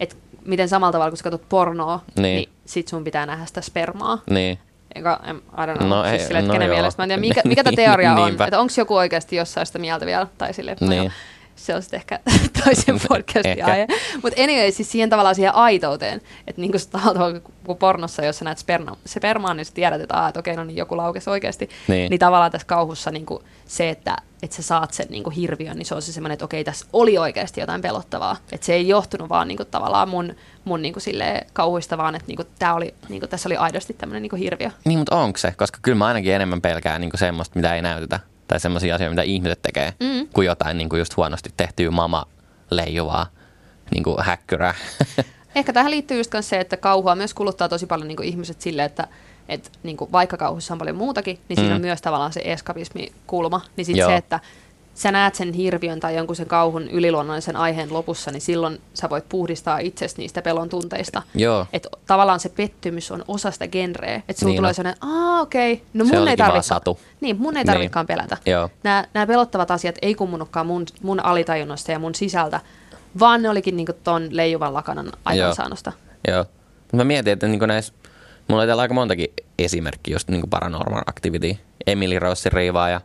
että 0.00 0.16
miten 0.44 0.68
samalla 0.68 0.92
tavalla, 0.92 1.10
kun 1.10 1.16
sä 1.16 1.24
katsot 1.24 1.48
pornoa, 1.48 2.00
Niin. 2.06 2.22
niin, 2.22 2.36
niin 2.36 2.48
sit 2.66 2.88
sun 2.88 3.04
pitää 3.04 3.26
nähdä 3.26 3.46
sitä 3.46 3.60
spermaa. 3.60 4.22
Niin, 4.30 4.58
Eikä, 4.94 5.18
em, 5.24 5.36
I 5.36 5.40
don't 5.66 5.76
know, 5.76 5.88
No 5.88 5.96
no, 6.02 6.08
siis 6.08 6.22
ei- 6.22 6.26
sille, 6.26 6.42
no 6.42 6.52
kenen 6.52 6.66
joo. 6.68 6.76
mielestä, 6.76 7.02
mä 7.02 7.04
en 7.04 7.08
tiedä, 7.08 7.20
mikä, 7.20 7.40
mikä 7.44 7.64
tämä 7.64 7.76
teoria 7.84 8.12
on, 8.14 8.32
että 8.42 8.60
onko 8.60 8.72
joku 8.76 8.96
oikeasti 8.96 9.36
jossain 9.36 9.66
sitä 9.66 9.78
mieltä 9.78 10.06
vielä, 10.06 10.26
tai 10.38 10.54
sille, 10.54 10.76
no 10.80 10.88
Niin. 10.88 11.02
joo, 11.02 11.10
se 11.56 11.74
on 11.74 11.82
sitten 11.82 11.98
ehkä 11.98 12.20
toisen 12.64 13.00
podcastin 13.08 13.64
aihe. 13.64 13.86
Mutta 14.22 14.42
anyway, 14.42 14.70
siis 14.72 14.92
siihen 14.92 15.10
tavallaan 15.10 15.34
siihen 15.34 15.54
aitouteen, 15.54 16.20
että 16.46 16.60
niin 16.60 16.72
kuin 16.72 17.42
kun 17.66 17.76
pornossa, 17.76 18.24
jos 18.24 18.38
sä 18.38 18.44
näet 18.44 18.58
sperma, 18.58 18.96
spermaa, 19.06 19.54
niin 19.54 19.64
sä 19.64 19.74
tiedät, 19.74 20.00
että, 20.00 20.28
että 20.28 20.40
okei, 20.40 20.56
no 20.56 20.64
niin 20.64 20.76
joku 20.76 20.96
laukesi 20.96 21.30
oikeasti. 21.30 21.70
Niin. 21.88 22.10
niin 22.10 22.18
tavallaan 22.18 22.50
tässä 22.52 22.66
kauhussa 22.66 23.10
niin 23.10 23.26
kuin 23.26 23.42
se, 23.66 23.88
että, 23.90 24.16
että 24.42 24.56
sä 24.56 24.62
saat 24.62 24.92
sen 24.92 25.06
niin 25.10 25.22
kuin 25.24 25.34
hirviön, 25.36 25.76
niin 25.76 25.86
se 25.86 25.94
on 25.94 26.02
se 26.02 26.12
semmoinen, 26.12 26.32
että 26.32 26.44
okei, 26.44 26.64
tässä 26.64 26.86
oli 26.92 27.18
oikeasti 27.18 27.60
jotain 27.60 27.82
pelottavaa. 27.82 28.36
Että 28.52 28.66
se 28.66 28.74
ei 28.74 28.88
johtunut 28.88 29.28
vaan 29.28 29.48
niin 29.48 29.56
kuin, 29.56 29.68
tavallaan 29.70 30.08
mun, 30.08 30.34
mun 30.68 30.82
niin 30.82 30.92
kuin 30.94 31.02
silleen, 31.02 31.46
kauhuista, 31.52 31.98
vaan 31.98 32.14
että 32.14 32.26
niin 32.28 32.36
kuin, 32.36 32.48
tää 32.58 32.74
oli, 32.74 32.94
niin 33.08 33.20
kuin, 33.20 33.30
tässä 33.30 33.48
oli 33.48 33.56
aidosti 33.56 33.92
tämmöinen 33.94 34.22
niin 34.22 34.30
kuin 34.30 34.42
hirviö. 34.42 34.70
niin 34.84 34.98
mutta 34.98 35.16
onko 35.16 35.38
se? 35.38 35.54
Koska 35.56 35.78
kyllä 35.82 35.98
mä 35.98 36.06
ainakin 36.06 36.34
enemmän 36.34 36.60
pelkään 36.60 37.00
niinku 37.00 37.16
semmoista, 37.16 37.56
mitä 37.56 37.74
ei 37.74 37.82
näytetä. 37.82 38.20
Tai 38.48 38.60
semmoisia 38.60 38.94
asioita, 38.94 39.10
mitä 39.10 39.22
ihmiset 39.22 39.62
tekee, 39.62 39.94
Mm. 40.00 40.28
kuin 40.32 40.46
jotain 40.46 40.78
niinku 40.78 40.96
just 40.96 41.16
huonosti 41.16 41.50
tehtyä 41.56 41.90
mama 41.90 42.24
leijuvaa 42.70 43.26
niinku 43.94 44.16
häkkyrää. 44.22 44.74
Ehkä 45.54 45.72
tähän 45.72 45.90
liittyy 45.90 46.16
just 46.18 46.32
se, 46.40 46.60
että 46.60 46.76
kauhua 46.76 47.14
myös 47.14 47.34
kuluttaa 47.34 47.68
tosi 47.68 47.86
paljon 47.86 48.08
niin 48.08 48.16
kuin 48.16 48.28
ihmiset 48.28 48.60
sille, 48.60 48.84
että 48.84 49.08
et, 49.48 49.72
niin 49.82 49.96
kuin 49.96 50.12
vaikka 50.12 50.36
kauhussa 50.36 50.74
on 50.74 50.78
paljon 50.78 50.96
muutakin, 50.96 51.38
niin 51.48 51.56
siinä 51.56 51.70
Mm. 51.70 51.74
on 51.76 51.80
myös 51.80 52.02
tavallaan 52.02 52.32
se 52.32 52.40
eskapismikulma. 52.44 53.60
Niin 53.76 53.84
sitten 53.84 54.06
se, 54.06 54.16
että 54.16 54.40
sä 54.98 55.12
näet 55.12 55.34
sen 55.34 55.52
hirviön 55.52 56.00
tai 56.00 56.16
jonkun 56.16 56.36
sen 56.36 56.46
kauhun 56.46 56.82
yliluonnollisen 56.88 57.56
aiheen 57.56 57.92
lopussa, 57.92 58.30
niin 58.30 58.40
silloin 58.40 58.80
sä 58.94 59.10
voit 59.10 59.28
puhdistaa 59.28 59.78
itsesi 59.78 60.14
niistä 60.18 60.42
pelon 60.42 60.68
tunteista. 60.68 61.22
Joo. 61.34 61.66
Että 61.72 61.88
tavallaan 62.06 62.40
se 62.40 62.48
pettymys 62.48 63.10
on 63.10 63.24
osa 63.28 63.50
sitä 63.50 63.68
genreä. 63.68 64.22
Että 64.28 64.40
sulla 64.40 64.50
Niin 64.50 64.56
tulee 64.58 64.68
on. 64.68 64.74
sellainen, 64.74 65.02
aa 65.04 65.40
okei, 65.40 65.72
okay, 65.72 65.84
no 65.94 66.04
Se 66.04 66.08
mun 66.08 66.14
ei 66.14 66.22
olikin 66.22 66.38
vaan 66.38 66.62
tarvitse. 66.64 67.04
Niin, 67.20 67.36
mun 67.38 67.56
ei 67.56 67.60
Niin. 67.60 67.66
tarvitsekaan 67.66 68.06
pelätä. 68.06 68.36
Joo. 68.46 68.70
Nämä, 68.82 69.04
nämä 69.14 69.26
pelottavat 69.26 69.70
asiat 69.70 69.96
ei 70.02 70.14
kummunutkaan 70.14 70.66
mun, 70.66 70.86
mun 71.02 71.20
alitajunnasta 71.24 71.92
ja 71.92 71.98
mun 71.98 72.14
sisältä, 72.14 72.60
vaan 73.18 73.42
ne 73.42 73.48
olikin 73.50 73.76
niinku 73.76 73.92
ton 74.04 74.28
leijuvan 74.30 74.74
lakanan 74.74 75.12
aikaansaannosta. 75.24 75.92
Joo. 76.28 76.44
Mut 76.92 76.98
Mä 76.98 77.04
mietin, 77.04 77.32
että 77.32 77.46
niinku 77.48 77.66
näissä 77.66 77.92
Mulla 78.48 78.62
oli 78.62 78.66
täällä 78.66 78.80
aika 78.82 78.94
montakin 78.94 79.28
esimerkkiä 79.58 80.14
just 80.14 80.28
niin 80.28 80.40
kuin 80.40 80.50
Paranormal 80.50 81.02
Activity. 81.06 81.56
Emily 81.86 82.18
Rossin 82.18 82.52
riivaaja, 82.52 83.00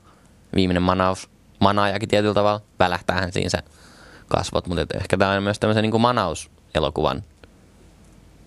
viimeinen 0.56 0.84
manaus, 0.84 1.30
manaajakin 1.64 2.10
tietyllä 2.10 2.34
tavalla. 2.34 2.62
Välähtäähän 2.80 3.34
siinä 3.34 3.50
se 3.50 3.58
kasvot, 4.28 4.68
mutta 4.68 4.98
ehkä 4.98 5.18
tämä 5.18 5.32
on 5.32 5.44
myös 5.44 5.60
tämmöisen 5.60 5.82
niin 5.82 5.92
kuin 5.92 6.02
manaus-elokuvan 6.02 7.24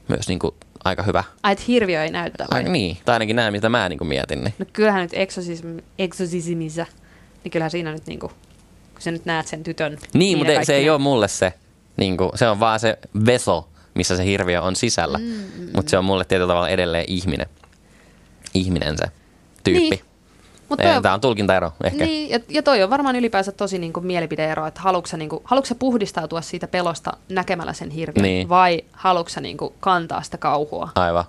myös 0.08 0.28
niin 0.28 0.38
kuin 0.38 0.54
aika 0.84 1.02
hyvä. 1.02 1.24
Ai, 1.42 1.52
että 1.52 1.64
hirviö 1.68 2.04
ei 2.04 2.10
näytä 2.10 2.44
vai? 2.50 2.62
Ai, 2.62 2.68
niin, 2.68 2.98
tai 3.04 3.12
ainakin 3.12 3.36
nämä, 3.36 3.50
mitä 3.50 3.68
mä 3.68 3.88
niin 3.88 3.98
kuin 3.98 4.08
mietin. 4.08 4.44
Niin. 4.44 4.54
No 4.58 4.66
kyllähän 4.72 5.02
nyt 5.02 5.14
exorcism, 5.14 5.66
exorcismissa, 5.98 6.86
niin 7.44 7.52
kyllähän 7.52 7.70
siinä 7.70 7.92
nyt 7.92 8.06
niinku, 8.06 8.28
kun 8.28 9.02
sä 9.02 9.10
nyt 9.10 9.24
näet 9.24 9.46
sen 9.46 9.62
tytön. 9.62 9.98
Niin, 10.14 10.38
mutta 10.38 10.64
se 10.64 10.74
ei 10.74 10.90
ole 10.90 10.98
mulle 10.98 11.28
se. 11.28 11.52
Niin 11.96 12.16
kuin, 12.16 12.30
se 12.34 12.48
on 12.48 12.60
vaan 12.60 12.80
se 12.80 12.98
vessel, 13.26 13.62
missä 13.94 14.16
se 14.16 14.24
hirviö 14.24 14.62
on 14.62 14.76
sisällä. 14.76 15.18
Mm, 15.18 15.68
mutta 15.74 15.90
se 15.90 15.98
on 15.98 16.04
mulle 16.04 16.24
tietyllä 16.24 16.48
tavalla 16.48 16.68
edelleen 16.68 17.04
ihminen. 17.08 17.46
Ihminen 18.54 18.96
se 18.98 19.04
tyyppi. 19.64 19.90
Niin. 19.90 20.05
Mut 20.68 20.78
Niin. 20.78 20.92
toi, 20.92 21.02
Tämä 21.02 21.14
on 21.14 21.20
tulkintaero 21.20 21.72
ehkä. 21.84 22.04
niin, 22.04 22.30
ja, 22.30 22.40
ja 22.48 22.62
toi 22.62 22.82
on 22.82 22.90
varmaan 22.90 23.16
ylipäänsä 23.16 23.52
tosi 23.52 23.78
niinku 23.78 24.00
mielipideero, 24.00 24.66
että 24.66 24.80
haluatko 24.80 25.06
sä, 25.08 25.16
niinku, 25.16 25.42
haluatko 25.44 25.66
sä 25.68 25.74
puhdistautua 25.74 26.40
siitä 26.40 26.68
pelosta 26.68 27.12
näkemällä 27.28 27.72
sen 27.72 27.90
hirviön, 27.90 28.22
Niin. 28.22 28.48
vai 28.48 28.80
haluatko 28.92 29.28
sä 29.30 29.40
niinku 29.40 29.74
kantaa 29.80 30.22
sitä 30.22 30.38
kauhua 30.38 30.88
Aivan. 30.94 31.24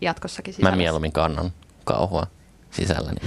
jatkossakin 0.00 0.52
Mä 0.52 0.56
sisällä? 0.56 0.76
mieluummin 0.76 1.12
kannan 1.12 1.52
kauhua 1.84 2.26
sisälläni. 2.70 3.18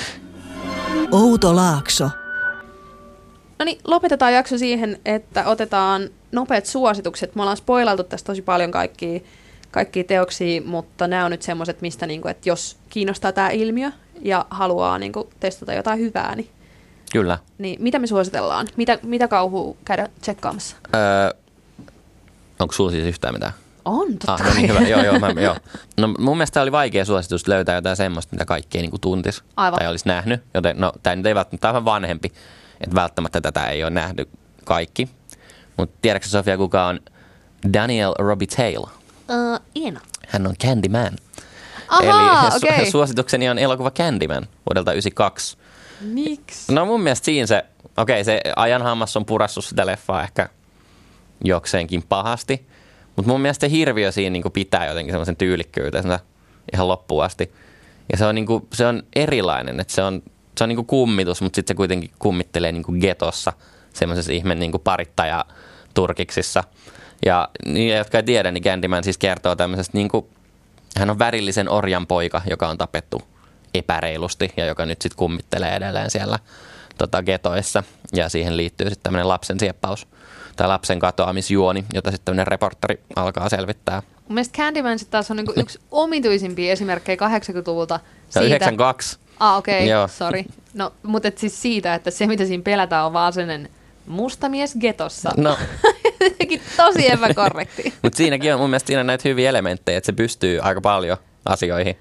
Outo 1.12 1.56
Laakso. 1.56 2.10
No 3.58 3.64
niin, 3.64 3.78
lopetetaan 3.84 4.34
jakso 4.34 4.58
siihen, 4.58 4.98
että 5.04 5.46
otetaan 5.46 6.08
nopeat 6.32 6.66
suositukset. 6.66 7.34
Me 7.34 7.42
ollaan 7.42 7.56
spoilailtu 7.56 8.04
tästä 8.04 8.26
tosi 8.26 8.42
paljon 8.42 8.70
kaikkia, 8.70 9.20
kaikkia 9.70 10.04
teoksia, 10.04 10.62
mutta 10.62 11.06
nämä 11.08 11.24
on 11.24 11.30
nyt 11.30 11.42
semmoiset, 11.42 11.80
mistä 11.80 12.06
niinku, 12.06 12.28
että 12.28 12.48
jos 12.48 12.76
kiinnostaa 12.88 13.32
tämä 13.32 13.50
ilmiö 13.50 13.90
ja 14.22 14.46
haluaa 14.50 14.98
niinku, 14.98 15.30
testata 15.40 15.72
jotain 15.72 15.98
hyvää, 15.98 16.34
niin, 16.36 16.50
Kyllä. 17.12 17.38
niin 17.58 17.82
mitä 17.82 17.98
me 17.98 18.06
suositellaan? 18.06 18.68
Mitä, 18.76 18.98
mitä 19.02 19.28
kauhua 19.28 19.76
käydä 19.84 20.08
tsekkaamassa? 20.20 20.76
Öö, 20.94 21.30
onko 22.58 22.72
sulla 22.72 22.90
siis 22.90 23.04
yhtään 23.04 23.34
mitään? 23.34 23.52
On, 23.84 24.08
totta 24.12 24.32
Ah, 24.32 24.40
no 24.44 24.54
niin, 24.54 24.68
hyvä. 24.68 24.80
Joo, 24.80 25.02
joo, 25.04 25.18
mä, 25.18 25.28
joo. 25.40 25.56
No 26.00 26.08
mun 26.18 26.36
mielestä 26.36 26.62
oli 26.62 26.72
vaikea 26.72 27.04
suositus 27.04 27.48
löytää 27.48 27.74
jotain 27.74 27.96
semmoista, 27.96 28.32
mitä 28.34 28.44
kaikki 28.44 28.78
ei 28.78 28.82
niinku 28.82 28.98
tuntis 28.98 29.42
Aivan. 29.56 29.78
tai 29.78 29.88
olisi 29.88 30.08
nähnyt. 30.08 30.42
Joten 30.54 30.80
no, 30.80 30.92
tämä 31.02 31.16
nyt 31.16 31.26
ei 31.26 31.34
välttämättä, 31.34 31.62
tää 31.62 31.70
on 31.70 31.74
vähän 31.74 31.84
vanhempi, 31.84 32.32
että 32.80 32.94
välttämättä 32.96 33.40
tätä 33.40 33.66
ei 33.66 33.82
ole 33.82 33.90
nähnyt 33.90 34.28
kaikki. 34.64 35.08
Mutta 35.76 35.98
tiedätkö 36.02 36.28
Sofia, 36.28 36.56
kuka 36.56 36.86
on 36.86 37.00
Daniel 37.72 38.14
Robitaille? 38.18 38.90
Uh, 39.28 39.60
Iina. 39.76 40.00
Hän 40.28 40.46
on 40.46 40.54
Candyman. 40.56 41.12
Ahaa, 41.90 42.48
Eli. 42.62 42.72
Okay. 42.72 42.90
suositukseni 42.90 43.48
on 43.48 43.58
elokuva 43.58 43.90
Candyman 43.90 44.42
vuodelta 44.42 44.90
1992. 44.90 45.56
Miksi? 46.00 46.72
No 46.72 46.86
mun 46.86 47.02
mielestä 47.02 47.24
siinä 47.24 47.46
se, 47.46 47.64
okei 47.96 48.24
se 48.24 48.40
ajan 48.56 48.82
hammas 48.82 49.16
on 49.16 49.24
purassut 49.24 49.64
sitä 49.64 49.86
leffaa 49.86 50.22
ehkä 50.22 50.48
jokseenkin 51.44 52.02
pahasti, 52.08 52.66
mutta 53.16 53.32
mun 53.32 53.40
mielestä 53.40 53.66
se 53.66 53.70
hirviö 53.70 54.12
siinä 54.12 54.30
niinku 54.30 54.50
pitää 54.50 54.86
jotenkin 54.86 55.12
semmoisen 55.12 55.36
tyylikkyytensä 55.36 56.20
ihan 56.72 56.88
loppuun 56.88 57.24
asti. 57.24 57.52
Ja 58.12 58.18
se 58.18 58.26
on, 58.26 58.34
niinku, 58.34 58.68
se 58.72 58.86
on 58.86 59.02
erilainen, 59.16 59.80
että 59.80 59.92
se 59.92 60.02
on, 60.02 60.22
se 60.58 60.64
on 60.64 60.68
niinku 60.68 60.84
kummitus, 60.84 61.42
mutta 61.42 61.56
sitten 61.56 61.74
se 61.74 61.76
kuitenkin 61.76 62.10
kummittelee 62.18 62.72
niinku 62.72 62.92
getossa 62.92 63.52
semmoisessa 63.94 64.32
ihme 64.32 64.54
niinku 64.54 64.78
parittaja 64.78 65.44
turkiksissa. 65.94 66.64
Ja 67.26 67.48
niille, 67.66 67.98
jotka 67.98 68.18
ei 68.18 68.22
tiedä, 68.22 68.50
niin 68.50 68.64
Candyman 68.64 69.04
siis 69.04 69.18
kertoo 69.18 69.56
tämmöisestä 69.56 69.98
niinku, 69.98 70.30
hän 70.96 71.10
on 71.10 71.18
värillisen 71.18 71.68
orjan 71.68 72.06
poika, 72.06 72.42
joka 72.50 72.68
on 72.68 72.78
tapettu 72.78 73.22
epäreilusti 73.74 74.52
ja 74.56 74.66
joka 74.66 74.86
nyt 74.86 75.02
sitten 75.02 75.18
kummittelee 75.18 75.76
edelleen 75.76 76.10
siellä 76.10 76.38
tota, 76.98 77.22
getoissa. 77.22 77.82
Ja 78.12 78.28
siihen 78.28 78.56
liittyy 78.56 78.90
sitten 78.90 79.02
tämmöinen 79.02 79.28
lapsen 79.28 79.60
sieppaus 79.60 80.06
tai 80.56 80.68
lapsen 80.68 80.98
katoamisjuoni, 80.98 81.84
jota 81.94 82.10
sitten 82.10 82.24
tämmöinen 82.24 82.46
reporteri 82.46 83.00
alkaa 83.16 83.48
selvittää. 83.48 84.02
Mun 84.28 84.34
mielestä 84.34 84.56
Candyman 84.56 84.98
sit 84.98 85.10
taas 85.10 85.30
on 85.30 85.36
niinku 85.36 85.52
yksi 85.56 85.78
omituisimpia 85.90 86.72
esimerkkejä 86.72 87.16
80-luvulta. 87.16 88.00
Se 88.30 88.38
on 88.38 88.46
92. 88.46 89.18
Ah, 89.40 89.56
okei, 89.56 89.94
okay, 89.94 90.08
sorry. 90.08 90.44
No, 90.74 90.92
mutta 91.02 91.28
et 91.28 91.38
siis 91.38 91.62
siitä, 91.62 91.94
että 91.94 92.10
se 92.10 92.26
mitä 92.26 92.44
siinä 92.44 92.62
pelätään 92.62 93.06
on 93.06 93.12
vaan 93.12 93.32
sellainen 93.32 93.68
mustamies 94.06 94.74
getossa. 94.80 95.30
No, 95.36 95.56
Jotenkin 96.24 96.60
tosi 96.76 97.10
epäkorrekti. 97.10 97.94
mutta 98.02 98.16
siinäkin 98.16 98.54
on 98.54 98.60
mun 98.60 98.70
mielestä 98.70 98.86
siinä 98.86 99.00
on 99.00 99.06
näitä 99.06 99.28
hyviä 99.28 99.50
elementtejä, 99.50 99.98
että 99.98 100.06
se 100.06 100.12
pystyy 100.12 100.60
aika 100.62 100.80
paljon 100.80 101.16
asioihin. 101.44 101.96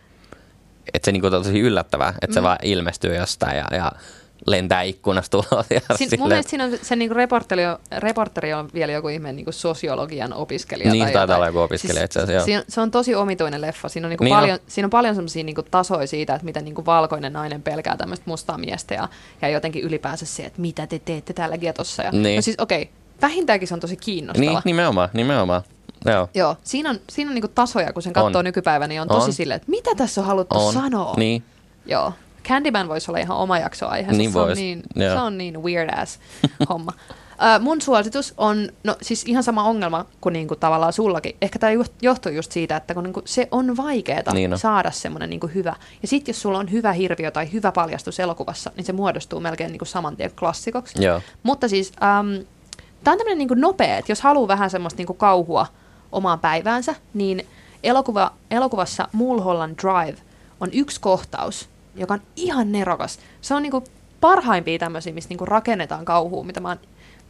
Että 0.93 1.05
se 1.05 1.11
niinku 1.11 1.28
on 1.28 1.32
tosi 1.32 1.59
yllättävää, 1.59 2.13
että 2.22 2.34
se 2.34 2.43
vaan 2.43 2.57
ilmestyy 2.63 3.15
jostain 3.15 3.57
ja, 3.57 3.65
ja 3.72 3.91
lentää 4.47 4.82
ikkunasta 4.82 5.38
ulos. 5.38 5.65
Ja 5.89 5.97
Siin, 5.97 6.09
mun 6.20 6.28
mielestä 6.28 6.49
siinä 6.49 6.63
on 6.63 6.72
se 6.82 6.95
niinku 6.95 7.13
reporteri, 7.13 7.65
on, 7.65 7.78
reporteri 7.97 8.53
on 8.53 8.70
vielä 8.74 8.91
joku 8.91 9.07
ihme 9.07 9.34
niinku 9.34 9.51
sosiologian 9.51 10.34
opiskelija. 10.34 10.91
Niin, 10.91 11.05
tai 11.05 11.13
taitaa 11.13 11.36
olla 11.36 11.45
joku 11.47 11.59
opiskelija 11.59 12.05
itse 12.05 12.20
asiassa, 12.20 12.63
se 12.67 12.82
on 12.82 12.91
tosi 12.91 13.15
omituinen 13.15 13.61
leffa. 13.61 13.89
Siinä 13.89 14.07
on, 14.07 14.09
niinku 14.09 14.24
Niin 14.24 14.36
paljon, 14.36 14.53
on. 14.53 14.65
siinä 14.67 14.86
on 14.86 14.89
paljon 14.89 15.15
semmoisia 15.15 15.43
niinku 15.43 15.63
tasoja 15.63 16.07
siitä, 16.07 16.36
että 16.36 16.45
miten 16.45 16.65
niinku 16.65 16.86
valkoinen 16.86 17.34
nainen 17.34 17.61
pelkää 17.61 17.97
tämmöistä 17.97 18.24
mustaa 18.28 18.57
miestä 18.57 18.93
ja, 18.93 19.09
ja 19.41 19.49
jotenkin 19.49 19.84
ylipäänsä 19.84 20.26
se, 20.26 20.43
että 20.43 20.61
mitä 20.61 20.88
te 20.88 20.99
teette 20.99 21.34
täällä 21.34 21.57
getossa. 21.57 22.03
Ja, 22.03 22.11
Niin. 22.11 22.36
No 22.36 22.41
siis 22.41 22.59
okei, 22.59 22.82
okay, 22.82 22.93
vähintäänkin 23.22 23.67
se 23.67 23.74
on 23.74 23.80
tosi 23.80 23.97
kiinnostava. 23.97 24.49
Niin, 24.51 24.61
nimenomaan, 24.65 25.09
nimenomaan. 25.13 25.61
Joo. 26.05 26.30
Joo, 26.34 26.55
siinä 26.63 26.89
on, 26.89 26.99
siinä 27.09 27.30
on 27.32 27.36
niinku 27.36 27.47
tasoja, 27.47 27.93
kun 27.93 28.01
sen 28.03 28.13
katsoo 28.13 28.39
On. 28.39 28.45
nykypäivänä, 28.45 28.88
niin 28.88 29.01
on 29.01 29.07
tosi 29.07 29.26
On. 29.26 29.34
silleen, 29.34 29.55
että 29.55 29.70
mitä 29.72 29.95
tässä 29.97 30.22
on 30.22 30.28
haluttu 30.28 30.57
On. 30.59 30.74
sanoa. 30.74 31.13
Niin. 31.17 31.43
Joo. 31.86 32.13
Candyman 32.47 32.89
voisi 32.89 33.11
olla 33.11 33.20
ihan 33.20 33.38
oma 33.38 33.59
jakso 33.59 33.88
aiheessa. 33.88 34.17
Niin 34.17 34.32
se, 34.32 34.39
on 34.39 34.53
niin, 34.53 34.84
joo. 34.95 35.15
se 35.15 35.22
on 35.22 35.38
niin 35.38 35.63
weird 35.63 35.89
ass 36.01 36.20
homma. 36.70 36.91
Uh, 37.57 37.63
mun 37.63 37.82
suositus 37.82 38.34
on, 38.38 38.70
no 38.84 38.95
siis 39.01 39.24
ihan 39.28 39.43
sama 39.43 39.63
ongelma 39.63 40.05
kuin 40.22 40.34
niinku 40.34 40.55
tavallaan 40.55 40.93
sullakin. 40.93 41.36
Ehkä 41.41 41.59
tämä 41.59 41.72
johtuu 42.01 42.32
just 42.32 42.51
siitä, 42.51 42.76
että 42.78 42.93
kun 42.93 43.03
niinku 43.03 43.22
se 43.26 43.47
on 43.51 43.78
vaikeaa 43.78 44.34
Niin 44.34 44.53
on. 44.53 44.59
saada 44.59 44.91
semmoinen 44.91 45.30
niinku 45.30 45.47
hyvä. 45.47 45.76
Ja 46.01 46.07
sitten 46.07 46.34
jos 46.34 46.41
sulla 46.41 46.59
on 46.59 46.72
hyvä 46.72 46.93
hirviö 46.93 47.32
tai 47.32 47.51
hyvä 47.51 47.72
paljastus 47.72 48.20
elokuvassa, 48.20 48.72
niin 48.76 48.86
se 48.86 48.93
muodostuu 48.93 49.39
melkein 49.39 49.72
niinku 49.72 49.86
saman 49.86 50.17
tien 50.17 50.32
klassikoksi. 50.39 51.03
Joo. 51.03 51.22
Mutta 51.43 51.67
siis 51.67 51.91
um, 52.20 52.45
tämä 53.04 53.14
on 53.14 53.18
tämmöinen 53.18 53.38
niinku 53.38 53.54
nopea, 53.54 53.97
että 53.97 54.12
jos 54.12 54.22
haluaa 54.22 54.47
vähän 54.47 54.70
semmoista 54.70 54.97
niinku 54.97 55.14
kauhua 55.14 55.68
omaan 56.12 56.39
päiväänsä, 56.39 56.95
niin 57.14 57.47
elokuva, 57.84 58.32
elokuvassa 58.52 59.08
Mulholland 59.12 59.76
Drive 59.82 60.18
on 60.60 60.70
yksi 60.74 61.02
kohtaus, 61.02 61.70
joka 61.95 62.14
on 62.14 62.22
ihan 62.36 62.72
nerokas. 62.72 63.20
Se 63.41 63.56
on 63.56 63.64
niinku 63.64 63.84
parhaimpia 64.22 64.80
tämmöisiä, 64.80 65.14
missä 65.14 65.30
niinku 65.30 65.45
rakennetaan 65.45 66.06
kauhua, 66.06 66.43
mitä 66.43 66.60
mä 66.60 66.68
oon 66.68 66.80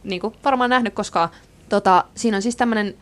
niinku 0.04 0.32
varmaan 0.44 0.70
nähnyt 0.70 0.94
koskaan. 0.94 1.28
Tota, 1.68 2.04
siinä 2.14 2.36
on 2.36 2.42
siis 2.42 2.56
tämmöinen 2.56 2.94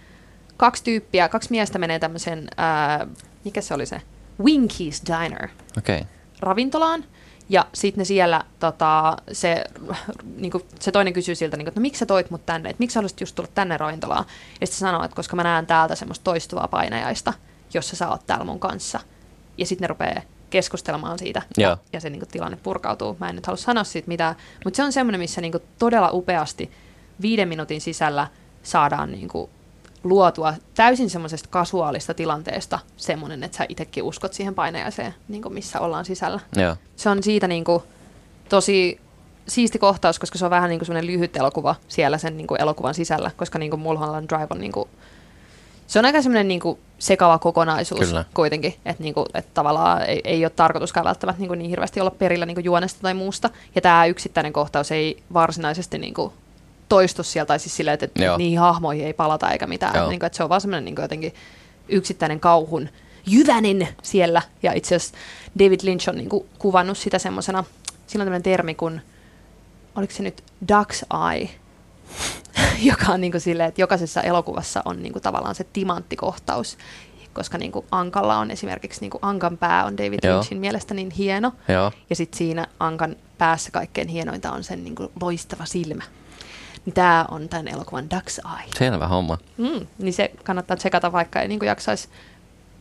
kaksi 0.57 0.85
tyyppiä, 0.85 1.29
kaksi 1.29 1.51
miestä 1.51 1.79
menee 1.79 1.99
tämmöisen, 1.99 2.49
ää, 2.57 3.07
mikä 3.45 3.61
se 3.61 3.75
oli 3.75 3.87
se? 3.87 4.03
Winkies 4.45 5.03
Diner 5.07 5.49
Okei. 5.79 5.97
Okay. 5.99 6.09
ravintolaan. 6.41 7.05
Ja 7.49 7.67
sitten 7.75 8.01
ne 8.01 8.05
siellä, 8.05 8.45
tota, 8.61 9.17
se, 9.33 9.65
niinku, 10.37 10.63
se 10.81 10.93
toinen 10.93 11.13
kysyy 11.13 11.35
siltä, 11.35 11.57
niinku, 11.57 11.69
että 11.69 11.81
no 11.81 11.83
miksi 11.83 11.99
sä 11.99 12.07
toit 12.07 12.31
mut 12.31 12.47
tänne, 12.47 12.71
että 12.71 12.81
miksi 12.81 12.95
sä 12.95 12.99
haluaisit 12.99 13.21
just 13.21 13.35
tulla 13.35 13.49
tänne 13.55 13.77
ravintolaan. 13.77 14.25
Ja 14.61 14.67
sitten 14.67 14.79
sanoo, 14.79 15.05
että 15.05 15.17
koska 15.17 15.37
mä 15.37 15.43
näen 15.43 15.67
täältä 15.67 15.95
semmoista 15.95 16.25
toistuvaa 16.25 16.69
painajaista, 16.69 17.33
jossa 17.75 17.97
sä 17.97 18.09
oot 18.09 18.27
täällä 18.27 18.45
mun 18.45 18.61
kanssa. 18.61 19.01
Ja 19.59 19.67
sitten 19.67 19.85
ne 19.85 19.89
rupeaa 19.89 20.23
keskustelemaan 20.51 21.19
siitä 21.19 21.43
ja, 21.57 21.79
ja 21.93 22.01
se 22.01 22.11
niinku, 22.11 22.27
tilanne 22.27 22.59
purkautuu. 22.63 23.17
Mä 23.21 23.29
en 23.29 23.35
nyt 23.35 23.47
halua 23.47 23.57
sanoa 23.57 23.85
siitä 23.85 24.09
mitään, 24.09 24.37
mutta 24.65 24.77
se 24.77 24.85
on 24.85 24.93
semmoinen, 24.93 25.21
missä 25.21 25.41
niinku, 25.41 25.59
todella 25.79 26.11
upeasti 26.13 26.71
viiden 27.21 27.49
minuutin 27.49 27.81
sisällä 27.81 28.27
saadaan 28.63 29.13
niinku, 29.13 29.51
luotua 30.09 30.55
täysin 30.75 31.11
semmoisesta 31.11 31.49
kasuaalista 31.49 32.15
tilanteesta 32.15 32.79
semmoinen, 32.97 33.45
että 33.45 33.57
sä 33.57 33.67
itsekin 33.69 34.03
uskot 34.03 34.33
siihen 34.33 34.55
painajaiseen, 34.55 35.15
niin 35.29 35.43
kuin 35.43 35.55
missä 35.55 35.81
ollaan 35.81 36.05
sisällä. 36.05 36.41
Joo. 36.57 36.77
Se 36.97 37.09
on 37.09 37.23
siitä 37.23 37.49
niin 37.49 37.65
kuin, 37.65 37.83
tosi 38.49 39.01
siisti 39.49 39.79
kohtaus, 39.79 40.19
koska 40.19 40.39
se 40.39 40.45
on 40.45 40.51
vähän 40.51 40.71
niin 40.71 40.79
kuin 40.79 40.87
semmoinen 40.87 41.13
lyhyt 41.13 41.37
elokuva 41.37 41.75
siellä 41.89 42.19
sen 42.19 42.37
niin 42.37 42.47
kuin 42.47 42.61
elokuvan 42.61 42.95
sisällä, 42.95 43.31
koska 43.37 43.59
niin 43.59 43.71
kuin 43.71 43.81
Mulholland 43.81 44.29
Drive 44.29 44.47
on 44.51 44.61
niin 44.61 44.73
kuin, 44.73 44.89
se 45.87 45.99
on 45.99 46.05
aika 46.05 46.23
semmoinen 46.23 46.49
niin 46.49 46.61
kuin 46.61 46.79
sekava 46.99 47.39
kokonaisuus 47.39 48.07
Kyllä. 48.07 48.25
kuitenkin, 48.35 48.75
että, 48.85 49.03
niin 49.03 49.15
kuin, 49.15 49.27
että 49.35 49.51
tavallaan 49.55 50.03
ei, 50.03 50.21
ei 50.25 50.45
ole 50.45 50.51
tarkoituskaan 50.51 51.07
välttämättä 51.07 51.41
niin, 51.41 51.49
kuin 51.49 51.59
niin 51.59 51.71
hirveästi 51.71 52.01
olla 52.01 52.11
perillä 52.11 52.47
niin 52.47 52.55
kuin 52.55 52.65
juonesta 52.65 53.01
tai 53.03 53.15
muusta. 53.15 53.51
Ja 53.75 53.81
tämä 53.81 54.07
yksittäinen 54.07 54.53
kohtaus 54.53 54.93
ei 54.93 55.23
varsinaisesti 55.33 55.99
niin 55.99 56.15
kuin 56.15 56.33
toistu 56.89 57.22
sieltä, 57.22 57.49
tai 57.49 57.59
siis 57.59 57.76
silleen, 57.76 57.95
että, 57.95 58.07
että 58.07 58.39
niihin 58.39 58.59
hahmoihin 58.59 59.07
ei 59.07 59.12
palata 59.12 59.51
eikä 59.51 59.66
mitään. 59.66 59.95
Joo. 59.95 60.09
Niin 60.09 60.20
kuin, 60.20 60.26
että 60.26 60.36
se 60.36 60.43
on 60.43 60.49
vaan 60.49 60.61
semmoinen 60.61 60.84
niin 60.84 60.95
kuin 60.95 61.05
jotenkin 61.05 61.34
yksittäinen 61.89 62.41
kauhun 62.41 62.89
jyvänen 63.26 63.89
siellä. 64.03 64.43
Ja 64.62 64.72
itse 64.72 64.95
asiassa 64.95 65.16
David 65.59 65.80
Lynch 65.82 66.09
on 66.09 66.16
niin 66.16 66.28
kuin 66.28 66.47
kuvannut 66.59 66.99
sitä 66.99 67.18
semmoisena, 67.18 67.64
sillä 68.07 68.22
on 68.22 68.26
tämmöinen 68.26 68.43
termi 68.43 68.74
kuin, 68.74 69.03
oliko 69.95 70.12
se 70.12 70.22
nyt 70.22 70.43
Duck's 70.72 71.30
Eye, 71.32 71.51
joka 72.91 73.12
on 73.12 73.20
niin 73.20 73.32
kuin 73.32 73.41
silleen, 73.41 73.68
että 73.68 73.80
jokaisessa 73.80 74.22
elokuvassa 74.22 74.82
on 74.84 75.03
niin 75.03 75.12
kuin 75.12 75.22
tavallaan 75.22 75.55
se 75.55 75.64
timanttikohtaus, 75.72 76.78
koska 77.32 77.59
niin 77.59 77.72
kuin 77.72 77.86
Ankalla 77.91 78.39
on 78.39 78.51
esimerkiksi 78.51 79.01
niin 79.01 79.11
kuin 79.11 79.18
Ankan 79.22 79.59
pää 79.59 79.84
on 79.84 79.97
David 79.97 80.18
Joo. 80.22 80.34
Lynchin 80.34 80.59
mielestä 80.59 80.95
niin 80.95 81.11
hieno. 81.11 81.53
Joo. 81.68 81.93
Ja 82.11 82.16
sitten 82.16 82.39
siinä 82.39 82.66
Ankan 82.80 83.16
päässä 83.39 83.70
kaikkein 83.70 84.09
hienointa 84.09 84.53
on 84.53 84.64
sen 84.64 84.84
niin 84.84 84.95
kuin 84.95 85.09
loistava 85.20 85.64
silmä. 85.64 86.03
Niin 86.89 86.95
tämä 86.95 87.24
on 87.30 87.49
tämän 87.49 87.68
elokuvan 87.68 88.05
Duck's 88.14 88.57
Eye. 88.59 88.68
Selvä 88.78 89.09
homma. 89.09 89.39
Mm, 89.57 89.86
niin 89.99 90.12
se 90.12 90.30
kannattaa 90.45 90.76
tsekata, 90.76 91.12
vaikka 91.12 91.41
ei 91.43 91.49
niin 91.49 91.59
kuin 91.59 91.66
jaksaisi 91.66 92.09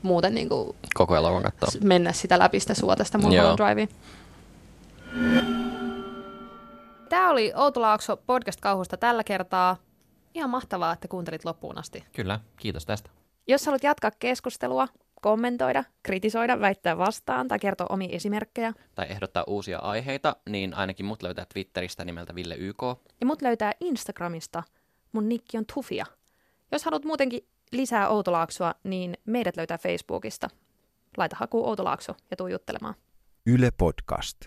muuten 0.01 0.35
niin 0.35 0.49
kuin 0.49 0.75
Koko 0.93 1.15
elokuvan 1.15 1.43
katsoa. 1.43 1.81
mennä 1.83 2.13
sitä 2.13 2.39
läpi 2.39 2.59
sitä 2.59 2.73
suotesta. 2.73 3.17
Mulholland 3.17 3.57
Drivea. 3.57 3.87
Tämä 7.09 7.29
oli 7.29 7.51
Outo 7.55 7.81
Laakso 7.81 8.17
podcast-kauhusta 8.17 8.97
tällä 8.97 9.23
kertaa. 9.23 9.77
Ihan 10.33 10.49
mahtavaa, 10.49 10.93
että 10.93 11.07
kuuntelit 11.07 11.45
loppuun 11.45 11.77
asti. 11.77 12.03
Kyllä, 12.15 12.39
kiitos 12.57 12.85
tästä. 12.85 13.09
Jos 13.47 13.65
haluat 13.65 13.83
jatkaa 13.83 14.11
keskustelua, 14.19 14.87
kommentoida, 15.21 15.83
kritisoida, 16.03 16.59
väittää 16.59 16.97
vastaan 16.97 17.47
tai 17.47 17.59
kertoa 17.59 17.87
omia 17.89 18.09
esimerkkejä, 18.11 18.73
Tai 18.95 19.05
ehdottaa 19.09 19.43
uusia 19.47 19.79
aiheita, 19.79 20.35
niin 20.49 20.73
ainakin 20.73 21.05
mut 21.05 21.23
löytää 21.23 21.45
Twitteristä 21.53 22.05
nimeltä 22.05 22.35
Ville 22.35 22.55
YK. 22.55 22.83
ja 23.21 23.25
mut 23.25 23.41
löytää 23.41 23.71
Instagramista. 23.79 24.63
Mun 25.11 25.29
nikki 25.29 25.57
on 25.57 25.65
Tufia. 25.73 26.05
Jos 26.71 26.85
haluat 26.85 27.05
muutenkin 27.05 27.47
lisää 27.71 28.09
Outolaaksoa, 28.09 28.73
niin 28.83 29.17
meidät 29.25 29.57
löytää 29.57 29.77
Facebookista. 29.77 30.49
Laita 31.17 31.35
haku 31.39 31.67
Outolaakso 31.69 32.15
ja 32.31 32.37
tuu 32.37 32.47
juttelemaan. 32.47 32.95
Yle 33.45 33.71
Podcast. 33.77 34.37